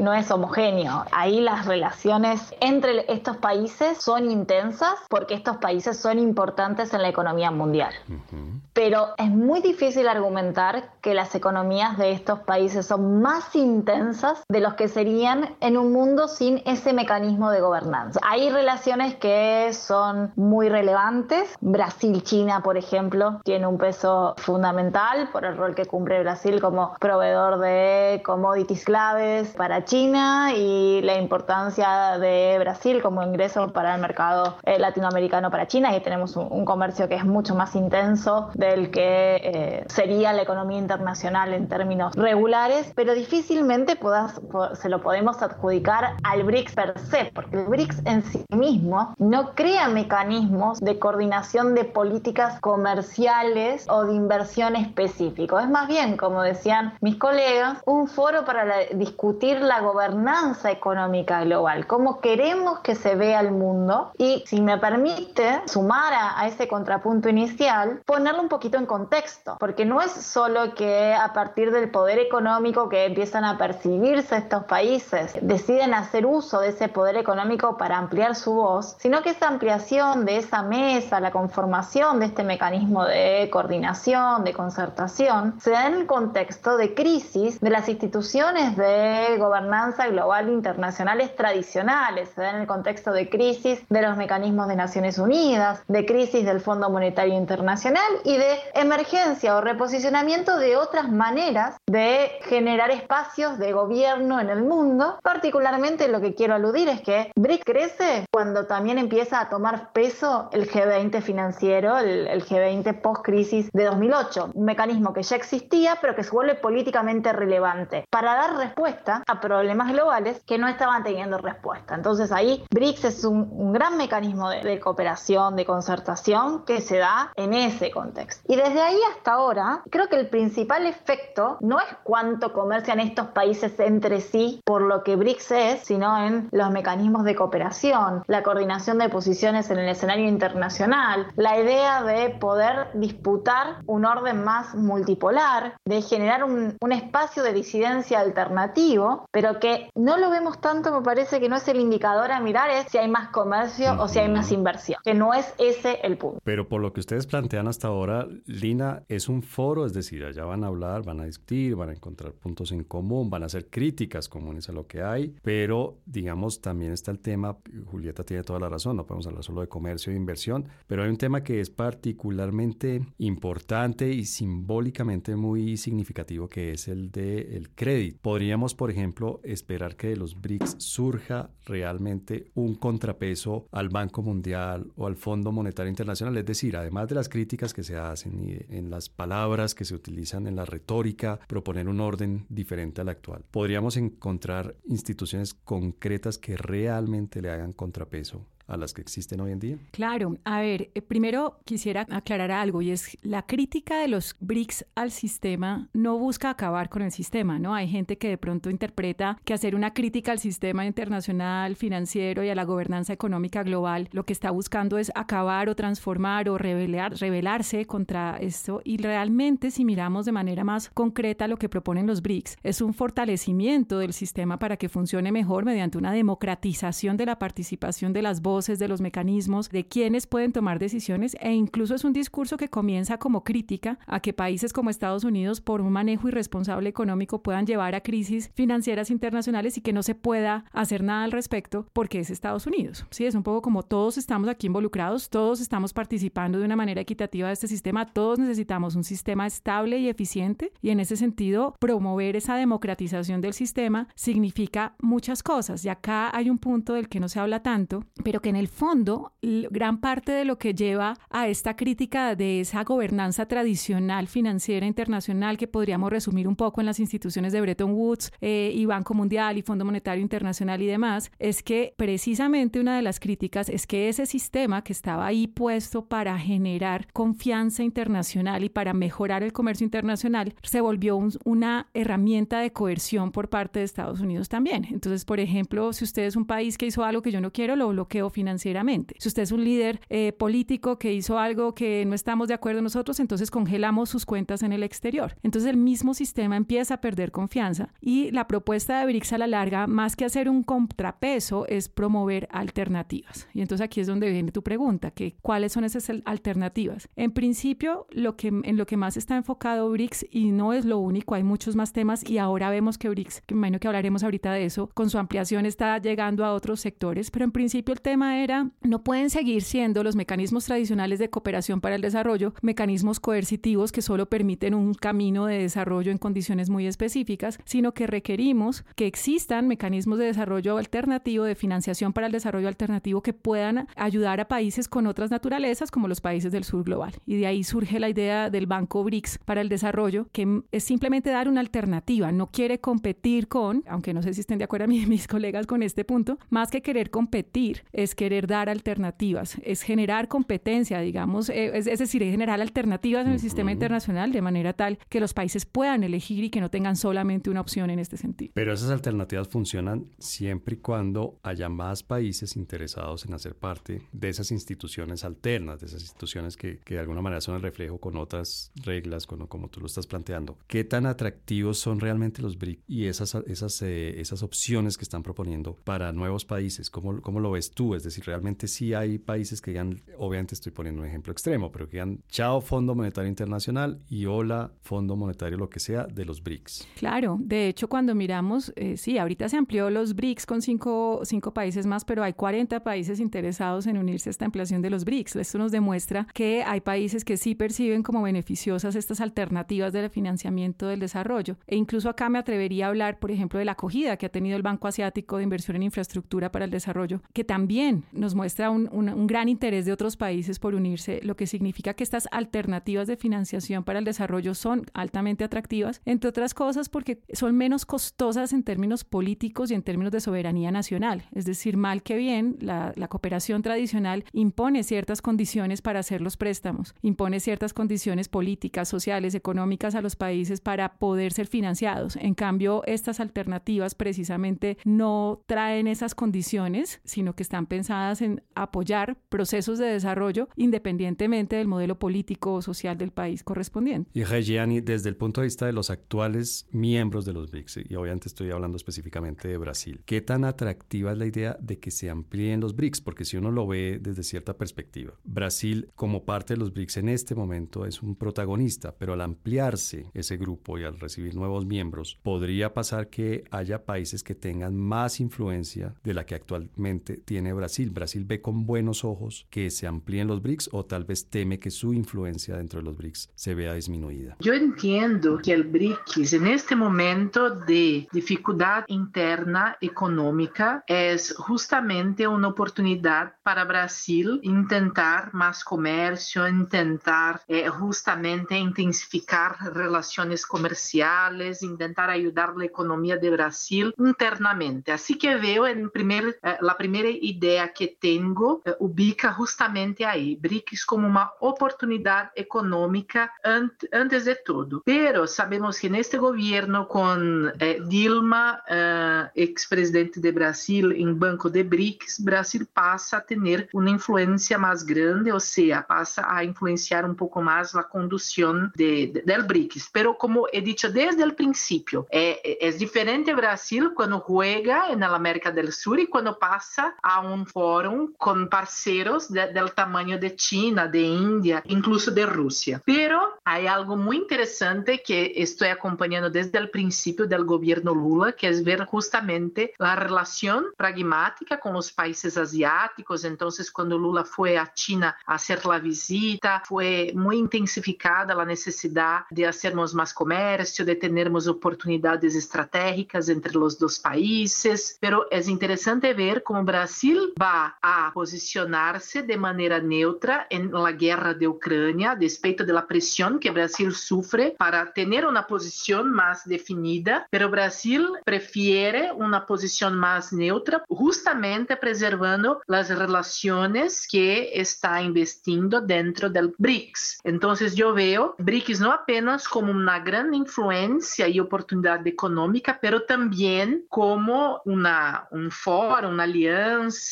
no 0.00 0.12
es 0.12 0.30
homogéneo. 0.30 1.04
Ahí 1.10 1.40
las 1.40 1.64
relaciones 1.64 2.54
entre 2.60 3.10
estos 3.10 3.38
países 3.38 3.96
son 3.98 4.30
intensas 4.30 4.94
porque 5.08 5.34
estos 5.34 5.56
países 5.56 5.96
son 5.96 6.18
importantes 6.18 6.92
en 6.92 7.00
la 7.00 7.08
economía 7.08 7.50
mundial. 7.50 7.94
Uh 8.08 8.12
-huh. 8.12 8.60
Pero 8.74 9.14
es 9.16 9.30
muy 9.30 9.60
difícil 9.60 10.06
argumentar 10.06 10.92
que 11.00 11.14
las 11.14 11.34
economías 11.34 11.96
de 11.96 12.12
estos 12.12 12.40
países 12.40 12.86
son 12.86 13.22
más 13.22 13.56
intensas 13.56 14.42
de 14.48 14.60
los 14.60 14.74
que 14.74 14.88
serían 14.88 15.56
en 15.60 15.78
un 15.78 15.92
mundo 15.92 16.28
sin 16.28 16.62
ese 16.66 16.92
mecanismo 16.92 17.50
de 17.50 17.60
gobernanza. 17.60 18.20
Hay 18.22 18.50
relaciones 18.50 19.14
que 19.14 19.68
son 19.78 20.32
muy 20.36 20.68
relevantes. 20.68 21.56
Brasil-China, 21.60 22.62
por 22.62 22.76
ejemplo, 22.76 23.40
tiene 23.44 23.66
un 23.66 23.78
peso 23.78 24.34
fundamental 24.38 25.28
por 25.32 25.44
el 25.44 25.56
rol 25.56 25.74
que 25.74 25.86
cumple 25.86 26.20
Brasil 26.20 26.60
como 26.60 26.94
proveedor 27.00 27.58
de 27.58 28.22
commodities 28.24 28.84
claves 28.84 29.54
para 29.56 29.84
China 29.84 30.52
y 30.54 31.00
la 31.02 31.18
importancia 31.18 32.18
de 32.18 32.56
Brasil 32.58 33.02
como 33.02 33.22
ingreso 33.22 33.72
para 33.72 33.94
el 33.94 34.00
mercado 34.00 34.56
eh, 34.64 34.78
latinoamericano 34.78 35.50
para 35.50 35.66
China. 35.66 35.96
Y 35.96 36.00
tenemos 36.00 36.36
un, 36.36 36.48
un, 36.50 36.64
comercio 36.64 37.08
que 37.08 37.14
es 37.14 37.24
mucho 37.24 37.54
más 37.54 37.74
intenso 37.74 38.50
del 38.54 38.90
que 38.90 39.36
eh, 39.42 39.84
sería 39.88 40.32
la 40.32 40.42
economía 40.42 40.78
internacional 40.78 41.54
en 41.54 41.68
términos 41.68 42.14
regulares, 42.14 42.92
pero 42.94 43.14
difícilmente 43.14 43.96
puedas, 43.96 44.40
se 44.74 44.88
lo 44.88 45.00
podemos 45.00 45.40
adjudicar 45.42 46.16
al 46.22 46.42
BRICS 46.42 46.74
per 46.74 46.98
se, 46.98 47.30
porque 47.34 47.56
el 47.56 47.66
BRICS 47.66 48.02
en 48.04 48.22
sí 48.22 48.44
mismo 48.50 49.14
no 49.18 49.54
crea 49.68 49.88
mecanismos 49.88 50.80
de 50.80 50.98
coordinación 50.98 51.74
de 51.74 51.84
políticas 51.84 52.58
comerciales 52.60 53.84
o 53.90 54.06
de 54.06 54.14
inversión 54.14 54.76
específico. 54.76 55.60
Es 55.60 55.68
más 55.68 55.88
bien, 55.88 56.16
como 56.16 56.40
decían 56.40 56.94
mis 57.02 57.16
colegas, 57.16 57.78
un 57.84 58.08
foro 58.08 58.46
para 58.46 58.64
la, 58.64 58.76
discutir 58.94 59.60
la 59.60 59.80
gobernanza 59.80 60.70
económica 60.70 61.44
global, 61.44 61.86
cómo 61.86 62.20
queremos 62.20 62.78
que 62.78 62.94
se 62.94 63.14
vea 63.14 63.40
el 63.40 63.50
mundo 63.50 64.12
y, 64.16 64.42
si 64.46 64.62
me 64.62 64.78
permite, 64.78 65.60
sumar 65.66 66.14
a, 66.14 66.40
a 66.40 66.48
ese 66.48 66.66
contrapunto 66.66 67.28
inicial, 67.28 68.00
ponerlo 68.06 68.40
un 68.40 68.48
poquito 68.48 68.78
en 68.78 68.86
contexto, 68.86 69.58
porque 69.60 69.84
no 69.84 70.00
es 70.00 70.12
solo 70.12 70.74
que 70.74 71.12
a 71.12 71.34
partir 71.34 71.72
del 71.72 71.90
poder 71.90 72.18
económico 72.20 72.88
que 72.88 73.04
empiezan 73.04 73.44
a 73.44 73.58
percibirse 73.58 74.38
estos 74.38 74.64
países 74.64 75.36
deciden 75.42 75.92
hacer 75.92 76.24
uso 76.24 76.60
de 76.60 76.68
ese 76.68 76.88
poder 76.88 77.18
económico 77.18 77.76
para 77.76 77.98
ampliar 77.98 78.34
su 78.34 78.54
voz, 78.54 78.96
sino 78.98 79.20
que 79.20 79.28
esa 79.28 79.57
ampliación 79.58 80.24
de 80.24 80.36
esa 80.36 80.62
mesa, 80.62 81.18
la 81.18 81.32
conformación 81.32 82.20
de 82.20 82.26
este 82.26 82.44
mecanismo 82.44 83.04
de 83.04 83.48
coordinación, 83.50 84.44
de 84.44 84.52
concertación, 84.52 85.60
se 85.60 85.72
da 85.72 85.88
en 85.88 85.94
el 85.94 86.06
contexto 86.06 86.76
de 86.76 86.94
crisis 86.94 87.58
de 87.58 87.70
las 87.70 87.88
instituciones 87.88 88.76
de 88.76 89.36
gobernanza 89.36 90.06
global 90.06 90.48
internacionales 90.48 91.34
tradicionales, 91.34 92.30
se 92.36 92.42
da 92.42 92.50
en 92.50 92.60
el 92.60 92.66
contexto 92.68 93.10
de 93.10 93.28
crisis 93.28 93.82
de 93.88 94.02
los 94.02 94.16
mecanismos 94.16 94.68
de 94.68 94.76
Naciones 94.76 95.18
Unidas, 95.18 95.82
de 95.88 96.06
crisis 96.06 96.46
del 96.46 96.60
Fondo 96.60 96.88
Monetario 96.88 97.34
Internacional 97.34 98.12
y 98.22 98.36
de 98.36 98.58
emergencia 98.74 99.56
o 99.56 99.60
reposicionamiento 99.60 100.56
de 100.56 100.76
otras 100.76 101.10
maneras 101.10 101.74
de 101.88 102.30
generar 102.42 102.92
espacios 102.92 103.58
de 103.58 103.72
gobierno 103.72 104.38
en 104.38 104.50
el 104.50 104.62
mundo. 104.62 105.18
Particularmente 105.20 106.06
lo 106.06 106.20
que 106.20 106.36
quiero 106.36 106.54
aludir 106.54 106.88
es 106.88 107.00
que 107.00 107.32
BRIC 107.34 107.64
crece 107.64 108.24
cuando 108.30 108.66
también 108.66 108.98
empieza 108.98 109.40
a 109.40 109.47
tomar 109.48 109.92
peso 109.92 110.48
el 110.52 110.70
G20 110.70 111.20
financiero, 111.22 111.98
el, 111.98 112.26
el 112.28 112.44
G20 112.44 113.00
post-crisis 113.00 113.70
de 113.72 113.84
2008, 113.84 114.50
un 114.54 114.64
mecanismo 114.64 115.12
que 115.12 115.22
ya 115.22 115.36
existía 115.36 115.98
pero 116.00 116.14
que 116.14 116.22
se 116.22 116.30
vuelve 116.30 116.54
políticamente 116.54 117.32
relevante 117.32 118.06
para 118.10 118.34
dar 118.34 118.56
respuesta 118.56 119.22
a 119.26 119.40
problemas 119.40 119.92
globales 119.92 120.42
que 120.46 120.58
no 120.58 120.68
estaban 120.68 121.02
teniendo 121.02 121.38
respuesta. 121.38 121.94
Entonces 121.94 122.32
ahí 122.32 122.64
BRICS 122.70 123.04
es 123.04 123.24
un, 123.24 123.48
un 123.50 123.72
gran 123.72 123.96
mecanismo 123.96 124.50
de, 124.50 124.62
de 124.62 124.80
cooperación, 124.80 125.56
de 125.56 125.64
concertación 125.64 126.64
que 126.64 126.80
se 126.80 126.98
da 126.98 127.32
en 127.36 127.54
ese 127.54 127.90
contexto. 127.90 128.42
Y 128.52 128.56
desde 128.56 128.80
ahí 128.80 128.98
hasta 129.14 129.32
ahora, 129.32 129.82
creo 129.90 130.08
que 130.08 130.16
el 130.16 130.28
principal 130.28 130.86
efecto 130.86 131.58
no 131.60 131.78
es 131.78 131.86
cuánto 132.02 132.52
comercian 132.52 133.00
estos 133.00 133.28
países 133.28 133.78
entre 133.80 134.20
sí 134.20 134.60
por 134.64 134.82
lo 134.82 135.02
que 135.02 135.16
BRICS 135.16 135.50
es, 135.52 135.80
sino 135.80 136.18
en 136.18 136.48
los 136.52 136.70
mecanismos 136.70 137.24
de 137.24 137.34
cooperación, 137.34 138.22
la 138.26 138.42
coordinación 138.42 138.98
de 138.98 139.08
posiciones 139.08 139.37
en 139.42 139.78
el 139.78 139.88
escenario 139.88 140.28
internacional, 140.28 141.28
la 141.36 141.60
idea 141.60 142.02
de 142.02 142.30
poder 142.30 142.88
disputar 142.94 143.82
un 143.86 144.04
orden 144.04 144.42
más 144.42 144.74
multipolar, 144.74 145.76
de 145.84 146.02
generar 146.02 146.44
un, 146.44 146.76
un 146.80 146.92
espacio 146.92 147.42
de 147.42 147.52
disidencia 147.52 148.20
alternativo, 148.20 149.26
pero 149.30 149.60
que 149.60 149.90
no 149.94 150.18
lo 150.18 150.30
vemos 150.30 150.60
tanto, 150.60 150.92
me 150.92 151.02
parece 151.02 151.40
que 151.40 151.48
no 151.48 151.56
es 151.56 151.68
el 151.68 151.78
indicador 151.78 152.32
a 152.32 152.40
mirar, 152.40 152.70
es 152.70 152.90
si 152.90 152.98
hay 152.98 153.08
más 153.08 153.28
comercio 153.28 154.00
o 154.00 154.08
si 154.08 154.18
hay 154.18 154.28
más 154.28 154.50
inversión, 154.50 154.98
que 155.04 155.14
no 155.14 155.32
es 155.34 155.54
ese 155.58 156.00
el 156.02 156.18
punto. 156.18 156.40
Pero 156.42 156.68
por 156.68 156.80
lo 156.80 156.92
que 156.92 157.00
ustedes 157.00 157.26
plantean 157.26 157.68
hasta 157.68 157.88
ahora, 157.88 158.26
Lina, 158.46 159.02
es 159.08 159.28
un 159.28 159.42
foro, 159.42 159.86
es 159.86 159.92
decir, 159.92 160.24
allá 160.24 160.44
van 160.44 160.64
a 160.64 160.66
hablar, 160.66 161.04
van 161.04 161.20
a 161.20 161.24
discutir, 161.24 161.76
van 161.76 161.90
a 161.90 161.92
encontrar 161.92 162.32
puntos 162.32 162.72
en 162.72 162.84
común, 162.84 163.30
van 163.30 163.44
a 163.44 163.46
hacer 163.46 163.68
críticas 163.70 164.28
comunes 164.28 164.68
a 164.68 164.72
lo 164.72 164.86
que 164.86 165.02
hay, 165.02 165.34
pero 165.42 165.98
digamos 166.06 166.60
también 166.60 166.92
está 166.92 167.10
el 167.10 167.20
tema, 167.20 167.56
Julieta 167.90 168.24
tiene 168.24 168.42
toda 168.42 168.58
la 168.58 168.68
razón, 168.68 168.96
no 168.96 169.06
podemos 169.06 169.27
hablar 169.28 169.44
solo 169.44 169.60
de 169.60 169.68
comercio 169.68 170.12
e 170.12 170.16
inversión, 170.16 170.66
pero 170.86 171.02
hay 171.02 171.10
un 171.10 171.16
tema 171.16 171.42
que 171.42 171.60
es 171.60 171.70
particularmente 171.70 173.06
importante 173.18 174.10
y 174.10 174.24
simbólicamente 174.24 175.36
muy 175.36 175.76
significativo 175.76 176.48
que 176.48 176.72
es 176.72 176.88
el 176.88 177.10
de 177.10 177.56
el 177.56 177.70
crédito. 177.70 178.18
Podríamos, 178.22 178.74
por 178.74 178.90
ejemplo, 178.90 179.40
esperar 179.42 179.96
que 179.96 180.08
de 180.08 180.16
los 180.16 180.40
BRICS 180.40 180.76
surja 180.78 181.50
realmente 181.64 182.50
un 182.54 182.74
contrapeso 182.74 183.66
al 183.70 183.88
Banco 183.88 184.22
Mundial 184.22 184.92
o 184.96 185.06
al 185.06 185.16
Fondo 185.16 185.52
Monetario 185.52 185.90
Internacional, 185.90 186.36
es 186.36 186.46
decir, 186.46 186.76
además 186.76 187.08
de 187.08 187.14
las 187.14 187.28
críticas 187.28 187.74
que 187.74 187.82
se 187.82 187.96
hacen 187.96 188.40
y 188.40 188.76
en 188.76 188.90
las 188.90 189.08
palabras 189.08 189.74
que 189.74 189.84
se 189.84 189.94
utilizan 189.94 190.46
en 190.46 190.56
la 190.56 190.64
retórica, 190.64 191.40
proponer 191.46 191.88
un 191.88 192.00
orden 192.00 192.46
diferente 192.48 193.00
al 193.00 193.08
actual. 193.08 193.44
Podríamos 193.50 193.96
encontrar 193.96 194.76
instituciones 194.84 195.54
concretas 195.54 196.38
que 196.38 196.56
realmente 196.56 197.42
le 197.42 197.50
hagan 197.50 197.72
contrapeso 197.72 198.46
a 198.68 198.76
las 198.76 198.92
que 198.92 199.00
existen 199.00 199.40
hoy 199.40 199.52
en 199.52 199.58
día? 199.58 199.78
Claro, 199.90 200.36
a 200.44 200.60
ver, 200.60 200.90
eh, 200.94 201.02
primero 201.02 201.58
quisiera 201.64 202.06
aclarar 202.10 202.50
algo 202.50 202.82
y 202.82 202.90
es 202.90 203.16
la 203.22 203.46
crítica 203.46 203.98
de 203.98 204.08
los 204.08 204.36
BRICS 204.40 204.84
al 204.94 205.10
sistema 205.10 205.88
no 205.94 206.18
busca 206.18 206.50
acabar 206.50 206.90
con 206.90 207.02
el 207.02 207.10
sistema, 207.10 207.58
¿no? 207.58 207.74
Hay 207.74 207.88
gente 207.88 208.18
que 208.18 208.28
de 208.28 208.38
pronto 208.38 208.70
interpreta 208.70 209.40
que 209.44 209.54
hacer 209.54 209.74
una 209.74 209.94
crítica 209.94 210.32
al 210.32 210.38
sistema 210.38 210.86
internacional 210.86 211.76
financiero 211.76 212.44
y 212.44 212.50
a 212.50 212.54
la 212.54 212.64
gobernanza 212.64 213.12
económica 213.12 213.62
global 213.62 214.08
lo 214.12 214.24
que 214.24 214.34
está 214.34 214.50
buscando 214.50 214.98
es 214.98 215.10
acabar 215.14 215.68
o 215.68 215.74
transformar 215.74 216.48
o 216.50 216.58
revelar, 216.58 217.14
rebelarse 217.16 217.86
contra 217.86 218.36
esto 218.36 218.82
y 218.84 218.98
realmente 218.98 219.70
si 219.70 219.84
miramos 219.84 220.26
de 220.26 220.32
manera 220.32 220.62
más 220.64 220.90
concreta 220.90 221.48
lo 221.48 221.56
que 221.56 221.70
proponen 221.70 222.06
los 222.06 222.20
BRICS 222.20 222.58
es 222.62 222.82
un 222.82 222.92
fortalecimiento 222.92 223.98
del 223.98 224.12
sistema 224.12 224.58
para 224.58 224.76
que 224.76 224.90
funcione 224.90 225.32
mejor 225.32 225.64
mediante 225.64 225.96
una 225.96 226.12
democratización 226.12 227.16
de 227.16 227.26
la 227.26 227.38
participación 227.38 228.12
de 228.12 228.22
las 228.22 228.42
voces 228.42 228.57
de 228.58 228.88
los 228.88 229.00
mecanismos, 229.00 229.70
de 229.70 229.86
quienes 229.86 230.26
pueden 230.26 230.50
tomar 230.52 230.80
decisiones 230.80 231.36
e 231.40 231.52
incluso 231.52 231.94
es 231.94 232.02
un 232.02 232.12
discurso 232.12 232.56
que 232.56 232.68
comienza 232.68 233.18
como 233.18 233.44
crítica 233.44 234.00
a 234.06 234.18
que 234.18 234.32
países 234.32 234.72
como 234.72 234.90
Estados 234.90 235.22
Unidos 235.22 235.60
por 235.60 235.80
un 235.80 235.92
manejo 235.92 236.26
irresponsable 236.26 236.88
económico 236.88 237.40
puedan 237.40 237.66
llevar 237.66 237.94
a 237.94 238.00
crisis 238.00 238.50
financieras 238.54 239.10
internacionales 239.10 239.78
y 239.78 239.80
que 239.80 239.92
no 239.92 240.02
se 240.02 240.16
pueda 240.16 240.64
hacer 240.72 241.04
nada 241.04 241.22
al 241.22 241.30
respecto 241.30 241.86
porque 241.92 242.18
es 242.18 242.30
Estados 242.30 242.66
Unidos. 242.66 243.06
Sí, 243.10 243.26
es 243.26 243.36
un 243.36 243.44
poco 243.44 243.62
como 243.62 243.84
todos 243.84 244.18
estamos 244.18 244.48
aquí 244.48 244.66
involucrados, 244.66 245.30
todos 245.30 245.60
estamos 245.60 245.92
participando 245.92 246.58
de 246.58 246.64
una 246.64 246.76
manera 246.76 247.00
equitativa 247.00 247.46
de 247.46 247.54
este 247.54 247.68
sistema, 247.68 248.06
todos 248.06 248.40
necesitamos 248.40 248.96
un 248.96 249.04
sistema 249.04 249.46
estable 249.46 249.98
y 249.98 250.08
eficiente 250.08 250.72
y 250.82 250.90
en 250.90 250.98
ese 250.98 251.16
sentido 251.16 251.76
promover 251.78 252.34
esa 252.34 252.56
democratización 252.56 253.40
del 253.40 253.52
sistema 253.52 254.08
significa 254.16 254.96
muchas 255.00 255.44
cosas 255.44 255.84
y 255.84 255.88
acá 255.88 256.36
hay 256.36 256.50
un 256.50 256.58
punto 256.58 256.94
del 256.94 257.08
que 257.08 257.20
no 257.20 257.28
se 257.28 257.40
habla 257.40 257.62
tanto, 257.62 258.04
pero 258.24 258.40
que 258.40 258.47
en 258.48 258.56
el 258.56 258.68
fondo 258.68 259.32
gran 259.42 260.00
parte 260.00 260.32
de 260.32 260.44
lo 260.44 260.58
que 260.58 260.74
lleva 260.74 261.16
a 261.30 261.48
esta 261.48 261.76
crítica 261.76 262.34
de 262.34 262.60
esa 262.60 262.84
gobernanza 262.84 263.46
tradicional 263.46 264.26
financiera 264.26 264.86
internacional 264.86 265.56
que 265.56 265.68
podríamos 265.68 266.10
resumir 266.10 266.48
un 266.48 266.56
poco 266.56 266.80
en 266.80 266.86
las 266.86 267.00
instituciones 267.00 267.52
de 267.52 267.60
Bretton 267.60 267.92
Woods 267.92 268.32
eh, 268.40 268.72
y 268.74 268.84
Banco 268.86 269.14
Mundial 269.14 269.58
y 269.58 269.62
Fondo 269.62 269.84
Monetario 269.84 270.22
Internacional 270.22 270.82
y 270.82 270.86
demás, 270.86 271.30
es 271.38 271.62
que 271.62 271.94
precisamente 271.96 272.80
una 272.80 272.96
de 272.96 273.02
las 273.02 273.20
críticas 273.20 273.68
es 273.68 273.86
que 273.86 274.08
ese 274.08 274.26
sistema 274.26 274.82
que 274.82 274.92
estaba 274.92 275.26
ahí 275.26 275.46
puesto 275.46 276.06
para 276.06 276.38
generar 276.38 277.12
confianza 277.12 277.82
internacional 277.82 278.64
y 278.64 278.68
para 278.68 278.92
mejorar 278.94 279.42
el 279.42 279.52
comercio 279.52 279.84
internacional 279.84 280.54
se 280.62 280.80
volvió 280.80 281.18
una 281.44 281.88
herramienta 281.94 282.60
de 282.60 282.72
coerción 282.72 283.32
por 283.32 283.48
parte 283.48 283.80
de 283.80 283.84
Estados 283.84 284.20
Unidos 284.20 284.48
también. 284.48 284.86
Entonces, 284.90 285.24
por 285.24 285.40
ejemplo, 285.40 285.92
si 285.92 286.04
usted 286.04 286.22
es 286.24 286.36
un 286.36 286.46
país 286.46 286.78
que 286.78 286.86
hizo 286.86 287.04
algo 287.04 287.22
que 287.22 287.30
yo 287.30 287.40
no 287.40 287.52
quiero, 287.52 287.76
lo 287.76 287.88
bloqueo 287.88 288.30
financieramente. 288.38 289.16
Si 289.18 289.26
usted 289.26 289.42
es 289.42 289.50
un 289.50 289.64
líder 289.64 290.00
eh, 290.10 290.32
político 290.32 290.96
que 290.96 291.12
hizo 291.12 291.40
algo 291.40 291.74
que 291.74 292.04
no 292.06 292.14
estamos 292.14 292.46
de 292.46 292.54
acuerdo 292.54 292.80
nosotros, 292.80 293.18
entonces 293.18 293.50
congelamos 293.50 294.10
sus 294.10 294.24
cuentas 294.24 294.62
en 294.62 294.72
el 294.72 294.84
exterior. 294.84 295.34
Entonces 295.42 295.68
el 295.68 295.76
mismo 295.76 296.14
sistema 296.14 296.54
empieza 296.56 296.94
a 296.94 297.00
perder 297.00 297.32
confianza 297.32 297.92
y 298.00 298.30
la 298.30 298.46
propuesta 298.46 299.00
de 299.00 299.06
BRICS 299.06 299.32
a 299.32 299.38
la 299.38 299.48
larga, 299.48 299.88
más 299.88 300.14
que 300.14 300.24
hacer 300.24 300.48
un 300.48 300.62
contrapeso, 300.62 301.66
es 301.66 301.88
promover 301.88 302.46
alternativas. 302.52 303.48
Y 303.52 303.60
entonces 303.60 303.84
aquí 303.84 304.00
es 304.00 304.06
donde 304.06 304.30
viene 304.30 304.52
tu 304.52 304.62
pregunta, 304.62 305.10
que 305.10 305.34
cuáles 305.42 305.72
son 305.72 305.82
esas 305.82 306.08
alternativas. 306.24 307.08
En 307.16 307.32
principio, 307.32 308.06
lo 308.12 308.36
que, 308.36 308.48
en 308.48 308.76
lo 308.76 308.86
que 308.86 308.96
más 308.96 309.16
está 309.16 309.36
enfocado 309.36 309.90
BRICS, 309.90 310.26
y 310.30 310.52
no 310.52 310.74
es 310.74 310.84
lo 310.84 310.98
único, 310.98 311.34
hay 311.34 311.42
muchos 311.42 311.74
más 311.74 311.92
temas 311.92 312.22
y 312.30 312.38
ahora 312.38 312.70
vemos 312.70 312.98
que 312.98 313.08
BRICS, 313.08 313.42
que 313.46 313.56
me 313.56 313.58
imagino 313.58 313.80
que 313.80 313.88
hablaremos 313.88 314.22
ahorita 314.22 314.52
de 314.52 314.64
eso, 314.64 314.90
con 314.94 315.10
su 315.10 315.18
ampliación 315.18 315.66
está 315.66 315.98
llegando 315.98 316.44
a 316.44 316.52
otros 316.52 316.78
sectores, 316.78 317.32
pero 317.32 317.44
en 317.44 317.50
principio 317.50 317.92
el 317.92 318.00
tema 318.00 318.27
era, 318.36 318.70
no 318.82 319.02
pueden 319.02 319.30
seguir 319.30 319.62
siendo 319.62 320.02
los 320.02 320.16
mecanismos 320.16 320.64
tradicionales 320.64 321.18
de 321.18 321.30
cooperación 321.30 321.80
para 321.80 321.94
el 321.94 322.02
desarrollo 322.02 322.54
mecanismos 322.62 323.20
coercitivos 323.20 323.92
que 323.92 324.02
solo 324.02 324.28
permiten 324.28 324.74
un 324.74 324.94
camino 324.94 325.46
de 325.46 325.58
desarrollo 325.58 326.10
en 326.10 326.18
condiciones 326.18 326.70
muy 326.70 326.86
específicas, 326.86 327.58
sino 327.64 327.92
que 327.92 328.06
requerimos 328.06 328.84
que 328.96 329.06
existan 329.06 329.68
mecanismos 329.68 330.18
de 330.18 330.26
desarrollo 330.26 330.78
alternativo, 330.78 331.44
de 331.44 331.54
financiación 331.54 332.12
para 332.12 332.26
el 332.26 332.32
desarrollo 332.32 332.68
alternativo 332.68 333.22
que 333.22 333.32
puedan 333.32 333.88
ayudar 333.96 334.40
a 334.40 334.48
países 334.48 334.88
con 334.88 335.06
otras 335.06 335.30
naturalezas 335.30 335.90
como 335.90 336.08
los 336.08 336.20
países 336.20 336.52
del 336.52 336.64
sur 336.64 336.84
global. 336.84 337.14
Y 337.26 337.36
de 337.36 337.46
ahí 337.46 337.64
surge 337.64 338.00
la 338.00 338.08
idea 338.08 338.50
del 338.50 338.66
Banco 338.66 339.04
BRICS 339.04 339.38
para 339.44 339.60
el 339.60 339.68
desarrollo, 339.68 340.28
que 340.32 340.62
es 340.72 340.84
simplemente 340.84 341.30
dar 341.30 341.48
una 341.48 341.60
alternativa, 341.60 342.32
no 342.32 342.50
quiere 342.50 342.80
competir 342.80 343.48
con, 343.48 343.84
aunque 343.86 344.14
no 344.14 344.22
sé 344.22 344.34
si 344.34 344.40
estén 344.40 344.58
de 344.58 344.64
acuerdo 344.64 344.78
mis 344.88 345.26
colegas 345.26 345.66
con 345.66 345.82
este 345.82 346.04
punto, 346.04 346.38
más 346.50 346.70
que 346.70 346.82
querer 346.82 347.10
competir, 347.10 347.84
es 347.92 348.07
querer 348.14 348.46
dar 348.46 348.68
alternativas, 348.68 349.56
es 349.62 349.82
generar 349.82 350.28
competencia, 350.28 351.00
digamos, 351.00 351.48
eh, 351.48 351.76
es, 351.76 351.98
decir, 351.98 352.22
es 352.22 352.30
generar 352.30 352.60
alternativas 352.60 353.26
en 353.26 353.32
el 353.32 353.40
sistema 353.40 353.72
internacional 353.72 354.32
de 354.32 354.42
manera 354.42 354.72
tal 354.72 354.98
que 355.08 355.20
los 355.20 355.34
países 355.34 355.66
puedan 355.66 356.04
elegir 356.04 356.44
y 356.44 356.50
que 356.50 356.60
no 356.60 356.70
tengan 356.70 356.96
solamente 356.96 357.50
una 357.50 357.60
opción 357.60 357.90
en 357.90 357.98
este 357.98 358.16
sentido. 358.16 358.52
Pero 358.54 358.72
esas 358.72 358.90
alternativas 358.90 359.48
funcionan 359.48 360.06
siempre 360.18 360.76
y 360.76 360.78
cuando 360.78 361.38
haya 361.42 361.68
más 361.68 362.02
países 362.02 362.56
interesados 362.56 363.24
en 363.24 363.34
hacer 363.34 363.54
parte 363.54 364.02
de 364.12 364.28
esas 364.28 364.50
instituciones 364.50 365.24
alternas, 365.24 365.80
de 365.80 365.86
esas 365.86 366.02
instituciones 366.02 366.56
que, 366.56 366.78
que 366.78 366.94
de 366.94 367.00
alguna 367.00 367.22
manera 367.22 367.40
son 367.40 367.56
el 367.56 367.62
reflejo 367.62 367.98
con 367.98 368.16
otras 368.16 368.72
reglas, 368.74 369.26
como, 369.26 369.48
como 369.48 369.68
tú 369.68 369.80
lo 369.80 369.86
estás 369.86 370.06
planteando. 370.06 370.58
¿Qué 370.66 370.84
tan 370.84 371.06
atractivos 371.06 371.78
son 371.78 372.00
realmente 372.00 372.42
los 372.42 372.58
BRIC 372.58 372.80
y 372.86 373.06
esas, 373.06 373.34
esas, 373.46 373.82
eh, 373.82 374.20
esas 374.20 374.42
opciones 374.42 374.96
que 374.96 375.04
están 375.04 375.22
proponiendo 375.22 375.74
para 375.74 376.12
nuevos 376.12 376.44
países? 376.44 376.90
¿Cómo, 376.90 377.20
¿Cómo 377.20 377.40
lo 377.40 377.50
ves 377.50 377.70
tú? 377.70 377.94
Es 377.98 378.04
decir, 378.04 378.24
realmente 378.24 378.68
sí 378.68 378.94
hay 378.94 379.18
países 379.18 379.60
que 379.60 379.72
digan, 379.72 380.00
obviamente 380.16 380.54
estoy 380.54 380.72
poniendo 380.72 381.02
un 381.02 381.08
ejemplo 381.08 381.32
extremo, 381.32 381.70
pero 381.70 381.86
que 381.86 381.98
digan 381.98 382.22
chao 382.28 382.60
Fondo 382.60 382.94
Monetario 382.94 383.28
Internacional 383.28 384.00
y 384.08 384.26
hola 384.26 384.72
Fondo 384.80 385.16
Monetario 385.16 385.58
lo 385.58 385.68
que 385.68 385.80
sea 385.80 386.06
de 386.06 386.24
los 386.24 386.42
BRICS. 386.42 386.86
Claro, 386.96 387.38
de 387.40 387.68
hecho 387.68 387.88
cuando 387.88 388.14
miramos, 388.14 388.72
eh, 388.76 388.96
sí, 388.96 389.18
ahorita 389.18 389.48
se 389.48 389.56
amplió 389.56 389.90
los 389.90 390.14
BRICS 390.14 390.46
con 390.46 390.62
cinco, 390.62 391.20
cinco 391.24 391.52
países 391.52 391.86
más, 391.86 392.04
pero 392.04 392.22
hay 392.22 392.32
40 392.32 392.82
países 392.82 393.20
interesados 393.20 393.86
en 393.86 393.98
unirse 393.98 394.28
a 394.28 394.32
esta 394.32 394.44
ampliación 394.44 394.82
de 394.82 394.90
los 394.90 395.04
BRICS. 395.04 395.36
Esto 395.36 395.58
nos 395.58 395.72
demuestra 395.72 396.26
que 396.34 396.62
hay 396.62 396.80
países 396.80 397.24
que 397.24 397.36
sí 397.36 397.54
perciben 397.54 398.02
como 398.02 398.22
beneficiosas 398.22 398.94
estas 398.94 399.20
alternativas 399.20 399.92
del 399.92 400.10
financiamiento 400.10 400.86
del 400.86 401.00
desarrollo. 401.00 401.56
E 401.66 401.76
incluso 401.76 402.08
acá 402.08 402.28
me 402.28 402.38
atrevería 402.38 402.86
a 402.86 402.88
hablar, 402.88 403.18
por 403.18 403.30
ejemplo, 403.30 403.58
de 403.58 403.64
la 403.64 403.72
acogida 403.72 404.16
que 404.16 404.26
ha 404.26 404.30
tenido 404.30 404.56
el 404.56 404.62
Banco 404.62 404.88
Asiático 404.88 405.36
de 405.36 405.44
Inversión 405.44 405.76
en 405.76 405.84
Infraestructura 405.84 406.52
para 406.52 406.64
el 406.64 406.70
Desarrollo, 406.70 407.20
que 407.32 407.44
también 407.44 407.87
nos 408.12 408.34
muestra 408.34 408.70
un, 408.70 408.88
un, 408.92 409.26
gran 409.26 409.48
interés 409.48 409.84
de 409.84 409.92
otros 409.92 410.16
países 410.16 410.58
por 410.58 410.74
unirse, 410.74 411.20
lo 411.22 411.36
que 411.36 411.46
significa 411.46 411.94
que 411.94 412.04
estas 412.04 412.28
alternativas 412.30 413.06
de 413.06 413.16
financiación 413.16 413.84
para 413.84 413.98
el 413.98 414.04
desarrollo 414.04 414.54
son 414.54 414.86
altamente 414.94 415.44
atractivas, 415.44 416.00
entre 416.04 416.30
otras 416.30 416.54
cosas 416.54 416.88
porque 416.88 417.20
son 417.32 417.56
menos 417.56 417.84
costosas 417.84 418.52
en 418.52 418.62
términos 418.62 419.04
políticos 419.04 419.70
y 419.70 419.74
en 419.74 419.82
términos 419.82 420.12
de 420.12 420.20
soberanía 420.20 420.70
nacional. 420.70 421.24
Es 421.32 421.44
decir, 421.44 421.76
mal 421.76 422.02
que 422.02 422.16
bien, 422.16 422.56
la, 422.60 422.92
la 422.96 423.08
cooperación 423.08 423.62
tradicional 423.62 424.24
impone 424.32 424.82
ciertas 424.82 425.22
condiciones 425.22 425.82
para 425.82 426.00
hacer 426.00 426.20
los 426.20 426.36
préstamos, 426.36 426.94
impone 427.02 427.40
ciertas 427.40 427.72
condiciones 427.72 428.28
políticas, 428.28 428.88
sociales, 428.88 429.34
económicas 429.34 429.94
a 429.94 430.00
los 430.00 430.16
países 430.16 430.60
para 430.60 430.94
poder 430.94 431.32
ser 431.32 431.46
financiados. 431.46 432.16
En 432.16 432.34
cambio, 432.34 432.82
estas 432.86 433.20
alternativas 433.20 433.94
precisamente 433.94 434.78
no 434.84 435.42
traen 435.46 435.86
esas 435.86 436.14
condiciones, 436.14 437.00
sino 437.04 437.34
que 437.34 437.42
están 437.42 437.66
pensadas 437.78 438.22
en 438.22 438.42
apoyar 438.56 439.16
procesos 439.28 439.78
de 439.78 439.86
desarrollo 439.86 440.48
independientemente 440.56 441.54
del 441.54 441.68
modelo 441.68 441.96
político 441.96 442.54
o 442.54 442.60
social 442.60 442.98
del 442.98 443.12
país 443.12 443.44
correspondiente. 443.44 444.10
Y 444.14 444.24
Regiani, 444.24 444.80
desde 444.80 445.08
el 445.08 445.14
punto 445.14 445.42
de 445.42 445.46
vista 445.46 445.64
de 445.64 445.72
los 445.72 445.88
actuales 445.90 446.66
miembros 446.72 447.24
de 447.24 447.34
los 447.34 447.52
BRICS, 447.52 447.88
y 447.88 447.94
obviamente 447.94 448.26
estoy 448.26 448.50
hablando 448.50 448.76
específicamente 448.76 449.46
de 449.46 449.56
Brasil, 449.58 450.02
¿qué 450.06 450.20
tan 450.20 450.44
atractiva 450.44 451.12
es 451.12 451.18
la 451.18 451.26
idea 451.26 451.56
de 451.60 451.78
que 451.78 451.92
se 451.92 452.10
amplíen 452.10 452.58
los 452.58 452.74
BRICS? 452.74 453.00
Porque 453.00 453.24
si 453.24 453.36
uno 453.36 453.52
lo 453.52 453.68
ve 453.68 454.00
desde 454.02 454.24
cierta 454.24 454.56
perspectiva, 454.58 455.12
Brasil 455.22 455.88
como 455.94 456.24
parte 456.24 456.54
de 456.54 456.58
los 456.58 456.72
BRICS 456.72 456.96
en 456.96 457.10
este 457.10 457.36
momento 457.36 457.86
es 457.86 458.02
un 458.02 458.16
protagonista, 458.16 458.96
pero 458.98 459.12
al 459.12 459.20
ampliarse 459.20 460.10
ese 460.14 460.36
grupo 460.36 460.80
y 460.80 460.82
al 460.82 460.98
recibir 460.98 461.36
nuevos 461.36 461.64
miembros, 461.64 462.18
podría 462.24 462.74
pasar 462.74 463.08
que 463.08 463.44
haya 463.52 463.84
países 463.84 464.24
que 464.24 464.34
tengan 464.34 464.74
más 464.74 465.20
influencia 465.20 465.94
de 466.02 466.14
la 466.14 466.26
que 466.26 466.34
actualmente 466.34 467.18
tiene 467.18 467.52
Brasil 467.52 467.67
Brasil? 467.68 467.90
¿Brasil 467.90 468.24
ve 468.24 468.40
con 468.40 468.64
buenos 468.64 469.04
ojos 469.04 469.46
que 469.50 469.70
se 469.70 469.86
amplíen 469.86 470.26
los 470.26 470.40
BRICS 470.40 470.70
o 470.72 470.86
tal 470.86 471.04
vez 471.04 471.28
teme 471.28 471.58
que 471.58 471.70
su 471.70 471.92
influencia 471.92 472.56
dentro 472.56 472.80
de 472.80 472.86
los 472.86 472.96
BRICS 472.96 473.28
se 473.34 473.54
vea 473.54 473.74
disminuida? 473.74 474.38
Yo 474.40 474.54
entiendo 474.54 475.36
que 475.36 475.52
el 475.52 475.64
BRICS 475.64 476.32
en 476.32 476.46
este 476.46 476.74
momento 476.74 477.50
de 477.50 478.08
dificultad 478.10 478.84
interna 478.88 479.76
económica 479.82 480.82
es 480.86 481.34
justamente 481.36 482.26
una 482.26 482.48
oportunidad 482.48 483.34
para 483.42 483.66
Brasil 483.66 484.40
intentar 484.44 485.34
más 485.34 485.62
comercio, 485.62 486.48
intentar 486.48 487.42
eh, 487.48 487.68
justamente 487.68 488.56
intensificar 488.56 489.56
relaciones 489.74 490.46
comerciales, 490.46 491.62
intentar 491.62 492.08
ayudar 492.08 492.56
la 492.56 492.64
economía 492.64 493.18
de 493.18 493.28
Brasil 493.28 493.94
internamente. 493.98 494.90
Así 494.90 495.18
que 495.18 495.36
veo 495.36 495.66
en 495.66 495.90
primer, 495.90 496.38
eh, 496.42 496.56
la 496.62 496.78
primera 496.78 497.10
idea 497.10 497.57
que 497.66 497.96
tengo 498.00 498.62
eh, 498.64 498.74
ubica 498.78 499.32
justamente 499.32 500.04
ahí, 500.06 500.36
BRICS 500.36 500.86
como 500.86 501.08
una 501.08 501.32
oportunidad 501.40 502.30
económica 502.34 503.32
ant, 503.42 503.72
antes 503.92 504.24
de 504.24 504.36
todo. 504.36 504.82
Pero 504.84 505.26
sabemos 505.26 505.80
que 505.80 505.88
en 505.88 505.96
este 505.96 506.18
gobierno 506.18 506.86
con 506.86 507.52
eh, 507.58 507.80
Dilma, 507.86 508.62
eh, 508.68 509.24
expresidente 509.34 510.20
de 510.20 510.32
Brasil 510.32 510.94
en 510.96 511.18
Banco 511.18 511.50
de 511.50 511.64
BRICS, 511.64 512.24
Brasil 512.24 512.66
pasa 512.72 513.18
a 513.18 513.24
tener 513.24 513.68
una 513.72 513.90
influencia 513.90 514.58
más 514.58 514.84
grande, 514.84 515.32
o 515.32 515.40
sea, 515.40 515.86
pasa 515.86 516.26
a 516.28 516.44
influenciar 516.44 517.04
un 517.04 517.16
poco 517.16 517.42
más 517.42 517.74
la 517.74 517.84
conducción 517.84 518.72
de, 518.76 519.10
de, 519.12 519.22
del 519.22 519.42
BRICS. 519.42 519.90
Pero 519.92 520.16
como 520.16 520.46
he 520.52 520.62
dicho 520.62 520.90
desde 520.90 521.22
el 521.22 521.34
principio, 521.34 522.06
eh, 522.10 522.58
es 522.60 522.78
diferente 522.78 523.34
Brasil 523.34 523.92
cuando 523.94 524.20
juega 524.20 524.90
en 524.90 525.00
la 525.00 525.14
América 525.14 525.50
del 525.50 525.72
Sur 525.72 525.98
y 525.98 526.06
cuando 526.06 526.38
pasa 526.38 526.94
a 527.02 527.20
un 527.20 527.46
fórum 527.48 528.12
con 528.16 528.48
parceros 528.48 529.32
de, 529.32 529.52
del 529.52 529.72
tamaño 529.72 530.18
de 530.18 530.36
China, 530.36 530.86
de 530.86 531.00
India, 531.00 531.62
incluso 531.66 532.10
de 532.10 532.26
Rusia. 532.26 532.82
Pero 532.84 533.38
hay 533.44 533.66
algo 533.66 533.96
muy 533.96 534.16
interesante 534.16 535.02
que 535.02 535.32
estoy 535.36 535.68
acompañando 535.68 536.30
desde 536.30 536.58
el 536.58 536.70
principio 536.70 537.26
del 537.26 537.44
gobierno 537.44 537.94
Lula, 537.94 538.32
que 538.32 538.48
es 538.48 538.62
ver 538.62 538.84
justamente 538.84 539.72
la 539.78 539.96
relación 539.96 540.66
pragmática 540.76 541.58
con 541.58 541.72
los 541.72 541.92
países 541.92 542.36
asiáticos. 542.36 543.24
Entonces, 543.24 543.70
cuando 543.70 543.98
Lula 543.98 544.24
fue 544.24 544.58
a 544.58 544.72
China 544.72 545.16
a 545.26 545.34
hacer 545.34 545.64
la 545.66 545.78
visita, 545.78 546.62
fue 546.64 547.12
muy 547.14 547.36
intensificada 547.38 548.34
la 548.34 548.44
necesidad 548.44 549.24
de 549.30 549.46
hacernos 549.46 549.94
más 549.94 550.12
comercio, 550.12 550.84
de 550.84 550.96
tenermos 550.96 551.46
oportunidades 551.46 552.34
estratégicas 552.34 553.28
entre 553.28 553.54
los 553.54 553.78
dos 553.78 553.98
países. 553.98 554.96
Pero 555.00 555.26
es 555.30 555.48
interesante 555.48 556.14
ver 556.14 556.42
cómo 556.42 556.64
Brasil 556.64 557.32
va 557.40 557.78
a 557.80 558.10
posicionarse 558.12 559.22
de 559.22 559.36
manera 559.36 559.80
neutra 559.80 560.46
en 560.50 560.72
la 560.72 560.92
guerra 560.92 561.34
de 561.34 561.48
Ucrania, 561.48 562.14
despeito 562.14 562.64
de 562.64 562.72
la 562.72 562.86
presión 562.86 563.38
que 563.38 563.50
Brasil 563.50 563.94
sufre 563.94 564.54
para 564.58 564.92
tener 564.92 565.26
una 565.26 565.46
posición 565.46 566.10
más 566.10 566.48
definida, 566.48 567.26
pero 567.30 567.50
Brasil 567.50 568.08
prefiere 568.24 569.12
una 569.12 569.46
posición 569.46 569.96
más 569.96 570.32
neutra, 570.32 570.84
justamente 570.88 571.76
preservando 571.76 572.60
las 572.66 572.88
relaciones 572.88 574.06
que 574.10 574.50
está 574.60 575.02
investiendo 575.02 575.80
dentro 575.80 576.30
del 576.30 576.54
BRICS. 576.58 577.20
Entonces 577.24 577.74
yo 577.74 577.94
veo 577.94 578.34
BRICS 578.38 578.80
no 578.80 578.92
apenas 578.92 579.48
como 579.48 579.70
una 579.70 580.00
gran 580.00 580.34
influencia 580.34 581.28
y 581.28 581.40
oportunidad 581.40 582.06
económica, 582.06 582.78
pero 582.80 583.02
también 583.02 583.84
como 583.88 584.62
una, 584.64 585.28
un 585.30 585.50
foro, 585.50 586.08
una 586.08 586.26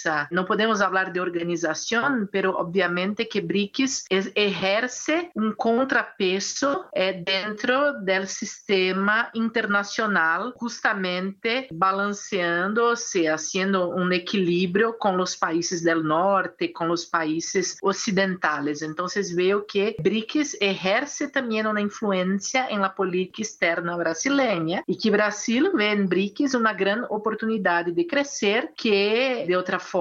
alianza. 0.07 0.29
No 0.31 0.45
podemos 0.45 0.81
hablar 0.81 1.13
de 1.13 1.21
organización, 1.21 2.29
pero 2.31 2.57
obviamente 2.57 3.29
que 3.29 3.41
BRICS 3.41 4.07
es, 4.09 4.33
ejerce 4.35 5.31
un 5.35 5.53
contrapeso 5.53 6.87
eh, 6.93 7.23
dentro 7.25 8.01
del 8.01 8.29
sistema 8.29 9.31
internacional, 9.35 10.55
justamente 10.57 11.69
balanceando-se, 11.71 13.29
haciendo 13.29 13.91
um 13.91 14.11
equilíbrio 14.13 14.97
com 14.99 15.17
os 15.21 15.37
países 15.37 15.83
do 15.83 16.03
norte, 16.03 16.69
com 16.73 16.91
os 16.91 17.05
países 17.05 17.77
ocidentais. 17.83 18.83
Então, 18.83 19.07
vejo 19.35 19.65
que 19.67 19.97
BRICS 20.01 20.57
exerce 20.61 21.29
também 21.29 21.67
uma 21.67 21.81
influência 21.81 22.71
em 22.71 22.79
la 22.79 22.89
política 22.89 23.43
externa 23.43 23.97
brasileira 23.97 24.47
e 24.87 24.95
que 24.95 25.11
Brasil 25.11 25.73
vê 25.75 25.95
em 25.95 26.07
BRICS 26.07 26.55
uma 26.55 26.73
grande 26.73 27.07
oportunidade 27.11 27.93
de 27.93 28.05
crescer 28.05 28.73
que 28.77 29.45
de 29.47 29.57
outra 29.57 29.79
forma 29.79 29.96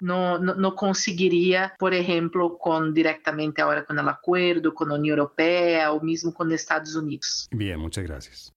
não, 0.00 0.38
não, 0.38 0.54
não 0.56 0.70
conseguiria, 0.70 1.72
por 1.78 1.92
exemplo, 1.92 2.50
com 2.58 2.92
diretamente 2.92 3.60
agora 3.60 3.82
com 3.82 3.94
o 3.94 4.08
acordo 4.08 4.72
com 4.72 4.84
a 4.84 4.94
União 4.94 5.16
Europeia 5.16 5.90
ou 5.90 6.02
mesmo 6.02 6.32
com 6.32 6.44
os 6.44 6.52
Estados 6.52 6.94
Unidos. 6.94 7.46
Bien, 7.52 7.76
muchas. 7.78 8.52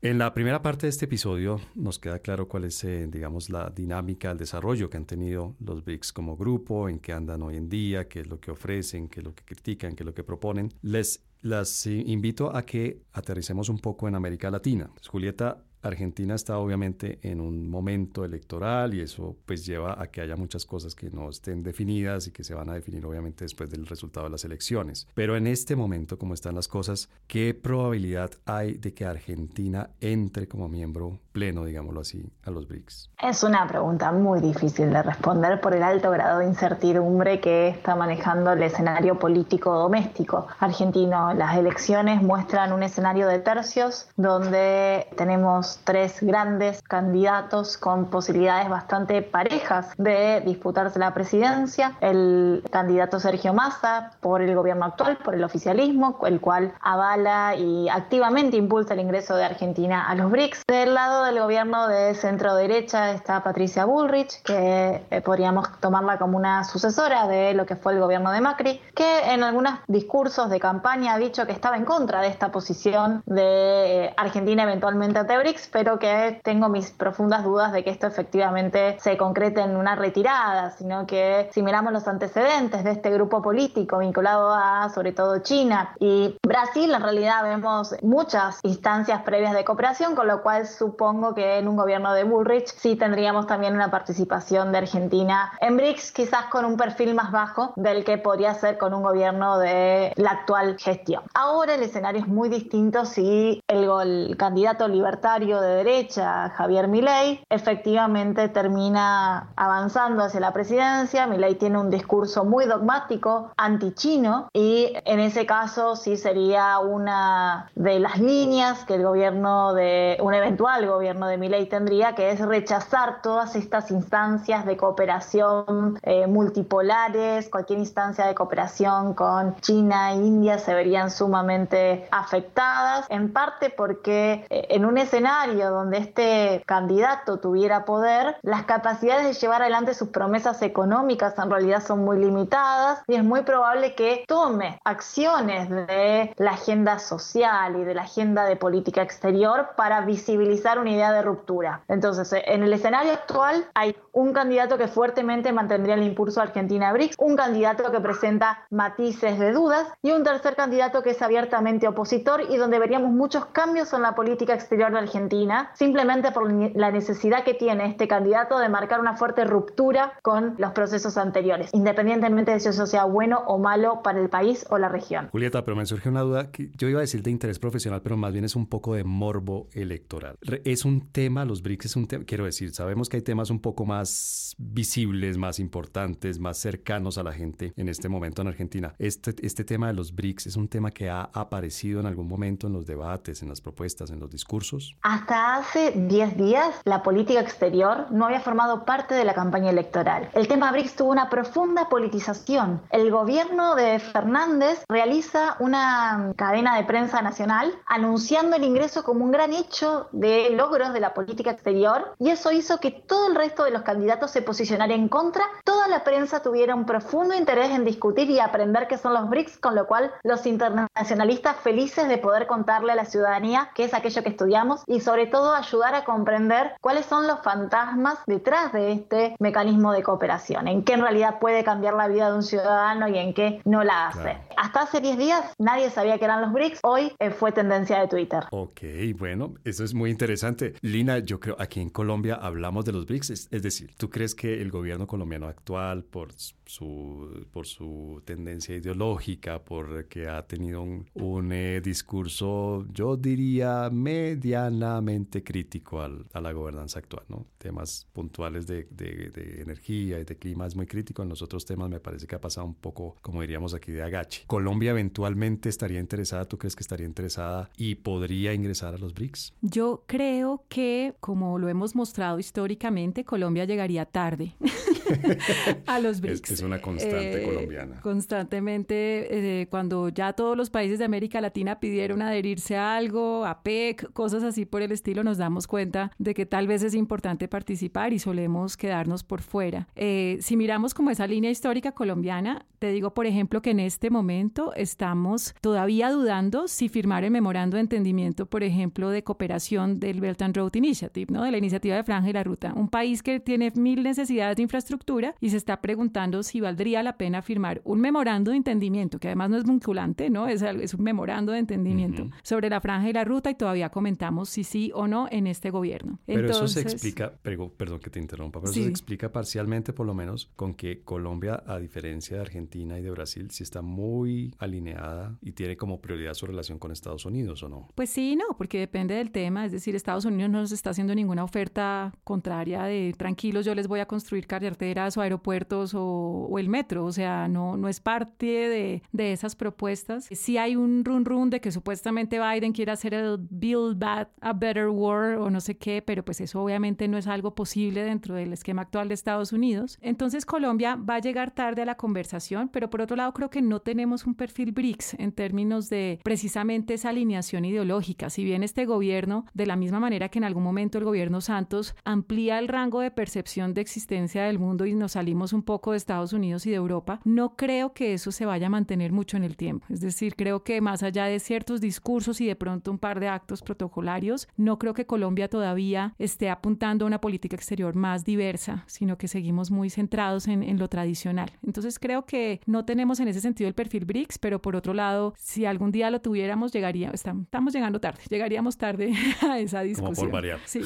En 0.00 0.16
la 0.16 0.32
primera 0.32 0.62
parte 0.62 0.86
de 0.86 0.90
este 0.90 1.06
episodio 1.06 1.60
nos 1.74 1.98
queda 1.98 2.20
claro 2.20 2.46
cuál 2.46 2.66
es, 2.66 2.84
eh, 2.84 3.08
digamos, 3.10 3.50
la 3.50 3.68
dinámica, 3.70 4.30
el 4.30 4.38
desarrollo 4.38 4.88
que 4.88 4.96
han 4.96 5.06
tenido 5.06 5.56
los 5.58 5.84
BRICS 5.84 6.12
como 6.12 6.36
grupo, 6.36 6.88
en 6.88 7.00
qué 7.00 7.12
andan 7.12 7.42
hoy 7.42 7.56
en 7.56 7.68
día, 7.68 8.06
qué 8.06 8.20
es 8.20 8.28
lo 8.28 8.38
que 8.38 8.52
ofrecen, 8.52 9.08
qué 9.08 9.18
es 9.18 9.24
lo 9.24 9.34
que 9.34 9.42
critican, 9.44 9.96
qué 9.96 10.04
es 10.04 10.06
lo 10.06 10.14
que 10.14 10.22
proponen. 10.22 10.72
Les 10.82 11.24
las 11.40 11.86
invito 11.86 12.54
a 12.54 12.64
que 12.64 13.02
aterricemos 13.12 13.68
un 13.68 13.78
poco 13.78 14.06
en 14.06 14.14
América 14.14 14.50
Latina. 14.52 14.88
Julieta 15.08 15.64
Argentina 15.82 16.34
está 16.34 16.58
obviamente 16.58 17.18
en 17.22 17.40
un 17.40 17.68
momento 17.68 18.24
electoral 18.24 18.94
y 18.94 19.00
eso 19.00 19.36
pues 19.46 19.64
lleva 19.64 20.00
a 20.00 20.08
que 20.08 20.20
haya 20.20 20.36
muchas 20.36 20.66
cosas 20.66 20.94
que 20.94 21.10
no 21.10 21.30
estén 21.30 21.62
definidas 21.62 22.26
y 22.26 22.30
que 22.32 22.44
se 22.44 22.54
van 22.54 22.68
a 22.68 22.74
definir 22.74 23.04
obviamente 23.06 23.44
después 23.44 23.70
del 23.70 23.86
resultado 23.86 24.26
de 24.26 24.30
las 24.30 24.44
elecciones. 24.44 25.06
Pero 25.14 25.36
en 25.36 25.46
este 25.46 25.76
momento, 25.76 26.18
como 26.18 26.34
están 26.34 26.54
las 26.54 26.68
cosas, 26.68 27.08
¿qué 27.26 27.54
probabilidad 27.54 28.32
hay 28.44 28.74
de 28.74 28.92
que 28.94 29.04
Argentina 29.04 29.90
entre 30.00 30.48
como 30.48 30.68
miembro 30.68 31.20
pleno, 31.38 31.64
digámoslo 31.64 32.00
así, 32.00 32.32
a 32.44 32.50
los 32.50 32.66
BRICS? 32.66 33.10
Es 33.22 33.44
una 33.44 33.64
pregunta 33.68 34.10
muy 34.10 34.40
difícil 34.40 34.92
de 34.92 35.04
responder 35.04 35.60
por 35.60 35.72
el 35.72 35.84
alto 35.84 36.10
grado 36.10 36.40
de 36.40 36.46
incertidumbre 36.46 37.40
que 37.40 37.68
está 37.68 37.94
manejando 37.94 38.50
el 38.52 38.62
escenario 38.64 39.20
político 39.20 39.72
doméstico 39.72 40.48
argentino. 40.58 41.32
Las 41.34 41.56
elecciones 41.56 42.22
muestran 42.22 42.72
un 42.72 42.82
escenario 42.82 43.28
de 43.28 43.38
tercios 43.38 44.08
donde 44.16 45.06
tenemos 45.16 45.78
tres 45.84 46.20
grandes 46.22 46.82
candidatos 46.82 47.78
con 47.78 48.06
posibilidades 48.06 48.68
bastante 48.68 49.22
parejas 49.22 49.92
de 49.96 50.42
disputarse 50.44 50.98
la 50.98 51.14
presidencia. 51.14 51.96
El 52.00 52.64
candidato 52.72 53.20
Sergio 53.20 53.54
Massa 53.54 54.10
por 54.20 54.42
el 54.42 54.56
gobierno 54.56 54.86
actual, 54.86 55.18
por 55.18 55.36
el 55.36 55.44
oficialismo, 55.44 56.18
el 56.26 56.40
cual 56.40 56.72
avala 56.80 57.54
y 57.54 57.88
activamente 57.88 58.56
impulsa 58.56 58.94
el 58.94 59.00
ingreso 59.00 59.36
de 59.36 59.44
Argentina 59.44 60.08
a 60.08 60.16
los 60.16 60.32
BRICS. 60.32 60.62
Del 60.66 60.94
lado 60.94 61.27
del 61.28 61.40
gobierno 61.40 61.88
de 61.88 62.14
centro 62.14 62.54
derecha 62.54 63.12
está 63.12 63.42
Patricia 63.42 63.84
Bullrich, 63.84 64.42
que 64.42 65.04
eh, 65.10 65.20
podríamos 65.20 65.68
tomarla 65.78 66.18
como 66.18 66.38
una 66.38 66.64
sucesora 66.64 67.28
de 67.28 67.52
lo 67.52 67.66
que 67.66 67.76
fue 67.76 67.92
el 67.92 68.00
gobierno 68.00 68.32
de 68.32 68.40
Macri, 68.40 68.80
que 68.94 69.32
en 69.32 69.42
algunos 69.42 69.74
discursos 69.88 70.48
de 70.48 70.58
campaña 70.58 71.12
ha 71.12 71.18
dicho 71.18 71.44
que 71.46 71.52
estaba 71.52 71.76
en 71.76 71.84
contra 71.84 72.22
de 72.22 72.28
esta 72.28 72.50
posición 72.50 73.22
de 73.26 74.06
eh, 74.06 74.14
Argentina 74.16 74.62
eventualmente 74.62 75.18
ante 75.18 75.36
BRICS 75.36 75.68
pero 75.70 75.98
que 75.98 76.40
tengo 76.42 76.70
mis 76.70 76.90
profundas 76.90 77.44
dudas 77.44 77.72
de 77.72 77.84
que 77.84 77.90
esto 77.90 78.06
efectivamente 78.06 78.96
se 78.98 79.18
concrete 79.18 79.60
en 79.60 79.76
una 79.76 79.96
retirada, 79.96 80.70
sino 80.70 81.06
que 81.06 81.50
si 81.52 81.62
miramos 81.62 81.92
los 81.92 82.08
antecedentes 82.08 82.84
de 82.84 82.92
este 82.92 83.10
grupo 83.10 83.42
político 83.42 83.98
vinculado 83.98 84.54
a 84.54 84.88
sobre 84.94 85.12
todo 85.12 85.40
China 85.40 85.94
y 86.00 86.38
Brasil, 86.42 86.90
en 86.94 87.02
realidad 87.02 87.42
vemos 87.42 87.94
muchas 88.02 88.60
instancias 88.62 89.22
previas 89.22 89.52
de 89.52 89.64
cooperación, 89.64 90.14
con 90.14 90.26
lo 90.26 90.42
cual 90.42 90.66
supongo 90.66 91.17
que 91.34 91.58
en 91.58 91.68
un 91.68 91.76
gobierno 91.76 92.12
de 92.12 92.24
Bullrich 92.24 92.68
sí 92.68 92.96
tendríamos 92.96 93.46
también 93.46 93.74
una 93.74 93.90
participación 93.90 94.72
de 94.72 94.78
Argentina 94.78 95.52
en 95.60 95.76
BRICS, 95.76 96.12
quizás 96.12 96.44
con 96.46 96.64
un 96.64 96.76
perfil 96.76 97.14
más 97.14 97.32
bajo 97.32 97.72
del 97.76 98.04
que 98.04 98.18
podría 98.18 98.54
ser 98.54 98.78
con 98.78 98.94
un 98.94 99.02
gobierno 99.02 99.58
de 99.58 100.12
la 100.16 100.30
actual 100.30 100.76
gestión. 100.78 101.22
Ahora 101.34 101.74
el 101.74 101.82
escenario 101.82 102.20
es 102.20 102.28
muy 102.28 102.48
distinto 102.48 103.04
si 103.04 103.62
el, 103.66 103.88
el 104.02 104.36
candidato 104.36 104.86
libertario 104.86 105.60
de 105.60 105.76
derecha, 105.76 106.50
Javier 106.50 106.88
Milei, 106.88 107.42
efectivamente 107.50 108.48
termina 108.48 109.48
avanzando 109.56 110.22
hacia 110.22 110.40
la 110.40 110.52
presidencia. 110.52 111.26
Milei 111.26 111.56
tiene 111.56 111.78
un 111.78 111.90
discurso 111.90 112.44
muy 112.44 112.66
dogmático, 112.66 113.50
anti-chino, 113.56 114.48
y 114.52 114.92
en 115.04 115.20
ese 115.20 115.46
caso 115.46 115.96
sí 115.96 116.16
sería 116.16 116.78
una 116.78 117.70
de 117.74 117.98
las 117.98 118.18
líneas 118.18 118.84
que 118.84 118.94
el 118.94 119.02
gobierno 119.02 119.74
de, 119.74 120.18
un 120.20 120.34
eventual 120.34 120.86
gobierno 120.86 120.97
de 120.98 121.36
Milei 121.38 121.66
tendría, 121.66 122.14
que 122.14 122.34
rechazar 122.34 123.22
todas 123.22 123.54
estas 123.56 123.90
instancias 123.90 124.66
de 124.66 124.76
cooperación 124.76 125.98
eh, 126.02 126.26
multipolares, 126.26 127.48
cualquier 127.48 127.78
instancia 127.78 128.26
de 128.26 128.34
cooperación 128.34 129.14
con 129.14 129.56
China 129.60 130.12
e 130.12 130.16
India 130.16 130.58
se 130.58 130.74
verían 130.74 131.10
sumamente 131.10 132.08
afectadas, 132.10 133.06
en 133.08 133.32
parte 133.32 133.70
porque 133.70 134.46
eh, 134.50 134.66
en 134.70 134.84
un 134.84 134.98
escenario 134.98 135.70
donde 135.70 135.98
este 135.98 136.62
candidato 136.66 137.38
tuviera 137.38 137.84
poder, 137.84 138.36
las 138.42 138.64
capacidades 138.64 139.26
de 139.26 139.32
llevar 139.34 139.62
adelante 139.62 139.94
sus 139.94 140.08
promesas 140.08 140.62
económicas 140.62 141.34
en 141.38 141.50
realidad 141.50 141.82
son 141.84 142.04
muy 142.04 142.18
limitadas 142.18 143.02
y 143.06 143.14
es 143.14 143.24
muy 143.24 143.42
probable 143.42 143.94
que 143.94 144.24
tome 144.26 144.80
acciones 144.84 145.70
de 145.70 146.34
la 146.36 146.52
agenda 146.52 146.98
social 146.98 147.76
y 147.76 147.84
de 147.84 147.94
la 147.94 148.02
agenda 148.02 148.44
de 148.44 148.56
política 148.56 149.02
exterior 149.02 149.70
para 149.76 150.00
visibilizar 150.02 150.78
idea 150.88 151.12
de 151.12 151.22
ruptura. 151.22 151.82
Entonces, 151.88 152.32
en 152.46 152.62
el 152.62 152.72
escenario 152.72 153.12
actual 153.12 153.66
hay 153.74 153.96
un 154.12 154.32
candidato 154.32 154.78
que 154.78 154.88
fuertemente 154.88 155.52
mantendría 155.52 155.94
el 155.94 156.02
impulso 156.02 156.40
Argentina-BRICS, 156.40 157.16
un 157.18 157.36
candidato 157.36 157.90
que 157.90 158.00
presenta 158.00 158.66
matices 158.70 159.38
de 159.38 159.52
dudas 159.52 159.86
y 160.02 160.10
un 160.10 160.24
tercer 160.24 160.56
candidato 160.56 161.02
que 161.02 161.10
es 161.10 161.22
abiertamente 161.22 161.86
opositor 161.86 162.42
y 162.48 162.56
donde 162.56 162.78
veríamos 162.78 163.10
muchos 163.10 163.46
cambios 163.46 163.92
en 163.92 164.02
la 164.02 164.14
política 164.14 164.54
exterior 164.54 164.90
de 164.92 164.98
Argentina, 164.98 165.70
simplemente 165.74 166.32
por 166.32 166.50
la 166.52 166.90
necesidad 166.90 167.44
que 167.44 167.54
tiene 167.54 167.86
este 167.86 168.08
candidato 168.08 168.58
de 168.58 168.68
marcar 168.68 169.00
una 169.00 169.16
fuerte 169.16 169.44
ruptura 169.44 170.14
con 170.22 170.54
los 170.58 170.72
procesos 170.72 171.16
anteriores, 171.16 171.70
independientemente 171.72 172.52
de 172.52 172.60
si 172.60 172.68
eso 172.68 172.86
sea 172.86 173.04
bueno 173.04 173.42
o 173.46 173.58
malo 173.58 174.02
para 174.02 174.20
el 174.20 174.28
país 174.28 174.66
o 174.70 174.78
la 174.78 174.88
región. 174.88 175.28
Julieta, 175.30 175.64
pero 175.64 175.76
me 175.76 175.86
surge 175.86 176.08
una 176.08 176.22
duda 176.22 176.50
que 176.50 176.70
yo 176.76 176.88
iba 176.88 176.98
a 176.98 177.02
decir 177.02 177.22
de 177.22 177.30
interés 177.30 177.58
profesional, 177.58 178.00
pero 178.02 178.16
más 178.16 178.32
bien 178.32 178.44
es 178.44 178.56
un 178.56 178.66
poco 178.66 178.94
de 178.94 179.04
morbo 179.04 179.68
electoral. 179.72 180.38
Es 180.78 180.84
un 180.84 181.10
tema, 181.10 181.44
los 181.44 181.60
BRICS 181.60 181.86
es 181.86 181.96
un 181.96 182.06
tema, 182.06 182.24
quiero 182.24 182.44
decir, 182.44 182.72
sabemos 182.72 183.08
que 183.08 183.16
hay 183.16 183.22
temas 183.22 183.50
un 183.50 183.58
poco 183.58 183.84
más 183.84 184.54
visibles, 184.58 185.36
más 185.36 185.58
importantes, 185.58 186.38
más 186.38 186.56
cercanos 186.56 187.18
a 187.18 187.24
la 187.24 187.32
gente 187.32 187.72
en 187.76 187.88
este 187.88 188.08
momento 188.08 188.42
en 188.42 188.48
Argentina. 188.48 188.94
Este, 189.00 189.34
este 189.44 189.64
tema 189.64 189.88
de 189.88 189.94
los 189.94 190.14
BRICS 190.14 190.46
es 190.46 190.54
un 190.54 190.68
tema 190.68 190.92
que 190.92 191.10
ha 191.10 191.30
aparecido 191.32 191.98
en 191.98 192.06
algún 192.06 192.28
momento 192.28 192.68
en 192.68 192.74
los 192.74 192.86
debates, 192.86 193.42
en 193.42 193.48
las 193.48 193.60
propuestas, 193.60 194.10
en 194.10 194.20
los 194.20 194.30
discursos. 194.30 194.94
Hasta 195.02 195.56
hace 195.56 195.90
10 195.96 196.36
días, 196.36 196.80
la 196.84 197.02
política 197.02 197.40
exterior 197.40 198.06
no 198.12 198.26
había 198.26 198.40
formado 198.40 198.84
parte 198.84 199.16
de 199.16 199.24
la 199.24 199.34
campaña 199.34 199.70
electoral. 199.70 200.30
El 200.32 200.46
tema 200.46 200.70
BRICS 200.70 200.94
tuvo 200.94 201.10
una 201.10 201.28
profunda 201.28 201.88
politización. 201.88 202.82
El 202.90 203.10
gobierno 203.10 203.74
de 203.74 203.98
Fernández 203.98 204.84
realiza 204.88 205.56
una 205.58 206.34
cadena 206.36 206.76
de 206.76 206.84
prensa 206.84 207.20
nacional 207.20 207.74
anunciando 207.86 208.54
el 208.54 208.62
ingreso 208.62 209.02
como 209.02 209.24
un 209.24 209.32
gran 209.32 209.52
hecho 209.52 210.08
de 210.12 210.50
logros 210.68 210.92
de 210.92 211.00
la 211.00 211.14
política 211.14 211.50
exterior 211.50 212.14
y 212.18 212.28
eso 212.28 212.52
hizo 212.52 212.78
que 212.78 212.90
todo 212.90 213.28
el 213.28 213.34
resto 213.34 213.64
de 213.64 213.70
los 213.70 213.82
candidatos 213.82 214.30
se 214.30 214.42
posicionara 214.42 214.94
en 214.94 215.08
contra. 215.08 215.44
Toda 215.64 215.88
la 215.88 216.04
prensa 216.04 216.42
tuviera 216.42 216.74
un 216.74 216.84
profundo 216.84 217.34
interés 217.34 217.70
en 217.70 217.86
discutir 217.86 218.28
y 218.28 218.38
aprender 218.38 218.86
qué 218.86 218.98
son 218.98 219.14
los 219.14 219.30
BRICS, 219.30 219.56
con 219.56 219.74
lo 219.74 219.86
cual 219.86 220.12
los 220.24 220.44
internacionalistas 220.44 221.56
felices 221.56 222.06
de 222.06 222.18
poder 222.18 222.46
contarle 222.46 222.92
a 222.92 222.96
la 222.96 223.06
ciudadanía 223.06 223.70
qué 223.74 223.84
es 223.84 223.94
aquello 223.94 224.22
que 224.22 224.28
estudiamos 224.28 224.82
y 224.86 225.00
sobre 225.00 225.26
todo 225.26 225.54
ayudar 225.54 225.94
a 225.94 226.04
comprender 226.04 226.72
cuáles 226.82 227.06
son 227.06 227.26
los 227.26 227.40
fantasmas 227.40 228.18
detrás 228.26 228.72
de 228.74 228.92
este 228.92 229.36
mecanismo 229.38 229.92
de 229.92 230.02
cooperación, 230.02 230.68
en 230.68 230.84
qué 230.84 230.92
en 230.92 231.00
realidad 231.00 231.38
puede 231.38 231.64
cambiar 231.64 231.94
la 231.94 232.08
vida 232.08 232.30
de 232.30 232.36
un 232.36 232.42
ciudadano 232.42 233.08
y 233.08 233.16
en 233.16 233.32
qué 233.32 233.62
no 233.64 233.84
la 233.84 234.08
hace. 234.08 234.36
Hasta 234.58 234.82
hace 234.82 235.00
10 235.00 235.16
días 235.16 235.54
nadie 235.58 235.88
sabía 235.88 236.18
que 236.18 236.26
eran 236.26 236.42
los 236.42 236.52
BRICS, 236.52 236.80
hoy 236.82 237.12
eh, 237.20 237.30
fue 237.30 237.52
tendencia 237.52 238.00
de 238.00 238.08
Twitter. 238.08 238.44
Ok, 238.50 238.80
bueno, 239.16 239.54
eso 239.64 239.82
es 239.82 239.94
muy 239.94 240.10
interesante. 240.10 240.57
Lina, 240.82 241.18
yo 241.18 241.40
creo 241.40 241.56
aquí 241.58 241.80
en 241.80 241.90
Colombia 241.90 242.34
hablamos 242.36 242.84
de 242.84 242.92
los 242.92 243.06
BRICS, 243.06 243.48
es, 243.50 243.62
decir, 243.62 243.92
¿tú 243.96 244.10
crees 244.10 244.34
que 244.34 244.60
el 244.60 244.70
gobierno 244.70 245.06
colombiano 245.06 245.46
actual, 245.46 246.04
por 246.04 246.32
su, 246.64 247.46
por 247.52 247.66
su 247.66 248.22
tendencia 248.24 248.76
ideológica, 248.76 249.64
por 249.64 250.06
que 250.06 250.28
ha 250.28 250.46
tenido 250.46 250.82
un, 250.82 251.06
un 251.14 251.52
eh, 251.52 251.80
discurso, 251.80 252.86
yo 252.92 253.16
diría, 253.16 253.88
medianamente 253.90 255.42
crítico 255.42 256.00
al, 256.00 256.26
a 256.32 256.40
la 256.40 256.52
gobernanza 256.52 256.98
actual, 256.98 257.24
¿no? 257.28 257.46
Temas 257.58 258.06
puntuales 258.12 258.66
de, 258.66 258.86
de, 258.90 259.30
de, 259.30 259.62
energía 259.62 260.18
y 260.20 260.24
de 260.24 260.36
clima 260.36 260.66
es 260.66 260.76
muy 260.76 260.86
crítico, 260.86 261.22
en 261.22 261.28
los 261.28 261.42
otros 261.42 261.64
temas 261.64 261.88
me 261.88 262.00
parece 262.00 262.26
que 262.26 262.36
ha 262.36 262.40
pasado 262.40 262.66
un 262.66 262.74
poco, 262.74 263.16
como 263.22 263.40
diríamos 263.40 263.74
aquí, 263.74 263.92
de 263.92 264.02
agache. 264.02 264.44
¿Colombia 264.46 264.90
eventualmente 264.90 265.68
estaría 265.68 266.00
interesada, 266.00 266.44
tú 266.46 266.58
crees 266.58 266.76
que 266.76 266.82
estaría 266.82 267.06
interesada 267.06 267.70
y 267.76 267.96
podría 267.96 268.52
ingresar 268.54 268.94
a 268.94 268.98
los 268.98 269.14
BRICS? 269.14 269.54
Yo 269.60 270.04
creo 270.06 270.47
que, 270.68 271.14
como 271.20 271.58
lo 271.58 271.68
hemos 271.68 271.94
mostrado 271.94 272.38
históricamente, 272.38 273.24
Colombia 273.24 273.64
llegaría 273.64 274.04
tarde 274.06 274.54
a 275.86 276.00
los 276.00 276.20
BRICS. 276.20 276.50
Es, 276.50 276.62
una 276.62 276.80
constante 276.80 277.42
eh, 277.42 277.46
colombiana. 277.46 278.00
Constantemente, 278.00 279.62
eh, 279.62 279.66
cuando 279.68 280.08
ya 280.08 280.32
todos 280.32 280.56
los 280.56 280.70
países 280.70 280.98
de 280.98 281.04
América 281.04 281.40
Latina 281.40 281.80
pidieron 281.80 282.22
adherirse 282.22 282.76
a 282.76 282.96
algo, 282.96 283.44
a 283.46 283.62
PEC, 283.62 284.12
cosas 284.12 284.42
así 284.42 284.64
por 284.64 284.82
el 284.82 284.92
estilo, 284.92 285.24
nos 285.24 285.38
damos 285.38 285.66
cuenta 285.66 286.10
de 286.18 286.34
que 286.34 286.46
tal 286.46 286.66
vez 286.66 286.82
es 286.82 286.94
importante 286.94 287.48
participar 287.48 288.12
y 288.12 288.18
solemos 288.18 288.76
quedarnos 288.76 289.24
por 289.24 289.42
fuera. 289.42 289.88
Eh, 289.96 290.38
si 290.40 290.56
miramos 290.56 290.94
como 290.94 291.10
esa 291.10 291.26
línea 291.26 291.50
histórica 291.50 291.92
colombiana, 291.92 292.66
te 292.78 292.90
digo, 292.90 293.14
por 293.14 293.26
ejemplo, 293.26 293.62
que 293.62 293.70
en 293.70 293.80
este 293.80 294.10
momento 294.10 294.72
estamos 294.74 295.54
todavía 295.60 296.10
dudando 296.10 296.68
si 296.68 296.88
firmar 296.88 297.24
el 297.24 297.30
memorando 297.30 297.76
de 297.76 297.82
entendimiento, 297.82 298.46
por 298.46 298.62
ejemplo, 298.62 299.10
de 299.10 299.24
cooperación 299.24 300.00
del 300.00 300.20
Belt 300.38 300.42
and 300.42 300.56
Road 300.56 300.74
Initiative, 300.74 301.32
¿no? 301.32 301.42
De 301.42 301.50
la 301.50 301.58
iniciativa 301.58 301.96
de 301.96 302.04
Franja 302.04 302.30
y 302.30 302.32
la 302.32 302.44
Ruta. 302.44 302.72
Un 302.74 302.88
país 302.88 303.22
que 303.22 303.40
tiene 303.40 303.72
mil 303.74 304.02
necesidades 304.02 304.56
de 304.56 304.62
infraestructura 304.62 305.34
y 305.40 305.50
se 305.50 305.56
está 305.56 305.80
preguntando 305.80 306.42
si 306.42 306.60
valdría 306.60 307.02
la 307.02 307.16
pena 307.16 307.42
firmar 307.42 307.80
un 307.84 308.00
memorando 308.00 308.52
de 308.52 308.56
entendimiento, 308.56 309.18
que 309.18 309.28
además 309.28 309.50
no 309.50 309.56
es 309.56 309.64
vinculante, 309.64 310.30
¿no? 310.30 310.46
Es, 310.46 310.62
es 310.62 310.94
un 310.94 311.02
memorando 311.02 311.52
de 311.52 311.58
entendimiento 311.58 312.28
sobre 312.42 312.70
la 312.70 312.80
Franja 312.80 313.08
y 313.08 313.12
la 313.12 313.24
Ruta 313.24 313.50
y 313.50 313.54
todavía 313.54 313.90
comentamos 313.90 314.48
si 314.48 314.64
sí 314.64 314.90
o 314.94 315.08
no 315.08 315.28
en 315.30 315.46
este 315.46 315.70
gobierno. 315.70 316.18
Pero 316.26 316.50
eso 316.50 316.68
se 316.68 316.80
explica, 316.80 317.32
perdón 317.42 318.00
que 318.00 318.10
te 318.10 318.20
interrumpa, 318.20 318.60
pero 318.60 318.72
eso 318.72 318.82
se 318.82 318.88
explica 318.88 319.32
parcialmente 319.32 319.92
por 319.92 320.06
lo 320.06 320.14
menos 320.14 320.50
con 320.56 320.74
que 320.74 321.02
Colombia, 321.02 321.62
a 321.66 321.78
diferencia 321.78 322.36
de 322.36 322.42
Argentina, 322.42 322.98
y 322.98 323.02
de 323.02 323.10
Brasil 323.10 323.50
si 323.50 323.62
está 323.62 323.82
muy 323.82 324.54
alineada 324.58 325.36
y 325.40 325.52
tiene 325.52 325.76
como 325.76 326.00
prioridad 326.00 326.34
su 326.34 326.46
relación 326.46 326.78
con 326.78 326.92
Estados 326.92 327.24
Unidos 327.24 327.62
o 327.62 327.68
no? 327.68 327.88
Pues 327.94 328.10
sí, 328.10 328.36
no, 328.36 328.56
porque 328.56 328.78
depende 328.78 329.14
del 329.14 329.30
tema. 329.30 329.64
Es 329.64 329.72
decir, 329.72 329.94
Estados 329.94 330.24
Unidos 330.24 330.27
no 330.30 330.48
nos 330.48 330.72
está 330.72 330.90
haciendo 330.90 331.14
ninguna 331.14 331.44
oferta 331.44 332.12
contraria 332.24 332.84
de 332.84 333.14
tranquilos, 333.16 333.64
yo 333.64 333.74
les 333.74 333.88
voy 333.88 334.00
a 334.00 334.06
construir 334.06 334.46
carreteras 334.46 335.16
o 335.16 335.20
aeropuertos 335.20 335.92
o, 335.94 336.54
el 336.58 336.68
metro. 336.68 337.04
O 337.04 337.12
sea, 337.12 337.48
no, 337.48 337.76
no 337.76 337.88
es 337.88 338.00
parte 338.00 338.46
de, 338.46 339.02
de 339.12 339.32
esas 339.32 339.54
propuestas. 339.54 340.28
Sí 340.30 340.58
hay 340.58 340.76
un 340.76 341.04
run 341.04 341.24
run 341.24 341.50
de 341.50 341.60
que 341.60 341.70
supuestamente 341.70 342.40
Biden 342.40 342.72
quiere 342.72 342.92
hacer 342.92 343.14
el 343.14 343.38
Build 343.50 343.98
Back 343.98 344.30
a 344.40 344.52
Better 344.52 344.88
World 344.88 345.40
o 345.40 345.50
no 345.50 345.60
sé 345.60 345.76
qué, 345.76 346.02
pero 346.02 346.24
pues 346.24 346.40
eso 346.40 346.62
obviamente 346.62 347.06
no 347.06 347.16
es 347.18 347.26
algo 347.26 347.54
posible 347.54 348.02
dentro 348.02 348.34
del 348.34 348.52
esquema 348.52 348.82
actual 348.82 349.08
de 349.08 349.14
Estados 349.14 349.52
Unidos. 349.52 349.98
Entonces 350.00 350.44
Colombia 350.44 350.96
va 350.96 351.16
a 351.16 351.20
llegar 351.20 351.52
tarde 351.52 351.82
a 351.82 351.84
la 351.84 351.96
conversación 351.96 352.38
pero 352.72 352.90
por 352.90 353.00
otro 353.00 353.16
lado 353.16 353.32
creo 353.32 353.50
que 353.50 353.62
no 353.62 353.80
tenemos 353.80 354.26
un 354.26 354.34
perfil 354.34 354.72
BRICS 354.72 355.14
en 355.14 355.32
términos 355.32 355.88
de 355.88 356.20
precisamente 356.24 356.94
esa 356.94 357.10
alineación 357.10 357.64
ideológica. 357.64 358.30
Si 358.30 358.44
bien 358.44 358.62
este 358.62 358.86
gobierno, 358.86 359.44
de 359.54 359.66
la 359.66 359.76
misma 359.76 360.00
manera 360.00 360.07
que 360.08 360.38
en 360.38 360.44
algún 360.44 360.62
momento 360.62 360.96
el 360.98 361.04
gobierno 361.04 361.40
Santos 361.40 361.94
amplía 362.04 362.58
el 362.58 362.66
rango 362.66 363.00
de 363.00 363.10
percepción 363.10 363.74
de 363.74 363.82
existencia 363.82 364.44
del 364.44 364.58
mundo 364.58 364.86
y 364.86 364.94
nos 364.94 365.12
salimos 365.12 365.52
un 365.52 365.62
poco 365.62 365.90
de 365.90 365.98
Estados 365.98 366.32
Unidos 366.32 366.66
y 366.66 366.70
de 366.70 366.76
Europa, 366.76 367.20
no 367.24 367.56
creo 367.56 367.92
que 367.92 368.14
eso 368.14 368.32
se 368.32 368.46
vaya 368.46 368.68
a 368.68 368.70
mantener 368.70 369.12
mucho 369.12 369.36
en 369.36 369.44
el 369.44 369.56
tiempo. 369.56 369.86
Es 369.90 370.00
decir, 370.00 370.34
creo 370.34 370.64
que 370.64 370.80
más 370.80 371.02
allá 371.02 371.26
de 371.26 371.38
ciertos 371.40 371.80
discursos 371.80 372.40
y 372.40 372.46
de 372.46 372.56
pronto 372.56 372.90
un 372.90 372.98
par 372.98 373.20
de 373.20 373.28
actos 373.28 373.62
protocolarios, 373.62 374.48
no 374.56 374.78
creo 374.78 374.94
que 374.94 375.06
Colombia 375.06 375.48
todavía 375.48 376.14
esté 376.18 376.48
apuntando 376.48 377.04
a 377.04 377.08
una 377.08 377.20
política 377.20 377.54
exterior 377.54 377.94
más 377.94 378.24
diversa, 378.24 378.84
sino 378.86 379.18
que 379.18 379.28
seguimos 379.28 379.70
muy 379.70 379.90
centrados 379.90 380.48
en, 380.48 380.62
en 380.62 380.78
lo 380.78 380.88
tradicional. 380.88 381.52
Entonces 381.62 381.98
creo 381.98 382.24
que 382.24 382.60
no 382.64 382.86
tenemos 382.86 383.20
en 383.20 383.28
ese 383.28 383.40
sentido 383.40 383.68
el 383.68 383.74
perfil 383.74 384.06
BRICS, 384.06 384.38
pero 384.38 384.62
por 384.62 384.74
otro 384.74 384.94
lado, 384.94 385.34
si 385.36 385.66
algún 385.66 385.92
día 385.92 386.10
lo 386.10 386.20
tuviéramos, 386.20 386.72
llegaría, 386.72 387.10
estamos 387.10 387.74
llegando 387.74 388.00
tarde, 388.00 388.22
llegaríamos 388.30 388.78
tarde 388.78 389.12
a 389.42 389.58
esa 389.58 389.82
discusión. 389.82 389.97
Como 389.98 390.12
por 390.12 390.30
variar. 390.30 390.60
Sí. 390.66 390.82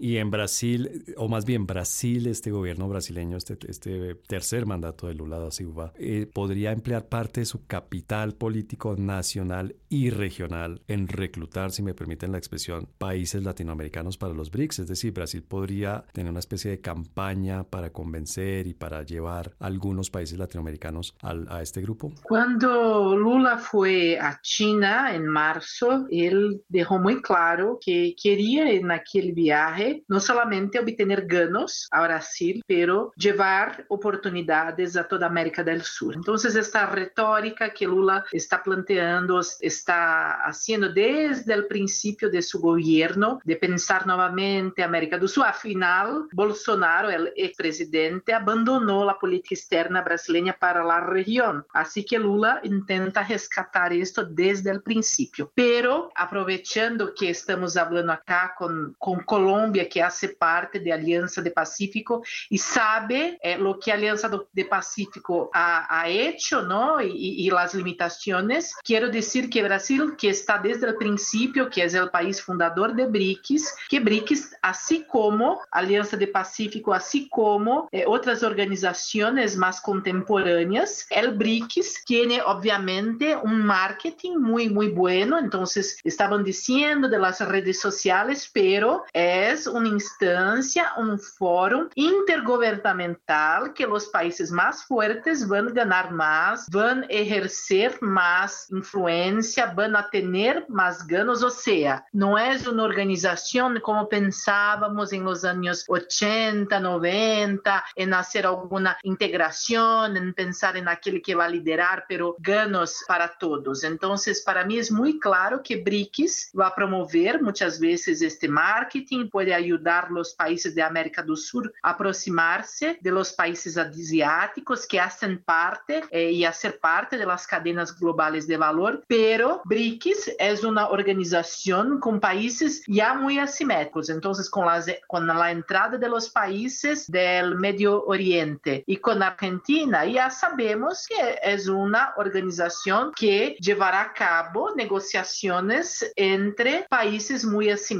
y 0.00 0.16
en 0.16 0.30
Brasil, 0.30 1.04
o 1.16 1.28
más 1.28 1.44
bien 1.44 1.66
Brasil, 1.66 2.26
este 2.26 2.50
gobierno 2.50 2.88
brasileño 2.88 3.36
este, 3.36 3.58
este 3.68 4.14
tercer 4.14 4.66
mandato 4.66 5.06
de 5.06 5.14
Lula 5.14 5.38
da 5.38 5.50
Silva, 5.50 5.92
eh, 5.96 6.28
podría 6.32 6.72
emplear 6.72 7.06
parte 7.06 7.40
de 7.40 7.46
su 7.46 7.66
capital 7.66 8.34
político 8.34 8.96
nacional 8.96 9.76
y 9.88 10.10
regional 10.10 10.82
en 10.88 11.08
reclutar, 11.08 11.72
si 11.72 11.82
me 11.82 11.94
permiten 11.94 12.32
la 12.32 12.38
expresión, 12.38 12.88
países 12.98 13.42
latinoamericanos 13.42 14.16
para 14.16 14.34
los 14.34 14.50
BRICS. 14.50 14.80
Es 14.80 14.86
decir, 14.88 15.12
Brasil 15.12 15.42
podría 15.42 16.04
tener 16.12 16.30
una 16.30 16.40
especie 16.40 16.70
de 16.70 16.80
campaña 16.80 17.64
para 17.64 17.90
convencer 17.90 18.66
y 18.66 18.74
para 18.74 19.02
llevar 19.02 19.54
a 19.58 19.66
algunos 19.66 20.10
países 20.10 20.38
latinoamericanos 20.38 21.14
al, 21.20 21.46
a 21.50 21.62
este 21.62 21.80
grupo. 21.80 22.12
Cuando 22.22 23.16
Lula 23.16 23.58
fue 23.58 24.18
a 24.18 24.40
China 24.42 25.14
en 25.14 25.26
marzo, 25.26 26.06
él 26.10 26.62
dejó 26.68 26.98
muy 26.98 27.20
claro 27.22 27.78
que 27.84 28.14
quería 28.32 28.70
en 28.70 28.90
aquel 28.90 29.32
viaje 29.32 30.04
no 30.08 30.18
solamente 30.18 30.78
obtener 30.78 31.26
ganos 31.26 31.86
a 31.90 32.02
Brasil, 32.02 32.64
pero 32.66 33.12
llevar 33.14 33.84
oportunidades 33.88 34.96
a 34.96 35.06
toda 35.06 35.26
América 35.26 35.62
del 35.62 35.82
Sur. 35.82 36.14
Entonces, 36.14 36.56
esta 36.56 36.86
retórica 36.86 37.74
que 37.74 37.86
Lula 37.86 38.24
está 38.32 38.62
planteando, 38.62 39.38
está 39.60 40.44
haciendo 40.46 40.90
desde 40.90 41.52
el 41.52 41.66
principio 41.66 42.30
de 42.30 42.40
su 42.40 42.58
gobierno, 42.58 43.38
de 43.44 43.56
pensar 43.56 44.06
nuevamente 44.06 44.82
América 44.82 45.18
del 45.18 45.28
Sur. 45.28 45.44
Afinal, 45.46 46.24
Bolsonaro, 46.32 47.10
el 47.10 47.34
expresidente, 47.36 48.32
abandonó 48.32 49.04
la 49.04 49.18
política 49.18 49.54
externa 49.54 50.00
brasileña 50.00 50.56
para 50.58 50.82
la 50.82 51.00
región. 51.00 51.66
Así 51.74 52.02
que 52.02 52.18
Lula 52.18 52.60
intenta 52.62 53.24
rescatar 53.24 53.92
esto 53.92 54.24
desde 54.24 54.70
el 54.70 54.80
principio. 54.80 55.52
Pero, 55.54 56.10
aprovechando 56.14 57.12
que 57.14 57.28
estamos 57.28 57.76
hablando 57.76 58.21
acá 58.22 58.54
con, 58.56 58.94
con 58.98 59.20
Colombia, 59.20 59.88
que 59.88 60.02
hace 60.02 60.30
parte 60.30 60.78
de 60.80 60.92
Alianza 60.92 61.42
de 61.42 61.50
Pacífico 61.50 62.22
y 62.48 62.58
sabe 62.58 63.38
eh, 63.42 63.58
lo 63.58 63.78
que 63.78 63.92
Alianza 63.92 64.30
de 64.52 64.64
Pacífico 64.64 65.50
ha, 65.52 66.00
ha 66.00 66.08
hecho, 66.08 66.62
¿no? 66.62 67.00
Y, 67.00 67.46
y, 67.46 67.50
las 67.50 67.74
limitaciones. 67.74 68.74
Quiero 68.82 69.10
decir 69.10 69.50
que 69.50 69.62
Brasil, 69.62 70.14
que 70.16 70.30
está 70.30 70.58
desde 70.58 70.86
el 70.86 70.96
principio, 70.96 71.68
que 71.68 71.84
es 71.84 71.94
el 71.94 72.08
país 72.10 72.40
fundador 72.40 72.94
de 72.94 73.06
BRICS, 73.06 73.74
que 73.88 74.00
BRICS, 74.00 74.56
así 74.62 75.04
como 75.06 75.60
Alianza 75.70 76.16
de 76.16 76.28
Pacífico, 76.28 76.94
así 76.94 77.28
como 77.28 77.88
eh, 77.92 78.04
otras 78.06 78.42
organizaciones 78.42 79.56
más 79.56 79.80
contemporáneas, 79.80 81.06
el 81.10 81.36
BRICS 81.36 82.04
tiene 82.06 82.40
obviamente 82.42 83.36
un 83.36 83.64
marketing 83.64 84.36
muy, 84.38 84.68
muy 84.68 84.88
bueno. 84.88 85.38
Entonces, 85.38 85.98
estaban 86.04 86.42
diciendo 86.42 87.08
de 87.08 87.18
las 87.18 87.40
redes 87.40 87.80
sociales, 88.12 88.50
pero 88.52 89.04
es 89.12 89.66
una 89.66 89.88
instancia, 89.88 90.92
un 90.98 91.18
fórum 91.18 91.88
intergubernamental 91.94 93.72
que 93.72 93.86
los 93.86 94.06
países 94.06 94.50
más 94.50 94.84
fuertes 94.84 95.48
van 95.48 95.68
a 95.68 95.72
ganar 95.72 96.12
más, 96.12 96.68
van 96.70 97.04
a 97.04 97.06
ejercer 97.06 97.96
más 98.02 98.70
influencia, 98.70 99.72
van 99.74 99.96
a 99.96 100.10
tener 100.10 100.66
más 100.68 101.06
ganos. 101.06 101.42
O 101.42 101.50
sea, 101.50 102.04
no 102.12 102.38
es 102.38 102.66
una 102.66 102.84
organización 102.84 103.80
como 103.80 104.08
pensábamos 104.08 105.12
en 105.12 105.24
los 105.24 105.44
años 105.44 105.84
80, 105.88 106.80
90, 106.80 107.84
en 107.96 108.14
hacer 108.14 108.46
alguna 108.46 108.98
integración, 109.04 110.16
en 110.18 110.34
pensar 110.34 110.76
en 110.76 110.88
aquel 110.88 111.22
que 111.22 111.34
va 111.34 111.46
a 111.46 111.48
liderar, 111.48 112.04
pero 112.08 112.36
ganos 112.38 113.04
para 113.08 113.38
todos. 113.38 113.84
Entonces, 113.84 114.42
para 114.42 114.64
mí 114.64 114.78
es 114.78 114.90
muy 114.90 115.18
claro 115.18 115.62
que 115.62 115.76
BRICS 115.76 116.52
va 116.58 116.68
a 116.68 116.74
promover 116.74 117.40
muchas 117.40 117.80
veces 118.02 118.22
este 118.22 118.48
marketing, 118.48 119.28
puede 119.28 119.54
ayudar 119.54 120.10
los 120.10 120.34
países 120.34 120.74
de 120.74 120.82
América 120.82 121.22
del 121.22 121.36
Sur 121.36 121.72
a 121.82 121.90
aproximarse 121.90 122.98
de 123.00 123.10
los 123.10 123.32
países 123.32 123.76
asiáticos 123.76 124.86
que 124.86 124.98
hacen 124.98 125.42
parte 125.44 126.02
eh, 126.10 126.30
y 126.30 126.44
hacer 126.44 126.80
parte 126.80 127.16
de 127.16 127.26
las 127.26 127.46
cadenas 127.46 127.96
globales 127.96 128.46
de 128.46 128.56
valor, 128.56 129.04
pero 129.06 129.62
BRICS 129.64 130.32
es 130.38 130.64
una 130.64 130.88
organización 130.88 132.00
con 132.00 132.18
países 132.18 132.82
ya 132.88 133.14
muy 133.14 133.38
asimétricos. 133.38 134.08
Entonces, 134.10 134.50
con, 134.50 134.66
las, 134.66 134.86
con 135.06 135.26
la 135.26 135.50
entrada 135.50 135.96
de 135.96 136.08
los 136.08 136.30
países 136.30 137.10
del 137.10 137.56
Medio 137.56 138.04
Oriente 138.04 138.82
y 138.86 138.96
con 138.96 139.22
Argentina, 139.22 140.04
ya 140.04 140.30
sabemos 140.30 141.06
que 141.06 141.38
es 141.42 141.68
una 141.68 142.14
organización 142.16 143.12
que 143.14 143.56
llevará 143.60 144.02
a 144.02 144.12
cabo 144.12 144.74
negociaciones 144.74 146.12
entre 146.16 146.86
países 146.88 147.44
muy 147.44 147.70
asimétricos. 147.70 147.91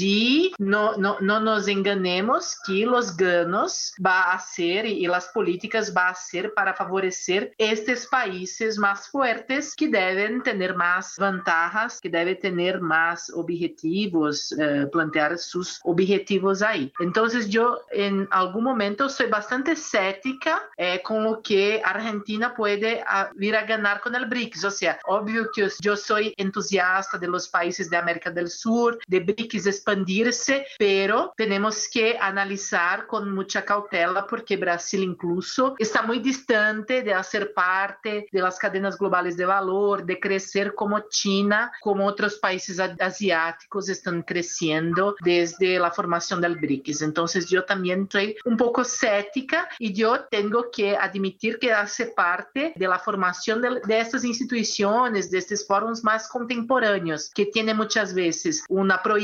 Y 0.00 0.52
no, 0.58 0.96
no, 0.96 1.18
no 1.20 1.40
nos 1.40 1.68
enganemos 1.68 2.56
que 2.66 2.86
los 2.86 3.16
ganos 3.16 3.94
va 4.04 4.32
a 4.32 4.38
ser 4.38 4.86
y 4.86 5.06
las 5.06 5.28
políticas 5.28 5.94
va 5.96 6.08
a 6.08 6.14
ser 6.14 6.52
para 6.54 6.74
favorecer 6.74 7.52
estos 7.58 8.06
países 8.06 8.78
más 8.78 9.08
fuertes 9.08 9.74
que 9.74 9.88
deben 9.88 10.42
tener 10.42 10.74
más 10.74 11.16
ventajas, 11.18 12.00
que 12.00 12.08
deben 12.08 12.38
tener 12.38 12.80
más 12.80 13.30
objetivos, 13.30 14.52
eh, 14.52 14.86
plantear 14.90 15.38
sus 15.38 15.80
objetivos 15.84 16.62
ahí. 16.62 16.92
Entonces 17.00 17.48
yo 17.48 17.80
en 17.90 18.28
algún 18.30 18.64
momento 18.64 19.08
soy 19.08 19.26
bastante 19.26 19.72
escéptica 19.72 20.62
eh, 20.76 21.00
con 21.02 21.24
lo 21.24 21.42
que 21.42 21.80
Argentina 21.84 22.54
puede 22.54 23.00
a, 23.00 23.22
ah, 23.22 23.30
vir 23.34 23.56
a 23.56 23.64
ganar 23.64 24.00
con 24.00 24.14
el 24.14 24.26
BRICS. 24.26 24.64
O 24.64 24.70
sea, 24.70 24.98
obvio 25.06 25.48
que 25.54 25.68
yo 25.80 25.96
soy 25.96 26.34
entusiasta 26.36 27.18
de 27.18 27.28
los 27.28 27.48
países 27.48 27.90
de 27.90 27.96
América 27.96 28.30
del 28.30 28.48
Sur, 28.48 28.98
de 29.06 29.20
BRICS 29.20 29.39
expandirse, 29.44 30.66
pero 30.78 31.32
tenemos 31.36 31.88
que 31.88 32.16
analizar 32.20 33.06
con 33.06 33.32
mucha 33.32 33.64
cautela 33.64 34.26
porque 34.26 34.56
Brasil 34.56 35.02
incluso 35.02 35.74
está 35.78 36.02
muy 36.02 36.18
distante 36.18 37.02
de 37.02 37.14
hacer 37.14 37.52
parte 37.52 38.28
de 38.30 38.40
las 38.40 38.58
cadenas 38.58 38.98
globales 38.98 39.36
de 39.36 39.44
valor, 39.44 40.04
de 40.04 40.18
crecer 40.18 40.74
como 40.74 41.00
China, 41.08 41.72
como 41.80 42.06
otros 42.06 42.36
países 42.36 42.78
asiáticos 42.80 43.88
están 43.88 44.22
creciendo 44.22 45.16
desde 45.20 45.78
la 45.78 45.90
formación 45.90 46.40
del 46.40 46.56
BRICS. 46.56 47.02
Entonces 47.02 47.48
yo 47.48 47.64
también 47.64 48.08
soy 48.10 48.36
un 48.44 48.56
poco 48.56 48.82
escéptica 48.82 49.68
y 49.78 49.92
yo 49.92 50.24
tengo 50.30 50.70
que 50.70 50.96
admitir 50.96 51.58
que 51.58 51.72
hace 51.72 52.06
parte 52.06 52.72
de 52.76 52.88
la 52.88 52.98
formación 52.98 53.62
de, 53.62 53.80
de 53.86 54.00
estas 54.00 54.24
instituciones, 54.24 55.30
de 55.30 55.38
estos 55.38 55.66
fóruns 55.66 56.02
más 56.04 56.28
contemporáneos, 56.28 57.30
que 57.34 57.46
tiene 57.46 57.74
muchas 57.74 58.14
veces 58.14 58.64
una 58.68 59.02
proyección, 59.02 59.19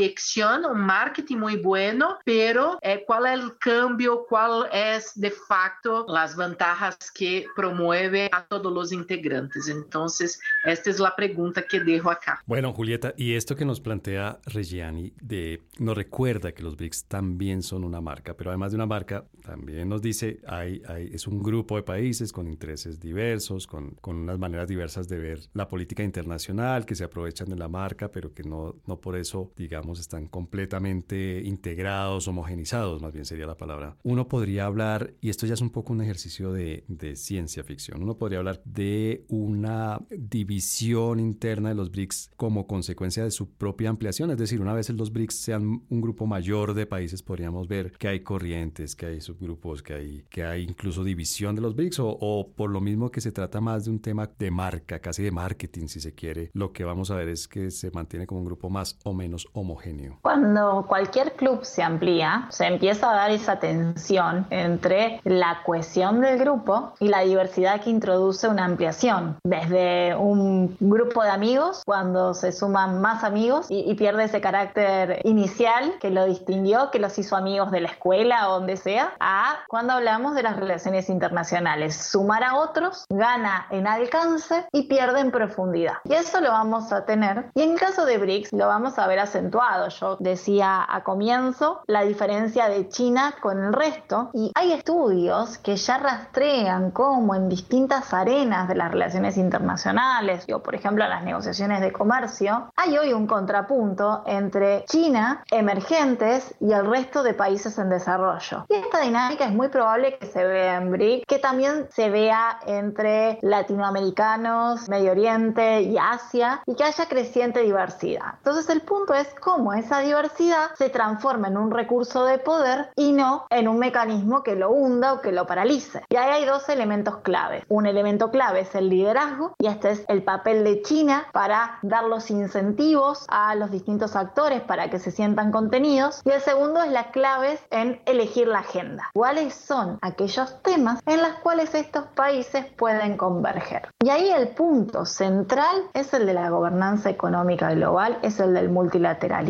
un 0.71 0.81
marketing 0.81 1.37
muy 1.37 1.57
bueno, 1.57 2.19
pero 2.25 2.79
eh, 2.83 3.05
¿cuál 3.07 3.27
es 3.27 3.33
el 3.33 3.59
cambio? 3.59 4.27
¿Cuál 4.29 4.69
es 4.73 5.13
de 5.15 5.31
facto 5.31 6.05
las 6.09 6.37
ventajas 6.37 6.97
que 7.13 7.47
promueve 7.55 8.29
a 8.33 8.45
todos 8.45 8.73
los 8.73 8.93
integrantes? 8.93 9.69
Entonces, 9.69 10.41
esta 10.65 10.91
es 10.91 10.99
la 10.99 11.15
pregunta 11.15 11.63
que 11.63 11.81
dejo 11.81 12.11
acá. 12.11 12.43
Bueno, 12.47 12.73
Julieta, 12.73 13.15
y 13.17 13.35
esto 13.35 13.57
que 13.57 13.65
nos 13.65 13.81
plantea 13.81 14.39
Reggiani 14.47 15.13
de, 15.21 15.63
nos 15.79 15.97
recuerda 15.97 16.53
que 16.53 16.63
los 16.63 16.77
BRICS 16.77 17.05
también 17.05 17.63
son 17.63 17.85
una 17.85 18.01
marca, 18.01 18.35
pero 18.35 18.51
además 18.51 18.73
de 18.73 18.77
una 18.77 18.87
marca, 18.87 19.25
también 19.45 19.89
nos 19.89 20.03
dice, 20.03 20.41
hay, 20.47 20.83
hay, 20.89 21.11
es 21.13 21.27
un 21.27 21.43
grupo 21.43 21.77
de 21.77 21.83
países 21.83 22.33
con 22.33 22.49
intereses 22.49 22.99
diversos, 23.01 23.67
con, 23.67 23.91
con 24.01 24.17
unas 24.17 24.39
maneras 24.39 24.69
diversas 24.69 25.09
de 25.09 25.19
ver 25.19 25.41
la 25.55 25.69
política 25.69 26.03
internacional, 26.03 26.85
que 26.85 26.95
se 26.95 27.05
aprovechan 27.05 27.49
de 27.49 27.57
la 27.57 27.69
marca, 27.69 28.11
pero 28.11 28.33
que 28.33 28.43
no, 28.43 28.75
no 28.87 29.01
por 29.01 29.17
eso, 29.17 29.53
digamos, 29.57 29.86
están 29.95 30.27
completamente 30.27 31.43
integrados, 31.45 32.29
homogenizados, 32.29 33.03
más 33.03 33.13
bien 33.13 33.25
sería 33.25 33.47
la 33.47 33.57
palabra. 33.57 33.97
Uno 34.03 34.29
podría 34.29 34.67
hablar, 34.67 35.15
y 35.21 35.31
esto 35.31 35.47
ya 35.47 35.55
es 35.55 35.61
un 35.61 35.71
poco 35.71 35.93
un 35.93 36.01
ejercicio 36.01 36.53
de, 36.53 36.85
de 36.89 37.17
ciencia 37.17 37.65
ficción, 37.65 38.03
uno 38.03 38.17
podría 38.17 38.39
hablar 38.39 38.63
de 38.65 39.25
una 39.29 40.01
división 40.11 41.21
interna 41.21 41.71
de 41.71 41.75
los 41.75 41.91
BRICS 41.91 42.31
como 42.37 42.67
consecuencia 42.67 43.25
de 43.25 43.31
su 43.31 43.51
propia 43.51 43.91
ampliación, 43.91 44.31
es 44.31 44.39
decir, 44.39 44.61
una 44.61 44.75
vez 44.75 44.91
los 44.91 45.13
BRICS 45.13 45.35
sean 45.35 45.83
un 45.89 46.01
grupo 46.01 46.27
mayor 46.27 46.75
de 46.75 46.87
países, 46.87 47.23
podríamos 47.23 47.69
ver 47.69 47.93
que 47.93 48.09
hay 48.09 48.21
corrientes, 48.21 48.95
que 48.95 49.07
hay 49.07 49.21
subgrupos, 49.21 49.83
que 49.83 49.95
hay, 49.95 50.25
que 50.31 50.45
hay 50.45 50.63
incluso 50.63 51.05
división 51.05 51.55
de 51.55 51.63
los 51.63 51.75
BRICS, 51.75 52.01
o, 52.01 52.09
o 52.21 52.53
por 52.53 52.71
lo 52.71 52.81
mismo 52.81 53.11
que 53.11 53.21
se 53.21 53.33
trata 53.33 53.61
más 53.61 53.85
de 53.85 53.91
un 53.91 54.01
tema 54.01 54.31
de 54.39 54.51
marca, 54.51 54.99
casi 55.01 55.23
de 55.23 55.31
marketing, 55.31 55.87
si 55.87 56.01
se 56.01 56.15
quiere, 56.15 56.51
lo 56.53 56.73
que 56.73 56.85
vamos 56.85 57.11
a 57.11 57.17
ver 57.17 57.29
es 57.29 57.49
que 57.49 57.71
se 57.71 57.91
mantiene 57.91 58.27
como 58.27 58.41
un 58.41 58.47
grupo 58.47 58.71
más 58.71 58.99
o 59.05 59.15
menos 59.15 59.47
homogéneo. 59.53 59.76
Cuando 60.23 60.87
cualquier 60.89 61.33
club 61.33 61.65
se 61.65 61.83
amplía, 61.83 62.47
se 62.51 62.67
empieza 62.67 63.11
a 63.11 63.15
dar 63.15 63.31
esa 63.31 63.59
tensión 63.59 64.47
entre 64.51 65.21
la 65.25 65.63
cohesión 65.65 66.21
del 66.21 66.39
grupo 66.39 66.95
y 67.01 67.09
la 67.09 67.21
diversidad 67.21 67.81
que 67.81 67.91
introduce 67.91 68.49
una 68.49 68.65
ampliación. 68.65 69.37
Desde 69.45 70.15
un 70.17 70.77
grupo 70.81 71.23
de 71.23 71.31
amigos, 71.31 71.83
cuando 71.85 72.35
se 72.35 72.53
suman 72.53 73.01
más 73.01 73.25
amigos 73.25 73.67
y, 73.71 73.91
y 73.91 73.95
pierde 73.95 74.25
ese 74.25 74.41
carácter 74.41 75.21
inicial 75.25 75.95
que 76.01 76.11
lo 76.11 76.25
distinguió, 76.25 76.91
que 76.91 76.99
los 76.99 77.19
hizo 77.19 77.37
amigos 77.37 77.71
de 77.71 77.81
la 77.81 77.89
escuela 77.89 78.49
o 78.49 78.55
donde 78.55 78.77
sea, 78.77 79.15
a 79.21 79.61
cuando 79.69 79.93
hablamos 79.93 80.35
de 80.35 80.43
las 80.43 80.57
relaciones 80.57 81.09
internacionales. 81.09 81.97
Sumar 81.97 82.45
a 82.45 82.57
otros 82.57 83.05
gana 83.09 83.67
en 83.71 83.87
alcance 83.87 84.67
y 84.73 84.85
pierde 84.85 85.21
en 85.21 85.31
profundidad. 85.31 85.95
Y 86.05 86.15
eso 86.15 86.41
lo 86.41 86.51
vamos 86.51 86.93
a 86.93 87.05
tener. 87.05 87.51
Y 87.55 87.63
en 87.63 87.77
caso 87.77 88.05
de 88.05 88.19
BRICS 88.19 88.53
lo 88.53 88.69
vamos 88.69 88.99
a 88.99 89.07
ver 89.07 89.19
acentuado. 89.19 89.66
Yo 90.01 90.17
decía 90.21 90.87
a 90.89 91.03
comienzo 91.03 91.81
la 91.87 92.03
diferencia 92.03 92.69
de 92.69 92.89
China 92.89 93.35
con 93.41 93.63
el 93.63 93.73
resto. 93.73 94.31
y 94.33 94.53
hay 94.55 94.73
estudios 94.73 95.59
que 95.59 95.77
ya 95.77 95.99
rastrean 95.99 96.91
cómo 96.91 97.35
en 97.35 97.49
distintas 97.49 98.15
arenas 98.15 98.69
de 98.69 98.75
las 98.75 98.91
relaciones 98.93 99.37
internacionales, 99.37 100.47
o 100.53 100.63
por 100.63 100.75
ejemplo 100.75 101.07
las 101.07 101.25
negociaciones 101.25 101.81
de 101.81 101.93
comercio, 101.93 102.71
hay 102.77 102.97
hoy 102.97 103.13
un 103.13 103.27
contrapunto 103.27 104.23
entre 104.27 104.85
China, 104.85 105.43
emergentes 105.51 106.55
y 106.61 106.73
el 106.73 106.87
resto 106.87 107.23
de 107.23 107.35
países 107.35 107.79
en 107.79 107.91
desarrollo. 107.91 108.67
Y 108.69 108.75
esta 108.75 109.01
dinámica 109.01 109.47
es 109.47 109.53
muy 109.53 109.69
probable 109.69 110.19
que 110.19 110.27
se 110.27 110.45
vea 110.45 110.77
en 110.77 110.93
BRIC, 110.93 111.27
que 111.27 111.39
también 111.39 111.89
se 111.91 112.09
vea 112.11 112.61
entre 112.67 113.39
latinoamericanos, 113.43 114.89
Medio 114.89 115.11
Oriente 115.11 115.83
y 115.83 115.97
Asia, 115.99 116.63
y 116.67 116.75
que 116.75 116.85
haya 116.85 117.07
creciente 117.09 117.61
diversidad. 117.61 118.35
Entonces 118.39 118.69
el 118.71 118.83
punto 118.83 119.15
es 119.15 119.29
cómo 119.41 119.56
esa 119.77 120.01
diversidad 120.01 120.71
se 120.77 120.91
transforma 120.91 121.49
en 121.49 121.57
un 121.57 121.71
recurso 121.71 122.25
de 122.25 122.39
poder 122.39 122.91
y 122.95 123.13
no 123.13 123.47
en 123.51 123.69
un 123.69 123.79
mecanismo 123.79 124.43
que 124.43 124.55
lo 124.55 124.71
hunda 124.71 125.15
o 125.15 125.21
que 125.21 125.33
lo 125.33 125.47
paralice. 125.47 126.03
Y 126.09 126.17
ahí 126.17 126.31
hay 126.31 126.45
dos 126.45 126.69
elementos 126.69 127.19
claves. 127.19 127.65
Un 127.69 127.87
elemento 127.87 128.31
clave 128.31 128.61
es 128.61 128.75
el 128.75 128.89
liderazgo 128.89 129.55
y 129.59 129.67
este 129.67 129.91
es 129.91 130.05
el 130.09 130.23
papel 130.23 130.63
de 130.63 130.83
China 130.83 131.27
para 131.33 131.79
dar 131.83 132.05
los 132.05 132.31
incentivos 132.31 133.25
a 133.29 133.55
los 133.55 133.71
distintos 133.71 134.15
actores 134.15 134.61
para 134.63 134.91
que 134.91 134.99
se 134.99 135.11
sientan 135.11 135.51
contenidos. 135.51 136.21
Y 136.25 136.31
el 136.31 136.41
segundo 136.41 136.83
es 136.83 136.91
la 136.91 137.11
clave 137.11 137.59
en 137.71 138.01
elegir 138.07 138.49
la 138.49 138.61
agenda. 138.61 139.11
¿Cuáles 139.15 139.55
son 139.55 139.99
aquellos 140.03 140.63
temas 140.63 141.01
en 141.07 141.23
los 141.23 141.33
cuales 141.43 141.75
estos 141.75 142.05
países 142.15 142.67
pueden 142.77 143.17
converger? 143.17 143.89
Y 144.05 144.11
ahí 144.11 144.29
el 144.29 144.49
punto 144.49 145.07
central 145.07 145.85
es 145.95 146.13
el 146.13 146.27
de 146.27 146.35
la 146.35 146.51
gobernanza 146.51 147.11
económica 147.11 147.73
global, 147.73 148.19
es 148.23 148.39
el 148.41 148.55
del 148.55 148.69
multilateralismo, 148.69 149.46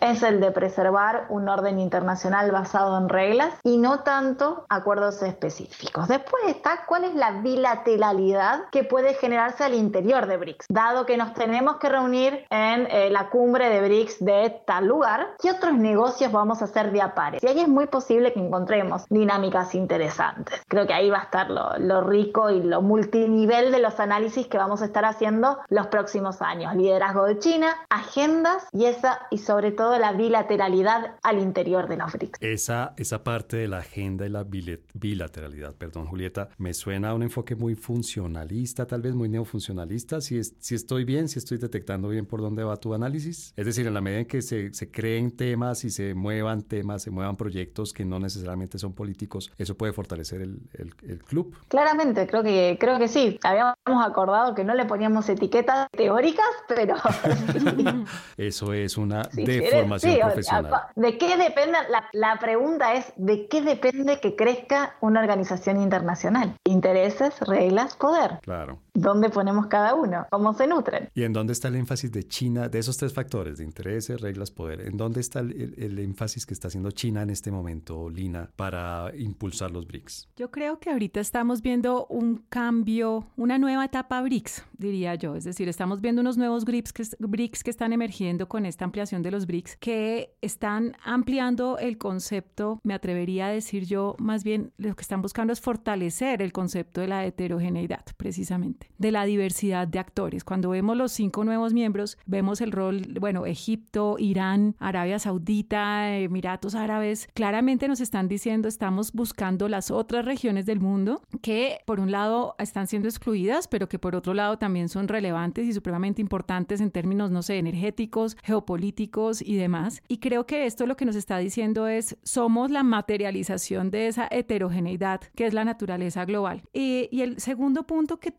es 0.00 0.22
el 0.22 0.40
de 0.40 0.50
preservar 0.50 1.26
un 1.28 1.48
orden 1.48 1.78
internacional 1.78 2.50
basado 2.50 2.98
en 2.98 3.08
reglas 3.08 3.54
y 3.62 3.76
no 3.78 4.00
tanto 4.00 4.64
acuerdos 4.68 5.22
específicos. 5.22 6.08
Después 6.08 6.42
está 6.48 6.84
cuál 6.86 7.04
es 7.04 7.14
la 7.14 7.30
bilateralidad 7.42 8.64
que 8.72 8.82
puede 8.82 9.14
generarse 9.14 9.62
al 9.62 9.74
interior 9.74 10.26
de 10.26 10.36
BRICS, 10.36 10.66
dado 10.68 11.06
que 11.06 11.16
nos 11.16 11.32
tenemos 11.34 11.76
que 11.76 11.88
reunir 11.88 12.44
en 12.50 12.88
eh, 12.90 13.08
la 13.10 13.30
cumbre 13.30 13.68
de 13.68 13.80
BRICS 13.82 14.24
de 14.24 14.62
tal 14.66 14.86
lugar, 14.86 15.34
¿qué 15.40 15.52
otros 15.52 15.74
negocios 15.74 16.32
vamos 16.32 16.60
a 16.62 16.64
hacer 16.64 16.90
de 16.90 17.06
pares? 17.14 17.42
Y 17.42 17.46
ahí 17.46 17.60
es 17.60 17.68
muy 17.68 17.86
posible 17.86 18.32
que 18.32 18.40
encontremos 18.40 19.04
dinámicas 19.08 19.74
interesantes. 19.74 20.60
Creo 20.66 20.86
que 20.86 20.94
ahí 20.94 21.10
va 21.10 21.18
a 21.18 21.22
estar 21.24 21.50
lo, 21.50 21.78
lo 21.78 22.00
rico 22.00 22.50
y 22.50 22.62
lo 22.62 22.82
multinivel 22.82 23.70
de 23.70 23.78
los 23.78 24.00
análisis 24.00 24.46
que 24.48 24.58
vamos 24.58 24.82
a 24.82 24.86
estar 24.86 25.04
haciendo 25.04 25.58
los 25.68 25.86
próximos 25.88 26.42
años. 26.42 26.74
Liderazgo 26.74 27.24
de 27.24 27.38
China, 27.38 27.68
agendas 27.90 28.66
y 28.72 28.86
esa 28.86 29.20
y 29.36 29.38
sobre 29.38 29.70
todo 29.70 29.98
la 29.98 30.12
bilateralidad 30.12 31.16
al 31.22 31.38
interior 31.40 31.88
de 31.88 31.98
los 31.98 32.10
BRICS. 32.10 32.38
Esa, 32.40 32.94
esa 32.96 33.22
parte 33.22 33.58
de 33.58 33.68
la 33.68 33.78
agenda 33.78 34.24
y 34.24 34.30
la 34.30 34.46
bilateralidad, 34.94 35.74
perdón 35.74 36.06
Julieta, 36.06 36.48
me 36.56 36.72
suena 36.72 37.10
a 37.10 37.14
un 37.14 37.22
enfoque 37.22 37.54
muy 37.54 37.74
funcionalista, 37.74 38.86
tal 38.86 39.02
vez 39.02 39.14
muy 39.14 39.28
neofuncionalista, 39.28 40.22
si, 40.22 40.38
es, 40.38 40.54
si 40.58 40.74
estoy 40.74 41.04
bien, 41.04 41.28
si 41.28 41.38
estoy 41.38 41.58
detectando 41.58 42.08
bien 42.08 42.24
por 42.24 42.40
dónde 42.40 42.64
va 42.64 42.78
tu 42.78 42.94
análisis. 42.94 43.52
Es 43.56 43.66
decir, 43.66 43.86
en 43.86 43.92
la 43.92 44.00
medida 44.00 44.20
en 44.20 44.26
que 44.26 44.40
se, 44.40 44.72
se 44.72 44.90
creen 44.90 45.36
temas 45.36 45.84
y 45.84 45.90
se 45.90 46.14
muevan 46.14 46.62
temas, 46.62 47.02
se 47.02 47.10
muevan 47.10 47.36
proyectos 47.36 47.92
que 47.92 48.06
no 48.06 48.18
necesariamente 48.18 48.78
son 48.78 48.94
políticos, 48.94 49.52
eso 49.58 49.76
puede 49.76 49.92
fortalecer 49.92 50.40
el, 50.40 50.62
el, 50.72 50.94
el 51.06 51.22
club. 51.22 51.54
Claramente, 51.68 52.26
creo 52.26 52.42
que, 52.42 52.78
creo 52.80 52.98
que 52.98 53.08
sí. 53.08 53.38
Habíamos 53.42 53.76
acordado 54.02 54.54
que 54.54 54.64
no 54.64 54.74
le 54.74 54.86
poníamos 54.86 55.28
etiquetas 55.28 55.88
teóricas, 55.90 56.46
pero... 56.68 56.94
eso 58.38 58.72
es 58.72 58.96
una 58.96 59.25
deformación 59.32 60.18
profesional. 60.20 60.72
¿De 60.94 61.18
qué 61.18 61.36
depende? 61.36 61.78
La, 61.88 62.08
la 62.12 62.38
pregunta 62.38 62.94
es, 62.94 63.12
¿de 63.16 63.46
qué 63.48 63.62
depende 63.62 64.20
que 64.20 64.36
crezca 64.36 64.96
una 65.00 65.20
organización 65.20 65.80
internacional? 65.80 66.56
Intereses, 66.64 67.40
reglas, 67.40 67.96
poder. 67.96 68.38
Claro. 68.42 68.78
¿Dónde 68.96 69.28
ponemos 69.28 69.66
cada 69.66 69.94
uno? 69.94 70.26
¿Cómo 70.30 70.54
se 70.54 70.66
nutren? 70.66 71.10
¿Y 71.14 71.24
en 71.24 71.32
dónde 71.34 71.52
está 71.52 71.68
el 71.68 71.76
énfasis 71.76 72.10
de 72.10 72.26
China, 72.26 72.68
de 72.68 72.78
esos 72.78 72.96
tres 72.96 73.12
factores, 73.12 73.58
de 73.58 73.64
intereses, 73.64 74.20
reglas, 74.20 74.50
poder? 74.50 74.80
¿En 74.80 74.96
dónde 74.96 75.20
está 75.20 75.40
el, 75.40 75.74
el, 75.76 75.98
énfasis 75.98 76.46
que 76.46 76.54
está 76.54 76.68
haciendo 76.68 76.90
China 76.90 77.22
en 77.22 77.30
este 77.30 77.50
momento, 77.50 78.08
Lina, 78.08 78.50
para 78.56 79.12
impulsar 79.16 79.70
los 79.70 79.86
BRICS? 79.86 80.30
Yo 80.36 80.50
creo 80.50 80.78
que 80.78 80.90
ahorita 80.90 81.20
estamos 81.20 81.60
viendo 81.60 82.06
un 82.06 82.38
cambio, 82.48 83.26
una 83.36 83.58
nueva 83.58 83.84
etapa 83.84 84.22
BRICS, 84.22 84.64
diría 84.78 85.14
yo. 85.14 85.36
Es 85.36 85.44
decir, 85.44 85.68
estamos 85.68 86.00
viendo 86.00 86.22
unos 86.22 86.38
nuevos 86.38 86.64
BRICS 86.64 86.92
que, 86.92 87.04
BRICS 87.18 87.64
que 87.64 87.70
están 87.70 87.92
emergiendo 87.92 88.48
con 88.48 88.64
esta 88.64 88.86
ampliación 88.86 89.22
de 89.22 89.30
los 89.30 89.46
BRICS, 89.46 89.76
que 89.76 90.36
están 90.40 90.96
ampliando 91.04 91.76
el 91.78 91.98
concepto, 91.98 92.80
me 92.82 92.94
atrevería 92.94 93.48
a 93.48 93.50
decir 93.50 93.84
yo, 93.84 94.16
más 94.18 94.42
bien 94.42 94.72
lo 94.78 94.94
que 94.94 95.02
están 95.02 95.22
buscando 95.22 95.52
es 95.52 95.60
fortalecer 95.60 96.42
el 96.42 96.52
concepto 96.52 97.00
de 97.00 97.08
la 97.08 97.24
heterogeneidad, 97.24 98.04
precisamente, 98.16 98.85
de 98.98 99.12
la 99.12 99.24
diversidad 99.24 99.86
de 99.88 99.98
actores. 99.98 100.44
Cuando 100.44 100.70
vemos 100.70 100.96
los 100.96 101.12
cinco 101.12 101.44
nuevos 101.44 101.72
miembros, 101.72 102.18
vemos 102.26 102.60
el 102.60 102.72
rol, 102.72 103.02
bueno, 103.20 103.46
Egipto, 103.46 104.16
Irán, 104.18 104.74
Arabia 104.78 105.18
Saudita, 105.18 106.16
Emiratos 106.16 106.74
Árabes, 106.74 107.28
claramente 107.34 107.88
nos 107.88 108.00
están 108.00 108.28
diciendo, 108.28 108.68
estamos 108.68 109.12
buscando 109.12 109.68
las 109.68 109.90
otras 109.90 110.24
regiones 110.24 110.66
del 110.66 110.80
mundo 110.80 111.22
que 111.42 111.78
por 111.86 112.00
un 112.00 112.10
lado 112.10 112.54
están 112.58 112.86
siendo 112.86 113.08
excluidas, 113.08 113.68
pero 113.68 113.88
que 113.88 113.98
por 113.98 114.14
otro 114.14 114.34
lado 114.34 114.58
también 114.58 114.88
son 114.88 115.08
relevantes 115.08 115.66
y 115.66 115.72
supremamente 115.72 116.20
importantes 116.22 116.80
en 116.80 116.90
términos, 116.90 117.30
no 117.30 117.42
sé, 117.42 117.58
energéticos, 117.58 118.36
geopolíticos 118.42 119.42
y 119.42 119.56
demás. 119.56 120.02
Y 120.08 120.18
creo 120.18 120.46
que 120.46 120.66
esto 120.66 120.86
lo 120.86 120.96
que 120.96 121.04
nos 121.04 121.16
está 121.16 121.38
diciendo 121.38 121.88
es, 121.88 122.16
somos 122.22 122.70
la 122.70 122.82
materialización 122.82 123.90
de 123.90 124.08
esa 124.08 124.28
heterogeneidad 124.30 125.20
que 125.34 125.46
es 125.46 125.54
la 125.54 125.64
naturaleza 125.64 126.24
global. 126.24 126.62
Y, 126.72 127.08
y 127.10 127.22
el 127.22 127.40
segundo 127.40 127.84
punto 127.84 128.18
que 128.18 128.30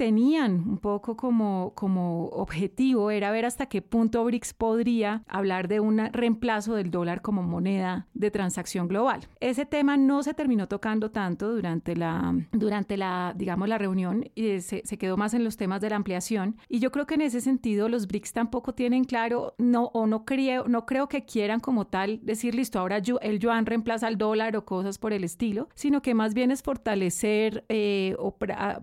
un 0.46 0.78
poco 0.78 1.18
como, 1.18 1.74
como 1.76 2.26
objetivo 2.28 3.12
era 3.12 3.32
ver 3.32 3.46
hasta 3.46 3.66
qué 3.66 3.82
punto 3.82 4.24
BRICS 4.24 4.54
podría 4.54 5.24
hablar 5.28 5.68
de 5.68 5.80
un 5.80 5.98
reemplazo 6.12 6.76
del 6.76 6.92
dólar 6.92 7.22
como 7.22 7.44
moneda 7.44 8.08
de 8.14 8.32
transacción 8.32 8.88
global. 8.88 9.28
Ese 9.40 9.66
tema 9.66 9.98
no 9.98 10.24
se 10.24 10.34
terminó 10.34 10.68
tocando 10.68 11.12
tanto 11.12 11.54
durante 11.54 11.96
la, 11.96 12.36
durante 12.52 12.98
la 12.98 13.34
digamos, 13.36 13.68
la 13.68 13.78
reunión 13.78 14.30
y 14.36 14.60
se, 14.62 14.82
quedó 14.98 15.18
más 15.18 15.34
en 15.34 15.44
los 15.44 15.58
temas 15.58 15.82
de 15.82 15.90
la 15.90 15.96
ampliación. 15.96 16.58
Y 16.70 16.80
yo 16.80 16.92
creo 16.92 17.06
que 17.06 17.16
en 17.16 17.22
ese 17.22 17.42
sentido 17.42 17.90
los 17.90 18.08
BRICS 18.08 18.34
tampoco 18.34 18.74
tienen 18.74 19.04
claro, 19.04 19.56
no, 19.58 19.86
o 19.94 20.08
no 20.08 20.26
creo, 20.26 20.68
no 20.68 20.86
creo 20.86 21.08
que 21.08 21.26
quieran 21.26 21.60
como 21.60 21.88
tal 21.88 22.20
decir, 22.24 22.56
listo, 22.56 22.80
ahora 22.80 23.02
el 23.22 23.40
yuan 23.40 23.66
reemplaza 23.66 24.08
al 24.08 24.18
dólar 24.18 24.56
o 24.56 24.66
cosas 24.66 24.98
por 24.98 25.14
el 25.14 25.24
estilo, 25.24 25.70
sino 25.76 26.02
que 26.02 26.14
más 26.14 26.34
bien 26.34 26.52
es 26.52 26.64
fortalecer 26.64 27.66
eh, 27.70 28.16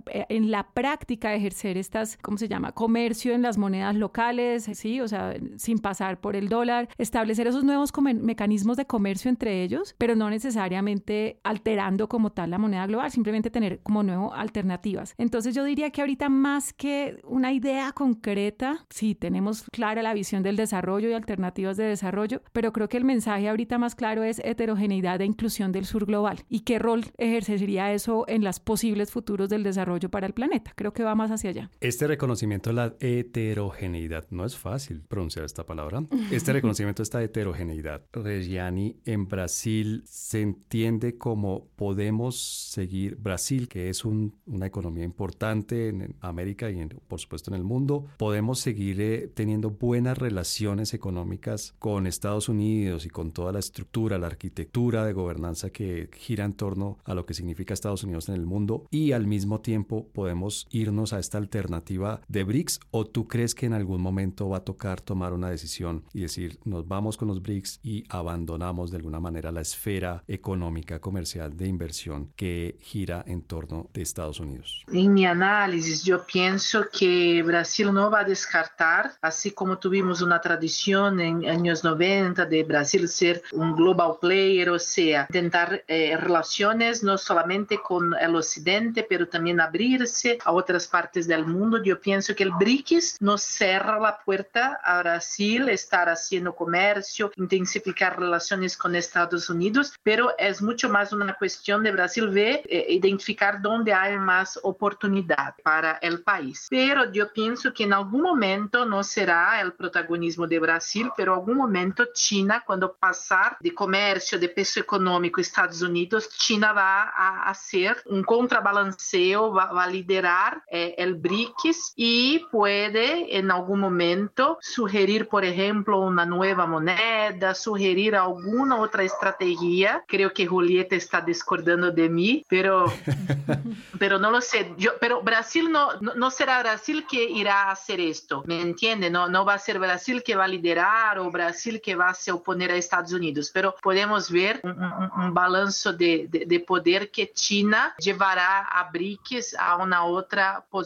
eh, 0.06 0.26
en 0.28 0.50
la 0.50 0.68
práctica 0.72 1.34
ejercer 1.44 1.76
estas, 1.76 2.16
¿cómo 2.22 2.38
se 2.38 2.48
llama? 2.48 2.72
Comercio 2.72 3.34
en 3.34 3.42
las 3.42 3.58
monedas 3.58 3.94
locales, 3.94 4.64
sí, 4.72 5.00
o 5.00 5.08
sea, 5.08 5.34
sin 5.56 5.78
pasar 5.78 6.20
por 6.20 6.36
el 6.36 6.48
dólar, 6.48 6.88
establecer 6.96 7.46
esos 7.46 7.64
nuevos 7.64 7.92
mecanismos 8.02 8.76
de 8.76 8.86
comercio 8.86 9.28
entre 9.28 9.62
ellos, 9.62 9.94
pero 9.98 10.16
no 10.16 10.30
necesariamente 10.30 11.40
alterando 11.44 12.08
como 12.08 12.32
tal 12.32 12.50
la 12.50 12.58
moneda 12.58 12.86
global, 12.86 13.10
simplemente 13.10 13.50
tener 13.50 13.80
como 13.82 14.02
nuevo 14.02 14.32
alternativas. 14.32 15.14
Entonces 15.18 15.54
yo 15.54 15.64
diría 15.64 15.90
que 15.90 16.00
ahorita 16.00 16.28
más 16.28 16.72
que 16.72 17.20
una 17.24 17.52
idea 17.52 17.92
concreta, 17.92 18.86
sí, 18.88 19.14
tenemos 19.14 19.64
clara 19.70 20.02
la 20.02 20.14
visión 20.14 20.42
del 20.42 20.56
desarrollo 20.56 21.10
y 21.10 21.12
alternativas 21.12 21.76
de 21.76 21.84
desarrollo, 21.84 22.42
pero 22.52 22.72
creo 22.72 22.88
que 22.88 22.96
el 22.96 23.04
mensaje 23.04 23.48
ahorita 23.48 23.78
más 23.78 23.94
claro 23.94 24.22
es 24.22 24.40
heterogeneidad 24.44 25.20
e 25.20 25.26
inclusión 25.26 25.72
del 25.72 25.84
sur 25.84 26.06
global 26.06 26.44
y 26.48 26.60
qué 26.60 26.78
rol 26.78 27.04
ejercería 27.18 27.92
eso 27.92 28.24
en 28.28 28.44
las 28.44 28.60
posibles 28.60 29.10
futuros 29.10 29.48
del 29.48 29.62
desarrollo 29.62 30.10
para 30.10 30.26
el 30.26 30.32
planeta. 30.32 30.72
Creo 30.74 30.92
que 30.92 31.04
va 31.04 31.14
más 31.14 31.23
hacia 31.30 31.50
allá. 31.50 31.70
Este 31.80 32.06
reconocimiento 32.06 32.70
de 32.70 32.74
la 32.74 32.94
heterogeneidad, 33.00 34.26
no 34.30 34.44
es 34.44 34.56
fácil 34.56 35.02
pronunciar 35.08 35.44
esta 35.44 35.64
palabra, 35.64 36.04
este 36.30 36.52
reconocimiento 36.54 37.02
de 37.02 37.04
esta 37.04 37.22
heterogeneidad, 37.22 38.02
Reggiani, 38.12 38.96
en 39.04 39.28
Brasil 39.28 40.02
se 40.06 40.40
entiende 40.40 41.16
como 41.18 41.68
podemos 41.76 42.36
seguir 42.36 43.16
Brasil, 43.16 43.68
que 43.68 43.88
es 43.88 44.04
un, 44.04 44.34
una 44.46 44.66
economía 44.66 45.04
importante 45.04 45.88
en 45.88 46.16
América 46.20 46.70
y 46.70 46.80
en, 46.80 46.88
por 47.08 47.20
supuesto 47.20 47.50
en 47.50 47.56
el 47.56 47.64
mundo, 47.64 48.06
podemos 48.18 48.60
seguir 48.60 49.00
eh, 49.00 49.30
teniendo 49.32 49.70
buenas 49.70 50.18
relaciones 50.18 50.94
económicas 50.94 51.74
con 51.78 52.06
Estados 52.06 52.48
Unidos 52.48 53.06
y 53.06 53.10
con 53.10 53.32
toda 53.32 53.52
la 53.52 53.58
estructura, 53.58 54.18
la 54.18 54.26
arquitectura 54.26 55.04
de 55.04 55.12
gobernanza 55.12 55.70
que 55.70 56.08
gira 56.12 56.44
en 56.44 56.54
torno 56.54 56.98
a 57.04 57.14
lo 57.14 57.26
que 57.26 57.34
significa 57.34 57.74
Estados 57.74 58.04
Unidos 58.04 58.28
en 58.28 58.34
el 58.34 58.46
mundo 58.46 58.86
y 58.90 59.12
al 59.12 59.26
mismo 59.26 59.60
tiempo 59.60 60.08
podemos 60.12 60.66
irnos 60.70 61.12
a 61.14 61.20
esta 61.20 61.38
alternativa 61.38 62.20
de 62.28 62.44
BRICS 62.44 62.80
o 62.90 63.04
tú 63.04 63.28
crees 63.28 63.54
que 63.54 63.66
en 63.66 63.72
algún 63.72 64.00
momento 64.00 64.48
va 64.48 64.58
a 64.58 64.64
tocar 64.64 65.00
tomar 65.00 65.32
una 65.32 65.50
decisión 65.50 66.04
y 66.12 66.20
decir 66.20 66.58
nos 66.64 66.86
vamos 66.86 67.16
con 67.16 67.28
los 67.28 67.42
BRICS 67.42 67.80
y 67.82 68.04
abandonamos 68.08 68.90
de 68.90 68.98
alguna 68.98 69.20
manera 69.20 69.52
la 69.52 69.60
esfera 69.60 70.24
económica, 70.28 71.00
comercial 71.00 71.56
de 71.56 71.66
inversión 71.66 72.32
que 72.36 72.76
gira 72.80 73.24
en 73.26 73.42
torno 73.42 73.88
de 73.92 74.02
Estados 74.02 74.40
Unidos? 74.40 74.84
En 74.92 75.14
mi 75.14 75.26
análisis 75.26 76.04
yo 76.04 76.24
pienso 76.24 76.86
que 76.90 77.42
Brasil 77.42 77.92
no 77.92 78.10
va 78.10 78.20
a 78.20 78.24
descartar, 78.24 79.12
así 79.20 79.52
como 79.52 79.78
tuvimos 79.78 80.22
una 80.22 80.40
tradición 80.40 81.20
en 81.20 81.48
años 81.48 81.84
90 81.84 82.46
de 82.46 82.64
Brasil 82.64 83.08
ser 83.08 83.42
un 83.52 83.74
global 83.74 84.14
player, 84.20 84.70
o 84.70 84.78
sea, 84.78 85.26
intentar 85.28 85.84
eh, 85.88 86.16
relaciones 86.16 87.02
no 87.02 87.18
solamente 87.18 87.78
con 87.78 88.14
el 88.20 88.36
occidente, 88.36 89.06
pero 89.08 89.28
también 89.28 89.60
abrirse 89.60 90.38
a 90.44 90.52
otras 90.52 90.86
partes 90.86 91.03
del 91.12 91.46
mundo. 91.46 91.82
Yo 91.82 92.00
pienso 92.00 92.34
que 92.34 92.42
el 92.42 92.52
BRICS 92.52 93.20
nos 93.20 93.42
cierra 93.42 93.98
la 93.98 94.18
puerta 94.24 94.80
a 94.82 95.00
Brasil 95.00 95.68
estar 95.68 96.08
haciendo 96.08 96.54
comercio, 96.54 97.30
intensificar 97.36 98.18
relaciones 98.18 98.76
con 98.76 98.96
Estados 98.96 99.50
Unidos, 99.50 99.94
pero 100.02 100.32
es 100.38 100.62
mucho 100.62 100.88
más 100.88 101.12
una 101.12 101.34
cuestión 101.34 101.82
de 101.82 101.92
Brasil 101.92 102.28
ver, 102.28 102.62
eh, 102.64 102.86
identificar 102.88 103.60
dónde 103.60 103.92
hay 103.92 104.16
más 104.18 104.58
oportunidad 104.62 105.54
para 105.62 105.98
el 106.02 106.22
país. 106.22 106.66
Pero 106.70 107.12
yo 107.12 107.32
pienso 107.32 107.72
que 107.72 107.84
en 107.84 107.92
algún 107.92 108.22
momento 108.22 108.84
no 108.86 109.02
será 109.04 109.60
el 109.60 109.74
protagonismo 109.74 110.46
de 110.46 110.58
Brasil, 110.58 111.10
pero 111.16 111.34
algún 111.34 111.56
momento 111.56 112.06
China, 112.14 112.62
cuando 112.64 112.94
pasar 112.94 113.56
de 113.60 113.74
comercio, 113.74 114.38
de 114.38 114.48
peso 114.48 114.80
económico 114.80 115.40
Estados 115.40 115.82
Unidos, 115.82 116.28
China 116.30 116.72
va 116.72 117.02
a 117.02 117.50
hacer 117.50 118.02
un 118.06 118.22
contrabalanceo, 118.22 119.52
va, 119.52 119.72
va 119.72 119.84
a 119.84 119.88
liderar 119.88 120.62
eh, 120.70 120.93
el 120.98 121.14
BRICS 121.14 121.92
y 121.96 122.40
puede 122.50 123.36
en 123.36 123.50
algún 123.50 123.80
momento 123.80 124.58
sugerir, 124.60 125.28
por 125.28 125.44
ejemplo, 125.44 126.00
una 126.00 126.26
nueva 126.26 126.66
moneda, 126.66 127.54
sugerir 127.54 128.16
alguna 128.16 128.76
otra 128.76 129.02
estrategia. 129.02 130.04
Creo 130.06 130.32
que 130.32 130.46
Julieta 130.46 130.96
está 130.96 131.20
discordando 131.20 131.90
de 131.90 132.08
mí, 132.08 132.44
pero, 132.48 132.86
pero 133.98 134.18
no 134.18 134.30
lo 134.30 134.40
sé. 134.40 134.72
Yo, 134.76 134.92
pero 135.00 135.22
Brasil 135.22 135.70
no, 135.70 136.00
no, 136.00 136.30
será 136.30 136.60
Brasil 136.60 137.06
que 137.08 137.24
irá 137.24 137.64
a 137.64 137.72
hacer 137.72 138.00
esto, 138.00 138.42
¿me 138.46 138.60
entiende? 138.60 139.10
No, 139.10 139.28
no 139.28 139.44
va 139.44 139.54
a 139.54 139.58
ser 139.58 139.78
Brasil 139.78 140.22
que 140.22 140.36
va 140.36 140.44
a 140.44 140.48
liderar 140.48 141.18
o 141.18 141.30
Brasil 141.30 141.80
que 141.80 141.94
va 141.94 142.10
a 142.10 142.14
se 142.14 142.32
oponer 142.32 142.70
a 142.70 142.76
Estados 142.76 143.12
Unidos, 143.12 143.50
pero 143.52 143.74
podemos 143.82 144.30
ver 144.30 144.60
un, 144.62 144.70
un, 144.70 145.10
un 145.16 145.34
balanzo 145.34 145.92
de, 145.92 146.26
de, 146.28 146.46
de, 146.46 146.60
poder 146.60 147.10
que 147.10 147.32
China 147.32 147.94
llevará 147.98 148.60
a 148.60 148.90
BRICS 148.90 149.56
a 149.58 149.76
una 149.76 150.04
otra 150.04 150.64
posición, 150.70 150.83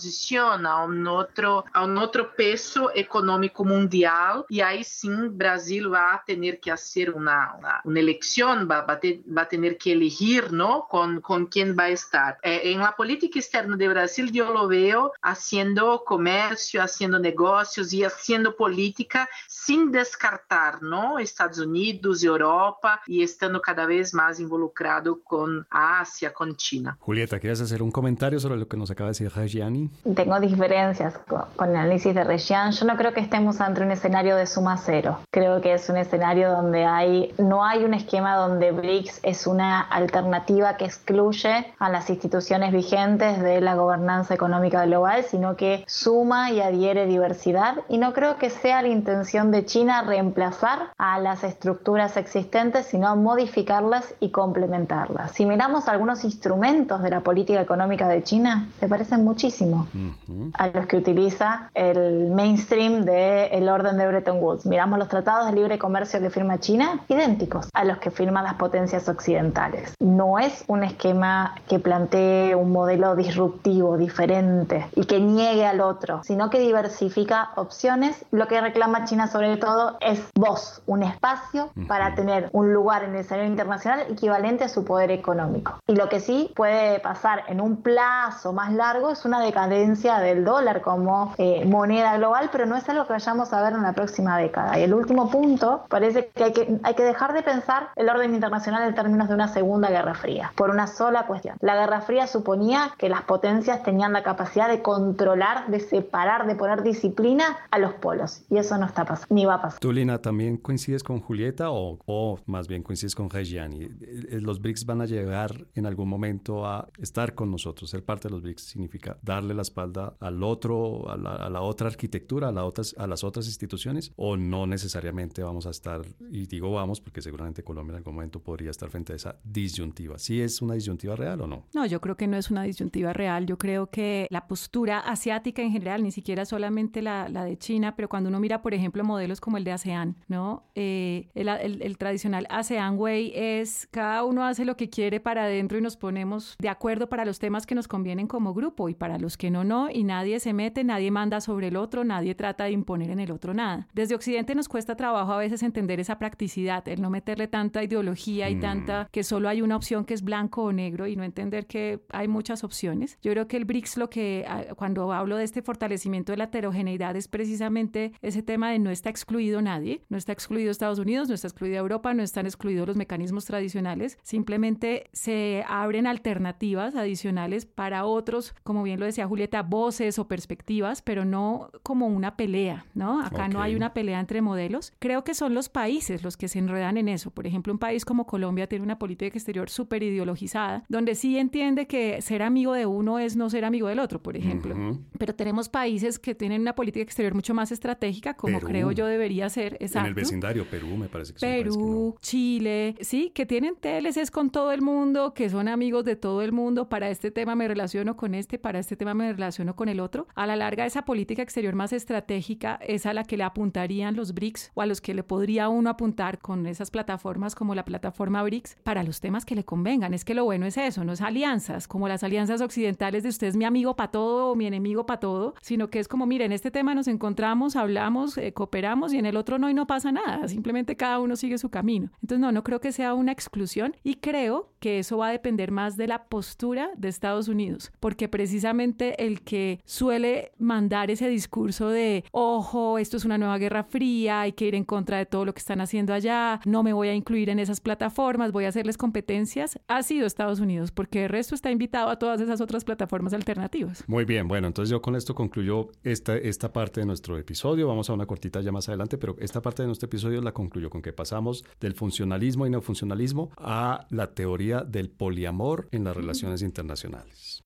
a 0.67 0.85
un 0.85 1.07
otro, 1.07 1.65
a 1.73 1.85
otro 1.85 2.35
peso 2.35 2.91
económico 2.95 3.65
mundial 3.65 4.45
y 4.49 4.61
ahí 4.61 4.85
sí 4.85 5.09
Brasil 5.31 5.93
va 5.93 6.15
a 6.15 6.25
tener 6.25 6.61
que 6.61 6.71
hacer 6.71 7.11
una, 7.11 7.55
una, 7.59 7.81
una 7.85 8.01
elección, 8.01 8.69
va, 8.71 8.83
va, 8.83 8.95
a 8.95 9.01
te, 9.01 9.23
va, 9.37 9.43
a 9.43 9.49
tener 9.49 9.79
que 9.79 9.93
elegir 9.93 10.53
¿no? 10.53 10.87
con, 10.89 11.21
con 11.21 11.47
quién 11.47 11.77
va 11.79 11.85
a 11.85 11.89
estar. 11.89 12.39
Eh, 12.43 12.75
la 12.77 12.95
política 12.95 13.39
externa 13.39 13.77
de 13.77 13.89
Brasil 13.89 14.31
yo 14.33 14.53
lo 14.53 14.69
veo 14.69 15.13
haciendo 15.23 16.05
comercio, 16.05 16.83
haciendo 16.83 17.19
negocios 17.19 17.93
y 17.93 18.05
haciendo 18.05 18.55
política 18.55 19.29
sin 19.47 19.91
descartar 19.91 20.83
¿no? 20.83 21.19
Estados 21.19 21.59
Unidos, 21.59 22.23
Europa 22.23 23.01
y 23.07 23.23
estando 23.23 23.61
cada 23.61 23.87
vez 23.87 24.15
más 24.15 24.41
involucrado 24.41 25.21
con 25.23 25.67
Asia, 25.71 26.33
con 26.33 26.57
China. 26.57 26.97
Julieta, 27.01 27.39
¿quieres 27.39 27.61
hacer 27.61 27.83
un 27.83 27.91
comentario 27.91 28.41
sobre 28.41 28.57
lo 28.59 28.69
que 28.69 28.77
nos 28.77 28.91
acaba 28.91 29.09
de 29.09 29.13
decir 29.13 29.33
Reggiani? 29.35 29.88
Tengo 30.15 30.41
diferencias 30.41 31.19
con, 31.29 31.45
con 31.57 31.71
el 31.71 31.77
análisis 31.77 32.15
de 32.15 32.25
Reggiani. 32.25 32.73
Yo 32.73 32.87
no 32.87 32.97
creo 32.97 33.13
que 33.13 33.21
estemos 33.21 33.61
ante 33.61 33.83
un 33.83 33.91
escenario 33.91 34.37
de 34.37 34.47
suma 34.47 34.77
cero. 34.77 35.19
Creo 35.31 35.61
que 35.61 35.75
es 35.75 35.89
un 35.89 35.97
escenario 35.97 36.51
donde 36.51 36.85
hay, 36.85 37.35
no 37.39 37.65
hay 37.65 37.85
un 37.85 37.95
esquema 37.95 38.37
donde 38.37 38.73
BRICS 38.73 39.21
es 39.23 39.47
una 39.47 39.81
alternativa 39.81 40.77
que 40.77 40.85
excluye 40.85 41.73
a 41.79 41.89
las 41.91 42.09
instituciones 42.11 42.73
vigentes 42.73 43.41
de 43.41 43.61
la 43.61 43.75
gobernanza 43.75 44.35
económica 44.35 44.85
global, 44.87 45.25
sino 45.25 45.57
que 45.57 45.85
suma 45.87 46.51
y 46.51 46.61
adhiere 46.61 47.07
diversidad. 47.07 47.77
Y 47.89 47.99
no 47.99 48.13
creo 48.13 48.39
que 48.39 48.51
sea 48.51 48.83
la 48.83 48.89
intención 48.89 49.51
de 49.51 49.65
China 49.65 50.03
reemplazar 50.03 50.91
a 50.97 51.19
las 51.19 51.45
estructuras 51.45 52.17
existentes, 52.17 52.87
sino 52.87 53.15
modificarlas 53.17 54.15
y 54.21 54.31
complementarlas. 54.31 55.33
Si 55.33 55.47
miramos 55.47 55.89
algunos 55.89 56.25
instrumentos 56.25 57.03
de 57.03 57.11
la 57.11 57.21
política 57.21 57.61
económica 57.61 58.09
de 58.09 58.23
China, 58.23 58.69
se 58.81 58.89
parecen 58.89 59.25
muchísimo 59.25 59.78
uh 59.81 60.31
-huh. 60.31 60.51
a 60.55 60.69
los 60.69 60.87
que 60.87 60.97
utiliza 60.97 61.71
el 61.75 62.31
mainstream 62.31 63.05
del 63.05 63.69
orden 63.69 63.97
de 63.99 64.07
Bretton 64.07 64.39
Woods. 64.43 64.67
Miramos 64.67 64.99
los 64.99 65.09
tratados 65.09 65.47
de 65.47 65.53
libre 65.53 65.79
comercio 65.79 66.21
que 66.21 66.31
firma 66.31 66.59
China, 66.59 67.01
idénticos 67.09 67.69
a 67.73 67.85
los 67.85 67.99
que 67.99 68.11
firman 68.11 68.45
las 68.45 68.55
potencias 68.55 69.09
occidentales. 69.09 69.95
No 70.01 70.39
es 70.39 70.65
un 70.67 70.85
esquema 70.85 71.55
que 71.69 71.79
plantee 71.79 72.55
un 72.55 72.73
modelo 72.73 73.17
disruptivo, 73.17 73.97
diferente 73.97 74.87
y 74.95 75.05
que 75.05 75.21
niegue 75.21 75.67
al 75.67 75.81
otro, 75.81 76.23
sino 76.25 76.51
que 76.51 76.59
diversifica 76.59 77.51
opciones. 77.57 78.25
Lo 78.31 78.47
que 78.47 78.61
reclama 78.61 79.05
China 79.05 79.27
sobre 79.29 79.57
todo 79.57 79.97
es 80.01 80.21
voz, 80.35 80.83
un 80.87 81.03
espacio 81.03 81.65
uh 81.65 81.81
-huh. 81.81 81.87
para 81.87 82.15
tener 82.15 82.49
un 82.53 82.73
lugar 82.73 83.05
en 83.05 83.11
el 83.11 83.21
escenario 83.21 83.51
internacional 83.51 84.01
equivalente 84.11 84.65
a 84.65 84.69
su 84.69 84.85
poder 84.85 85.11
económico. 85.11 85.79
Y 85.87 85.95
lo 85.95 86.09
que 86.09 86.21
sí 86.21 86.53
puede 86.55 87.01
pasar 87.01 87.45
en 87.49 87.61
un 87.61 87.77
plazo 87.83 88.53
más 88.53 88.73
largo 88.73 89.11
es 89.11 89.25
una 89.25 89.41
decadencia 89.41 89.68
del 89.69 90.45
dólar 90.45 90.81
como 90.81 91.35
eh, 91.39 91.65
moneda 91.65 92.17
global, 92.17 92.49
pero 92.51 92.67
no 92.67 92.77
es 92.77 92.89
algo 92.89 93.07
que 93.07 93.13
vayamos 93.13 93.53
a 93.53 93.63
ver 93.63 93.73
en 93.73 93.83
la 93.83 93.93
próxima 93.93 94.39
década. 94.39 94.79
Y 94.79 94.83
el 94.83 94.95
último 94.95 95.31
punto, 95.31 95.85
parece 95.89 96.31
que 96.35 96.45
hay 96.45 96.53
que, 96.53 96.79
hay 96.83 96.95
que 96.95 97.03
dejar 97.03 97.33
de 97.35 97.43
pensar 97.43 97.91
el 97.97 98.09
orden 98.09 98.35
internacional 98.35 98.89
en 98.89 98.95
términos 98.95 99.29
de 99.29 99.35
una 99.35 99.49
segunda 99.49 99.91
guerra 99.91 100.15
fría, 100.15 100.53
por 100.57 100.71
una 100.71 100.87
sola 100.87 101.27
cuestión. 101.27 101.57
La 101.61 101.75
guerra 101.75 102.01
fría 102.01 102.27
suponía 102.27 102.93
que 102.99 103.09
las 103.09 103.23
potencias 103.23 103.83
tenían 103.83 104.13
la 104.13 104.23
capacidad 104.23 104.69
de 104.69 104.83
controlar, 104.83 105.69
de 105.69 105.81
separar, 105.81 106.47
de 106.47 106.55
poner 106.55 106.83
disciplina 106.83 107.59
a 107.71 107.79
los 107.79 107.95
polos. 107.95 108.43
Y 108.51 108.59
eso 108.59 108.79
no 108.79 108.87
está 108.87 109.05
pasando, 109.05 109.35
ni 109.35 109.45
va 109.45 109.55
a 109.55 109.63
pasar. 109.63 109.81
¿Tú, 109.81 109.93
Lina, 109.93 110.19
también 110.19 110.57
coincides 110.57 111.03
con 111.03 111.21
Julieta 111.21 111.71
o, 111.71 111.99
o 112.07 112.39
más 112.47 112.69
bien 112.69 112.83
coincides 112.83 113.15
con 113.15 113.31
Reggiani? 113.31 113.89
Los 114.31 114.61
BRICS 114.61 114.87
van 114.87 115.01
a 115.03 115.07
llegar 115.07 115.67
en 115.75 115.87
algún 115.87 116.09
momento 116.09 116.67
a 116.67 116.89
estar 116.99 117.35
con 117.35 117.51
nosotros. 117.51 117.91
Ser 117.91 118.05
parte 118.05 118.29
de 118.29 118.35
los 118.35 118.43
BRICS 118.43 118.63
significa 118.63 119.19
darle 119.23 119.48
la 119.55 119.63
espalda 119.63 120.17
al 120.21 120.43
otro, 120.43 121.09
a 121.11 121.17
la, 121.17 121.35
a 121.37 121.51
la 121.51 121.61
otra 121.61 121.89
arquitectura, 121.89 122.49
a, 122.49 122.53
la 122.53 122.65
otras, 122.65 122.95
a 122.99 123.07
las 123.07 123.25
otras 123.25 123.47
instituciones, 123.47 124.13
o 124.17 124.37
no 124.37 124.67
necesariamente 124.67 125.43
vamos 125.43 125.67
a 125.67 125.71
estar, 125.71 126.03
y 126.31 126.47
digo 126.47 126.73
vamos 126.73 127.01
porque 127.01 127.23
seguramente 127.23 127.63
Colombia 127.63 127.93
en 127.93 127.97
algún 127.99 128.15
momento 128.15 128.41
podría 128.41 128.71
estar 128.71 128.91
frente 128.91 129.13
a 129.13 129.17
esa 129.17 129.37
disyuntiva. 129.45 130.19
¿Sí 130.19 130.41
es 130.41 130.61
una 130.63 130.75
disyuntiva 130.75 131.17
real 131.17 131.41
o 131.41 131.47
no? 131.47 131.67
No, 131.75 131.87
yo 131.87 132.01
creo 132.01 132.17
que 132.17 132.27
no 132.27 132.37
es 132.37 132.51
una 132.51 132.63
disyuntiva 132.63 133.13
real. 133.13 133.47
Yo 133.47 133.59
creo 133.59 133.91
que 133.91 134.27
la 134.31 134.47
postura 134.47 135.01
asiática 135.01 135.63
en 135.63 135.73
general, 135.73 136.03
ni 136.03 136.11
siquiera 136.11 136.45
solamente 136.45 137.03
la, 137.03 137.29
la 137.29 137.45
de 137.45 137.57
China, 137.57 137.97
pero 137.97 138.09
cuando 138.09 138.29
uno 138.29 138.41
mira, 138.41 138.63
por 138.63 138.75
ejemplo, 138.75 139.05
modelos 139.05 139.41
como 139.41 139.57
el 139.57 139.65
de 139.65 139.73
ASEAN, 139.73 140.17
¿no? 140.29 140.65
Eh, 140.75 141.31
el, 141.35 141.49
el, 141.49 141.83
el 141.83 141.99
tradicional 141.99 142.47
ASEAN 142.51 142.99
Way 142.99 143.33
es 143.35 143.89
cada 143.91 144.25
uno 144.25 144.45
hace 144.45 144.65
lo 144.65 144.77
que 144.77 144.91
quiere 144.91 145.21
para 145.21 145.45
adentro 145.45 145.79
y 145.79 145.81
nos 145.81 145.97
ponemos 145.97 146.57
de 146.59 146.69
acuerdo 146.69 147.09
para 147.09 147.25
los 147.25 147.39
temas 147.39 147.67
que 147.67 147.75
nos 147.75 147.89
convienen 147.89 148.27
como 148.27 148.53
grupo 148.53 148.89
y 148.89 148.95
para 148.95 149.19
los 149.19 149.37
que 149.39 149.51
no, 149.51 149.65
no, 149.65 149.89
y 149.91 150.05
nadie 150.05 150.41
se 150.41 150.53
mete, 150.53 150.85
nadie 150.85 151.11
manda 151.11 151.41
sobre 151.41 151.69
el 151.69 151.77
otro, 151.77 152.05
nadie 152.05 152.35
trata 152.35 152.65
de 152.65 152.73
imponer 152.73 153.11
en 153.11 153.21
el 153.21 153.31
otro 153.31 153.55
nada. 153.55 153.89
Desde 153.95 154.15
Occidente 154.15 154.55
nos 154.55 154.69
cuesta 154.69 154.97
trabajo 154.97 155.33
a 155.33 155.39
veces 155.39 155.63
entender 155.63 156.01
esa 156.01 156.19
practicidad, 156.19 156.87
el 156.89 157.01
no 157.01 157.09
meterle 157.09 157.49
tanta 157.49 157.83
ideología 157.83 158.51
y 158.51 158.57
mm. 158.57 158.61
tanta 158.61 159.09
que 159.11 159.25
solo 159.25 159.49
hay 159.49 159.63
una 159.63 159.77
opción 159.77 160.05
que 160.05 160.15
es 160.15 160.23
blanco 160.23 160.65
o 160.65 160.73
negro 160.73 161.07
y 161.07 161.17
no 161.17 161.25
entender 161.25 161.67
que 161.67 162.01
hay 162.11 162.29
muchas 162.29 162.65
opciones. 162.65 163.19
Yo 163.23 163.33
creo 163.33 163.49
que 163.49 163.57
el 163.57 163.65
BRICS 163.65 163.97
lo 163.97 164.11
que, 164.11 164.45
cuando 164.77 165.13
hablo 165.13 165.37
de 165.37 165.45
este 165.45 165.63
fortalecimiento 165.63 166.33
de 166.33 166.39
la 166.39 166.45
heterogeneidad, 166.45 167.17
es 167.17 167.29
precisamente 167.29 168.13
ese 168.21 168.43
tema 168.43 168.71
de 168.71 168.79
no 168.79 168.91
está 168.91 169.11
excluido 169.11 169.63
nadie, 169.63 170.03
no 170.09 170.19
está 170.19 170.33
excluido 170.33 170.71
Estados 170.71 170.99
Unidos, 170.99 171.29
no 171.29 171.35
está 171.35 171.47
excluida 171.47 171.79
Europa, 171.79 172.13
no 172.15 172.23
están 172.23 172.47
excluidos 172.47 172.89
los 172.89 172.97
mecanismos 172.97 173.45
tradicionales, 173.45 174.19
simplemente 174.23 175.11
se 175.13 175.65
abren 175.69 176.07
alternativas 176.07 176.97
adicionales 176.97 177.67
para 177.67 178.05
otros, 178.05 178.55
como 178.65 178.83
bien 178.83 178.99
lo 178.99 179.07
decía 179.07 179.28
Julieta, 179.29 179.63
voces 179.63 180.19
o 180.19 180.27
perspectivas, 180.29 181.03
pero 181.03 181.25
no 181.25 181.71
como 181.83 182.07
una 182.07 182.37
pelea, 182.37 182.87
¿no? 182.95 183.21
Acá 183.21 183.45
okay. 183.45 183.49
no 183.49 183.63
hay 183.63 183.75
una 183.75 183.95
pelea 183.95 184.21
entre 184.21 184.43
modelos. 184.43 184.93
Creo 184.99 185.25
que 185.25 185.35
son 185.35 185.55
los 185.55 185.69
países 185.69 186.23
los 186.23 186.37
que 186.37 186.49
se 186.49 186.59
enredan 186.59 186.97
en 186.97 187.09
eso. 187.09 187.31
Por 187.31 187.47
ejemplo, 187.47 187.73
un 187.73 187.79
país 187.79 188.05
como 188.05 188.27
Colombia 188.27 188.67
tiene 188.67 188.85
una 188.85 188.99
política 188.99 189.37
exterior 189.37 189.71
súper 189.71 190.03
ideologizada, 190.03 190.85
donde 190.89 191.15
sí 191.15 191.39
entiende 191.39 191.87
que 191.87 192.21
ser 192.23 192.43
amigo 192.43 192.73
de 192.73 192.87
uno 192.87 193.19
es 193.19 193.37
no 193.37 193.51
ser 193.51 193.65
amigo 193.65 193.89
del 193.89 193.99
otro, 193.99 194.23
por 194.23 194.37
ejemplo. 194.37 194.75
Uh 194.75 194.79
-huh. 194.79 195.01
Pero 195.19 195.35
tenemos 195.35 195.69
países 195.69 196.19
que 196.19 196.35
tienen 196.35 196.61
una 196.63 196.75
política 196.75 197.03
exterior 197.03 197.35
mucho 197.35 197.55
más 197.55 197.73
estratégica, 197.73 198.35
como 198.35 198.59
Perú. 198.59 198.69
creo 198.69 198.93
yo 198.93 199.07
debería 199.07 199.49
ser. 199.49 199.75
Exacto. 199.81 200.01
En 200.01 200.07
el 200.07 200.15
vecindario, 200.15 200.69
Perú 200.69 200.97
me 200.97 201.09
parece 201.09 201.33
que 201.35 201.41
Perú, 201.41 201.71
es 201.71 201.77
un 201.77 201.83
país 201.83 201.95
que 201.95 201.99
no. 201.99 202.21
Chile, 202.21 202.95
sí, 203.01 203.31
que 203.35 203.47
tienen 203.47 203.77
TLCs 203.77 204.31
con 204.31 204.51
todo 204.51 204.73
el 204.73 204.83
mundo, 204.83 205.35
que 205.35 205.49
son 205.51 205.69
amigos 205.69 206.05
de 206.05 206.17
todo 206.17 206.43
el 206.43 206.53
mundo. 206.53 206.89
Para 206.89 207.11
este 207.11 207.31
tema 207.31 207.55
me 207.55 207.69
relaciono 207.69 208.17
con 208.17 208.35
este, 208.35 208.59
para 208.59 208.79
este 208.79 208.97
tema 208.97 209.15
me 209.19 209.33
relaciono 209.33 209.77
con 209.77 209.89
el 209.89 210.01
otro. 210.01 210.27
A 210.35 210.47
la 210.47 210.57
larga, 210.57 210.87
esa 210.87 211.05
política 211.05 211.43
exterior 211.43 211.75
más 211.75 211.93
estratégica 211.93 212.79
es 212.83 213.07
a 213.07 213.13
la 213.13 213.25
que 213.25 213.37
le 213.37 213.45
apuntarían 213.45 214.17
los 214.17 214.33
BRICS 214.33 214.73
o 214.75 214.83
a 214.83 214.87
los 214.87 215.01
que 215.01 215.15
le 215.15 215.23
podría 215.23 215.69
uno 215.69 215.91
apuntar 215.91 216.39
con 216.39 216.67
esas 216.67 216.91
plataformas 216.91 217.55
como 217.55 217.75
la 217.75 217.85
plataforma 217.85 218.43
BRICS 218.43 218.77
para 218.83 219.03
los 219.03 219.21
temas 219.21 219.45
que 219.45 219.55
le 219.55 219.65
convengan. 219.65 220.15
Es 220.15 220.25
que 220.25 220.35
lo 220.35 220.45
bueno 220.45 220.67
es 220.67 220.77
eso, 220.77 221.05
no 221.05 221.13
es 221.13 221.21
alianzas, 221.21 221.89
como 221.89 222.09
las 222.09 222.23
alianzas 222.23 222.61
occidentales 222.61 223.23
de 223.23 223.29
usted 223.29 223.49
es 223.49 223.57
mi 223.57 223.65
amigo 223.65 223.97
para 223.97 224.11
todo 224.11 224.53
o 224.53 224.55
mi 224.55 224.67
enemigo 224.67 225.07
para 225.07 225.21
todo, 225.21 225.55
sino 225.61 225.89
que 225.89 225.99
es 225.99 226.09
como, 226.09 226.27
mire, 226.27 226.45
en 226.45 226.53
este 226.53 226.71
tema 226.71 226.95
nos 226.95 227.09
encontramos, 227.09 227.77
hablamos, 227.77 228.39
eh, 228.39 228.53
cooperamos 228.53 229.13
y 229.13 229.19
en 229.19 229.27
el 229.27 229.37
otro 229.37 229.59
no 229.59 229.69
y 229.69 229.75
no 229.75 229.87
pasa 229.87 230.13
nada, 230.13 230.49
simplemente 230.49 230.97
cada 230.97 231.19
uno 231.19 231.37
sigue 231.37 231.59
su 231.59 231.71
camino. 231.71 232.11
Entonces, 232.23 232.41
no, 232.41 232.53
no 232.53 232.63
creo 232.65 232.81
que 232.81 232.93
sea 232.93 233.15
una 233.15 233.33
exclusión 233.33 233.97
y 234.03 234.17
creo 234.17 234.73
que 234.81 234.99
eso 234.99 235.19
va 235.19 235.29
a 235.29 235.33
depender 235.33 235.71
más 235.71 235.97
de 235.97 236.07
la 236.07 236.25
postura 236.25 236.91
de 236.97 237.09
Estados 237.09 237.49
Unidos, 237.49 237.93
porque 238.01 238.29
precisamente 238.29 239.08
el 239.19 239.43
que 239.43 239.81
suele 239.85 240.53
mandar 240.59 241.11
ese 241.11 241.29
discurso 241.29 241.89
de, 241.89 242.25
ojo, 242.33 242.99
esto 242.99 243.17
es 243.17 243.25
una 243.25 243.39
nueva 243.39 243.59
guerra 243.59 243.85
fría, 243.85 244.43
hay 244.43 244.53
que 244.53 244.67
ir 244.67 244.75
en 244.75 244.85
contra 244.85 245.19
de 245.19 245.27
todo 245.27 245.45
lo 245.45 245.55
que 245.55 245.61
están 245.61 245.81
haciendo 245.81 246.13
allá, 246.13 246.61
no 246.65 246.83
me 246.83 246.93
voy 246.93 247.09
a 247.09 247.15
incluir 247.15 247.51
en 247.51 247.59
esas 247.59 247.81
plataformas, 247.81 248.53
voy 248.53 248.65
a 248.65 248.69
hacerles 248.69 248.97
competencias, 248.97 249.79
ha 249.89 250.03
sido 250.03 250.27
Estados 250.27 250.61
Unidos, 250.61 250.91
porque 250.91 251.25
el 251.25 251.29
resto 251.31 251.55
está 251.55 251.71
invitado 251.71 252.11
a 252.11 252.19
todas 252.19 252.41
esas 252.41 252.61
otras 252.61 252.85
plataformas 252.85 253.33
alternativas. 253.33 254.05
Muy 254.07 254.25
bien, 254.25 254.49
bueno, 254.49 254.67
entonces 254.67 254.91
yo 254.91 255.03
con 255.03 255.17
esto 255.17 255.35
concluyo 255.35 255.91
esta, 256.03 256.37
esta 256.37 256.73
parte 256.73 257.01
de 257.01 257.07
nuestro 257.07 257.39
episodio, 257.39 257.89
vamos 257.89 258.11
a 258.11 258.13
una 258.13 258.27
cortita 258.27 258.61
ya 258.61 258.73
más 258.73 258.89
adelante, 258.89 259.19
pero 259.19 259.37
esta 259.39 259.63
parte 259.63 259.83
de 259.83 259.87
nuestro 259.87 260.07
episodio 260.07 260.41
la 260.43 260.53
concluyo 260.53 260.91
con 260.91 261.03
que 261.03 261.13
pasamos 261.13 261.65
del 261.81 261.95
funcionalismo 261.95 262.67
y 262.67 262.71
neofuncionalismo 262.71 263.51
a 263.57 264.07
la 264.11 264.35
teoría 264.35 264.83
del 264.83 265.11
poliamor 265.11 265.89
en 265.93 266.05
las 266.05 266.17
relaciones 266.17 266.63
internacionales. 266.63 267.65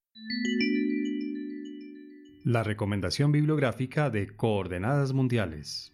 La 2.45 2.65
recomendación 2.65 3.31
bibliográfica 3.31 4.11
de 4.11 4.27
Coordenadas 4.35 5.13
Mundiales. 5.13 5.92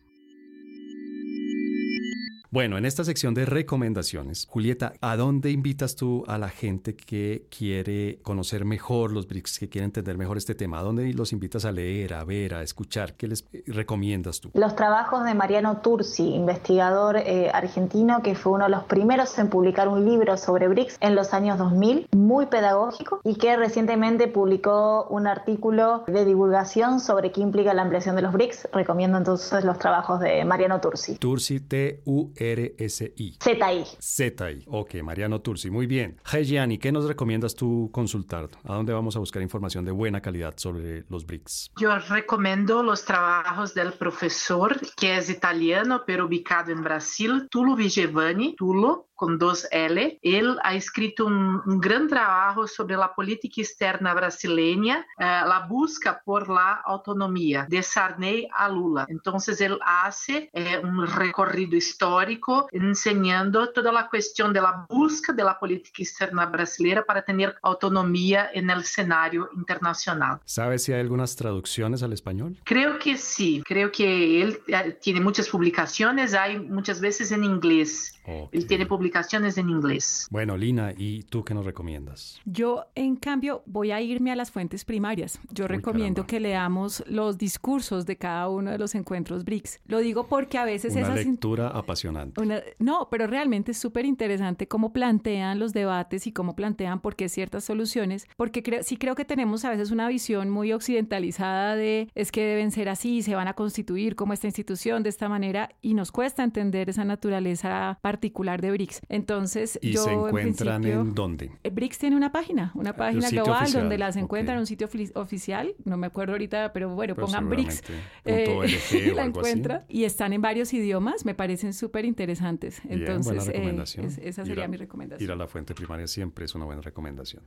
Bueno, 2.50 2.78
en 2.78 2.86
esta 2.86 3.04
sección 3.04 3.34
de 3.34 3.44
recomendaciones, 3.44 4.46
Julieta, 4.48 4.94
¿a 5.02 5.18
dónde 5.18 5.50
invitas 5.50 5.96
tú 5.96 6.24
a 6.26 6.38
la 6.38 6.48
gente 6.48 6.96
que 6.96 7.46
quiere 7.50 8.20
conocer 8.22 8.64
mejor 8.64 9.12
los 9.12 9.28
BRICS, 9.28 9.58
que 9.58 9.68
quiere 9.68 9.84
entender 9.84 10.16
mejor 10.16 10.38
este 10.38 10.54
tema? 10.54 10.78
¿A 10.78 10.82
dónde 10.82 11.12
los 11.12 11.34
invitas 11.34 11.66
a 11.66 11.72
leer, 11.72 12.14
a 12.14 12.24
ver, 12.24 12.54
a 12.54 12.62
escuchar? 12.62 13.12
¿Qué 13.12 13.28
les 13.28 13.44
recomiendas 13.66 14.40
tú? 14.40 14.50
Los 14.54 14.74
trabajos 14.76 15.24
de 15.24 15.34
Mariano 15.34 15.82
Tursi, 15.82 16.34
investigador 16.34 17.18
eh, 17.18 17.50
argentino 17.52 18.22
que 18.22 18.34
fue 18.34 18.52
uno 18.52 18.64
de 18.64 18.70
los 18.70 18.84
primeros 18.84 19.38
en 19.38 19.50
publicar 19.50 19.88
un 19.88 20.06
libro 20.06 20.38
sobre 20.38 20.68
BRICS 20.68 20.96
en 21.02 21.16
los 21.16 21.34
años 21.34 21.58
2000, 21.58 22.08
muy 22.16 22.46
pedagógico, 22.46 23.20
y 23.24 23.34
que 23.34 23.58
recientemente 23.58 24.26
publicó 24.26 25.06
un 25.10 25.26
artículo 25.26 26.04
de 26.06 26.24
divulgación 26.24 27.00
sobre 27.00 27.30
qué 27.30 27.42
implica 27.42 27.74
la 27.74 27.82
ampliación 27.82 28.16
de 28.16 28.22
los 28.22 28.32
BRICS. 28.32 28.70
Recomiendo 28.72 29.18
entonces 29.18 29.64
los 29.64 29.78
trabajos 29.78 30.18
de 30.20 30.46
Mariano 30.46 30.80
Tursi. 30.80 31.16
Tursi, 31.16 31.60
T-U 31.60 32.37
RSI. 32.38 33.38
ZI. 33.42 33.84
ZI. 34.00 34.64
Ok, 34.66 34.94
Mariano 35.02 35.40
Tursi. 35.40 35.70
Muy 35.70 35.86
bien. 35.86 36.16
Gianni, 36.24 36.78
¿qué 36.78 36.92
nos 36.92 37.06
recomiendas 37.06 37.54
tú 37.54 37.90
consultar? 37.92 38.48
¿A 38.64 38.74
dónde 38.74 38.92
vamos 38.92 39.16
a 39.16 39.18
buscar 39.18 39.42
información 39.42 39.84
de 39.84 39.90
buena 39.90 40.20
calidad 40.20 40.54
sobre 40.56 41.04
los 41.08 41.26
BRICS? 41.26 41.72
Yo 41.78 41.98
recomiendo 41.98 42.82
los 42.82 43.04
trabajos 43.04 43.74
del 43.74 43.92
profesor 43.92 44.78
que 44.96 45.16
es 45.16 45.28
italiano 45.30 46.02
pero 46.06 46.26
ubicado 46.26 46.72
en 46.72 46.82
Brasil, 46.82 47.48
Tulo 47.50 47.76
Vigevani. 47.76 48.54
Tulo 48.56 49.07
con 49.18 49.36
dos 49.36 49.66
L. 49.72 50.18
Él 50.22 50.56
ha 50.62 50.74
escrito 50.74 51.26
un, 51.26 51.60
un 51.66 51.80
gran 51.80 52.06
trabajo 52.06 52.68
sobre 52.68 52.96
la 52.96 53.12
política 53.12 53.60
externa 53.60 54.14
brasileña, 54.14 55.04
eh, 55.18 55.24
la 55.24 55.66
busca 55.68 56.22
por 56.24 56.48
la 56.48 56.74
autonomía 56.84 57.66
de 57.68 57.82
Sarney 57.82 58.48
a 58.54 58.68
Lula. 58.68 59.06
Entonces 59.08 59.60
él 59.60 59.76
hace 59.84 60.50
eh, 60.52 60.80
un 60.80 61.04
recorrido 61.04 61.76
histórico 61.76 62.68
enseñando 62.70 63.72
toda 63.72 63.90
la 63.90 64.08
cuestión 64.08 64.52
de 64.52 64.60
la 64.60 64.86
busca 64.88 65.32
de 65.32 65.42
la 65.42 65.58
política 65.58 66.00
externa 66.00 66.46
brasileña 66.46 67.02
para 67.02 67.22
tener 67.22 67.56
autonomía 67.62 68.50
en 68.54 68.70
el 68.70 68.80
escenario 68.82 69.50
internacional. 69.56 70.38
¿Sabes 70.44 70.84
si 70.84 70.92
hay 70.92 71.00
algunas 71.00 71.34
traducciones 71.34 72.04
al 72.04 72.12
español? 72.12 72.56
Creo 72.62 73.00
que 73.00 73.16
sí, 73.16 73.64
creo 73.66 73.90
que 73.90 74.42
él 74.42 74.60
eh, 74.68 74.96
tiene 75.02 75.20
muchas 75.20 75.48
publicaciones, 75.48 76.34
hay 76.34 76.56
muchas 76.60 77.00
veces 77.00 77.32
en 77.32 77.42
inglés. 77.42 78.14
Okay. 78.22 78.60
Él 78.60 78.66
tiene 78.66 78.84
publicaciones 78.86 79.07
en 79.56 79.70
inglés. 79.70 80.28
Bueno, 80.30 80.56
Lina, 80.56 80.92
¿y 80.96 81.22
tú 81.24 81.44
qué 81.44 81.54
nos 81.54 81.64
recomiendas? 81.64 82.40
Yo, 82.44 82.86
en 82.94 83.16
cambio, 83.16 83.62
voy 83.66 83.90
a 83.90 84.00
irme 84.00 84.30
a 84.32 84.36
las 84.36 84.50
fuentes 84.50 84.84
primarias. 84.84 85.40
Yo 85.50 85.64
Uy, 85.64 85.68
recomiendo 85.68 86.22
caramba. 86.22 86.26
que 86.26 86.40
leamos 86.40 87.04
los 87.06 87.38
discursos 87.38 88.06
de 88.06 88.16
cada 88.16 88.48
uno 88.48 88.70
de 88.70 88.78
los 88.78 88.94
encuentros 88.94 89.44
BRICS. 89.44 89.80
Lo 89.86 89.98
digo 89.98 90.26
porque 90.26 90.58
a 90.58 90.64
veces 90.64 90.92
Una 90.92 91.02
esas... 91.02 91.26
lectura 91.26 91.68
apasionante. 91.68 92.40
Una... 92.40 92.60
No, 92.78 93.08
pero 93.10 93.26
realmente 93.26 93.72
es 93.72 93.78
súper 93.78 94.04
interesante 94.04 94.68
cómo 94.68 94.92
plantean 94.92 95.58
los 95.58 95.72
debates 95.72 96.26
y 96.26 96.32
cómo 96.32 96.54
plantean 96.54 97.00
por 97.00 97.16
qué 97.16 97.28
ciertas 97.28 97.64
soluciones, 97.64 98.26
porque 98.36 98.62
creo, 98.62 98.82
sí 98.82 98.96
creo 98.96 99.14
que 99.14 99.24
tenemos 99.24 99.64
a 99.64 99.70
veces 99.70 99.90
una 99.90 100.08
visión 100.08 100.50
muy 100.50 100.72
occidentalizada 100.72 101.76
de 101.76 102.08
es 102.14 102.32
que 102.32 102.44
deben 102.44 102.70
ser 102.70 102.88
así, 102.88 103.22
se 103.22 103.34
van 103.34 103.48
a 103.48 103.54
constituir 103.54 104.16
como 104.16 104.32
esta 104.32 104.46
institución 104.46 105.02
de 105.02 105.08
esta 105.08 105.28
manera 105.28 105.70
y 105.82 105.94
nos 105.94 106.12
cuesta 106.12 106.42
entender 106.44 106.90
esa 106.90 107.04
naturaleza 107.04 107.98
particular 108.02 108.60
de 108.60 108.70
BRICS. 108.70 108.97
Entonces, 109.08 109.78
¿Y 109.82 109.92
yo, 109.92 110.04
se 110.04 110.12
encuentran 110.12 110.84
en, 110.84 111.00
en, 111.00 111.14
dónde? 111.14 111.50
BRICS 111.70 111.98
tiene 111.98 112.16
una 112.16 112.32
página, 112.32 112.72
una 112.74 112.94
página 112.94 113.28
global 113.30 113.62
oficial. 113.62 113.82
donde 113.82 113.98
las 113.98 114.16
encuentran, 114.16 114.56
okay. 114.56 114.60
un 114.60 114.66
sitio 114.66 114.88
oficial, 115.14 115.74
no 115.84 115.96
me 115.96 116.06
acuerdo 116.06 116.32
ahorita, 116.32 116.72
pero 116.72 116.94
bueno, 116.94 117.14
pero 117.14 117.26
pongan 117.26 117.48
BRICS, 117.48 117.82
eh, 118.24 119.12
la 119.14 119.24
encuentran 119.24 119.84
y 119.88 120.04
están 120.04 120.32
en 120.32 120.42
varios 120.42 120.72
idiomas, 120.72 121.24
me 121.24 121.34
parecen 121.34 121.72
súper 121.72 122.04
interesantes. 122.04 122.80
Bien, 122.84 123.00
Entonces, 123.00 123.34
buena 123.34 123.44
recomendación. 123.44 124.04
Eh, 124.04 124.08
es, 124.08 124.18
esa 124.18 124.44
sería 124.44 124.64
a, 124.64 124.68
mi 124.68 124.76
recomendación. 124.76 125.24
Ir 125.24 125.32
a 125.32 125.36
la 125.36 125.46
fuente 125.46 125.74
primaria 125.74 126.06
siempre 126.06 126.44
es 126.44 126.54
una 126.54 126.64
buena 126.64 126.82
recomendación. 126.82 127.44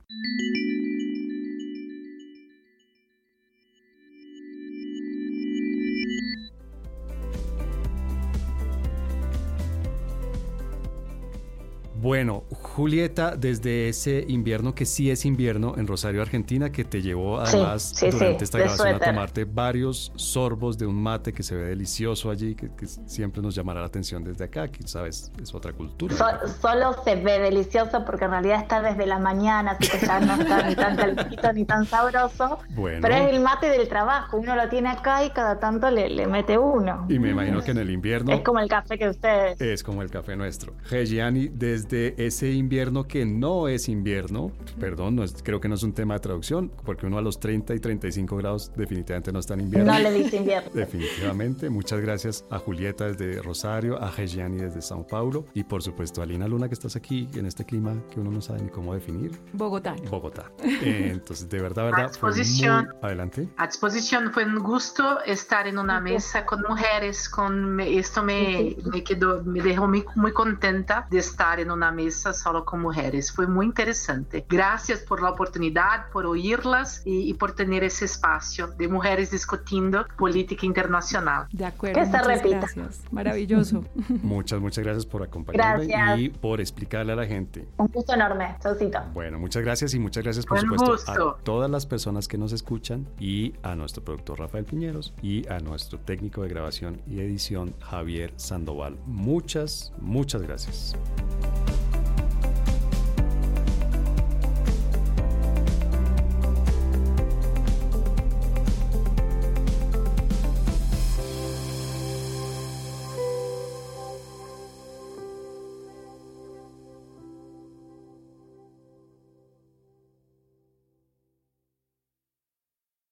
Bueno, 12.02 12.42
Julieta, 12.74 13.36
desde 13.36 13.88
ese 13.88 14.24
invierno 14.28 14.74
que 14.74 14.86
sí 14.86 15.10
es 15.10 15.24
invierno 15.24 15.74
en 15.76 15.86
Rosario, 15.86 16.22
Argentina, 16.22 16.72
que 16.72 16.84
te 16.84 17.02
llevó 17.02 17.40
además 17.40 17.92
sí, 17.94 18.10
sí, 18.10 18.10
durante 18.10 18.38
sí, 18.38 18.44
esta 18.44 18.58
grabación 18.58 18.94
a 18.94 18.98
tomarte 18.98 19.44
varios 19.44 20.12
sorbos 20.16 20.78
de 20.78 20.86
un 20.86 21.00
mate 21.00 21.32
que 21.32 21.42
se 21.42 21.54
ve 21.54 21.64
delicioso 21.66 22.30
allí, 22.30 22.54
que, 22.54 22.74
que, 22.74 22.86
siempre 22.86 23.42
nos 23.42 23.54
llamará 23.54 23.80
la 23.80 23.86
atención 23.86 24.24
desde 24.24 24.44
acá, 24.44 24.68
que 24.68 24.86
sabes, 24.86 25.30
es 25.40 25.54
otra 25.54 25.72
cultura. 25.72 26.16
So, 26.16 26.26
solo 26.60 26.96
se 27.04 27.16
ve 27.16 27.38
delicioso 27.38 28.04
porque 28.04 28.24
en 28.24 28.32
realidad 28.32 28.60
está 28.62 28.80
desde 28.80 29.06
la 29.06 29.18
mañana, 29.18 29.72
así 29.72 29.88
que 29.88 30.04
ya 30.04 30.20
no 30.20 30.34
está 30.40 30.68
ni 30.68 30.74
tan 30.74 30.96
calentito 30.96 31.52
ni 31.52 31.64
tan 31.64 31.84
sabroso. 31.84 32.58
Bueno. 32.70 33.00
Pero 33.02 33.14
es 33.14 33.34
el 33.34 33.40
mate 33.40 33.68
del 33.68 33.88
trabajo, 33.88 34.38
uno 34.38 34.56
lo 34.56 34.68
tiene 34.68 34.88
acá 34.88 35.24
y 35.24 35.30
cada 35.30 35.60
tanto 35.60 35.90
le, 35.90 36.08
le 36.08 36.26
mete 36.26 36.58
uno. 36.58 37.06
Y 37.08 37.18
me 37.18 37.30
imagino 37.30 37.60
que 37.62 37.72
en 37.72 37.78
el 37.78 37.90
invierno... 37.90 38.32
Es 38.32 38.40
como 38.40 38.58
el 38.60 38.68
café 38.68 38.98
que 38.98 39.08
ustedes... 39.08 39.60
Es 39.60 39.84
como 39.84 40.02
el 40.02 40.10
café 40.10 40.36
nuestro. 40.36 40.74
Gianni, 41.04 41.48
desde 41.48 41.92
de 41.92 42.14
ese 42.16 42.50
invierno 42.50 42.61
que 43.08 43.26
no 43.26 43.68
es 43.68 43.88
invierno, 43.88 44.50
perdón, 44.80 45.16
no 45.16 45.24
es, 45.24 45.42
creo 45.42 45.60
que 45.60 45.68
no 45.68 45.74
es 45.74 45.82
un 45.82 45.92
tema 45.92 46.14
de 46.14 46.20
traducción, 46.20 46.72
porque 46.84 47.06
uno 47.06 47.18
a 47.18 47.22
los 47.22 47.38
30 47.38 47.74
y 47.74 47.80
35 47.80 48.36
grados 48.36 48.72
definitivamente 48.74 49.30
no 49.30 49.40
está 49.40 49.54
en 49.54 49.60
invierno. 49.60 49.92
No 49.92 49.98
le 49.98 50.12
dice 50.12 50.36
invierno. 50.38 50.70
Definitivamente. 50.74 51.68
Muchas 51.68 52.00
gracias 52.00 52.44
a 52.50 52.58
Julieta 52.58 53.12
desde 53.12 53.42
Rosario, 53.42 54.02
a 54.02 54.10
Gianni 54.10 54.58
desde 54.58 54.80
Sao 54.80 55.06
Paulo 55.06 55.44
y 55.52 55.64
por 55.64 55.82
supuesto 55.82 56.22
a 56.22 56.26
Lina 56.26 56.48
Luna 56.48 56.68
que 56.68 56.74
estás 56.74 56.96
aquí 56.96 57.28
en 57.34 57.44
este 57.46 57.66
clima 57.66 57.94
que 58.10 58.20
uno 58.20 58.30
no 58.30 58.40
sabe 58.40 58.62
ni 58.62 58.70
cómo 58.70 58.94
definir. 58.94 59.38
Bogotá. 59.52 59.94
Bogotá. 60.10 60.50
Eh, 60.64 61.10
entonces, 61.12 61.48
de 61.48 61.60
verdad, 61.60 61.84
verdad. 61.84 62.04
A 62.06 62.08
disposición. 62.08 62.86
Muy... 62.86 62.94
Adelante. 63.02 63.48
A 63.58 63.66
disposición. 63.66 64.32
Fue 64.32 64.44
un 64.44 64.60
gusto 64.60 65.22
estar 65.24 65.66
en 65.66 65.78
una 65.78 66.00
mesa 66.00 66.46
con 66.46 66.62
mujeres. 66.62 67.28
Con 67.28 67.78
esto 67.80 68.22
me, 68.22 68.76
me 68.90 69.04
quedó, 69.04 69.42
me 69.42 69.60
dejó 69.60 69.86
muy, 69.86 70.04
muy 70.14 70.32
contenta 70.32 71.06
de 71.10 71.18
estar 71.18 71.60
en 71.60 71.70
una 71.70 71.82
una 71.82 71.90
mesa 71.90 72.32
solo 72.52 72.64
con 72.66 72.82
mujeres. 72.82 73.32
Fue 73.32 73.46
muy 73.46 73.64
interesante. 73.66 74.44
Gracias 74.46 75.00
por 75.00 75.22
la 75.22 75.30
oportunidad, 75.30 76.10
por 76.12 76.26
oírlas 76.26 77.00
y, 77.06 77.30
y 77.30 77.34
por 77.34 77.54
tener 77.54 77.82
ese 77.82 78.04
espacio 78.04 78.66
de 78.66 78.88
mujeres 78.88 79.30
discutiendo 79.30 80.04
política 80.18 80.66
internacional. 80.66 81.46
De 81.50 81.64
acuerdo. 81.64 81.98
Que 81.98 82.06
se 82.06 82.22
repita. 82.22 82.58
Gracias. 82.58 83.04
Maravilloso. 83.10 83.84
muchas, 84.22 84.60
muchas 84.60 84.84
gracias 84.84 85.06
por 85.06 85.22
acompañarme 85.22 85.86
gracias. 85.86 86.20
y 86.20 86.28
por 86.28 86.60
explicarle 86.60 87.12
a 87.14 87.16
la 87.16 87.26
gente. 87.26 87.66
Un 87.78 87.86
gusto 87.86 88.12
enorme. 88.12 88.54
Chaucito. 88.62 89.00
Bueno, 89.14 89.38
muchas 89.38 89.62
gracias 89.62 89.94
y 89.94 89.98
muchas 89.98 90.22
gracias 90.22 90.44
por 90.44 90.58
Buen 90.58 90.78
supuesto 90.78 91.12
gusto. 91.14 91.36
a 91.40 91.44
todas 91.44 91.70
las 91.70 91.86
personas 91.86 92.28
que 92.28 92.36
nos 92.36 92.52
escuchan 92.52 93.08
y 93.18 93.54
a 93.62 93.74
nuestro 93.74 94.04
productor 94.04 94.40
Rafael 94.40 94.66
Piñeros 94.66 95.14
y 95.22 95.48
a 95.48 95.58
nuestro 95.60 95.98
técnico 95.98 96.42
de 96.42 96.50
grabación 96.50 97.00
y 97.06 97.20
edición 97.20 97.74
Javier 97.80 98.34
Sandoval. 98.36 98.98
Muchas, 99.06 99.92
muchas 99.98 100.42
gracias. 100.42 100.94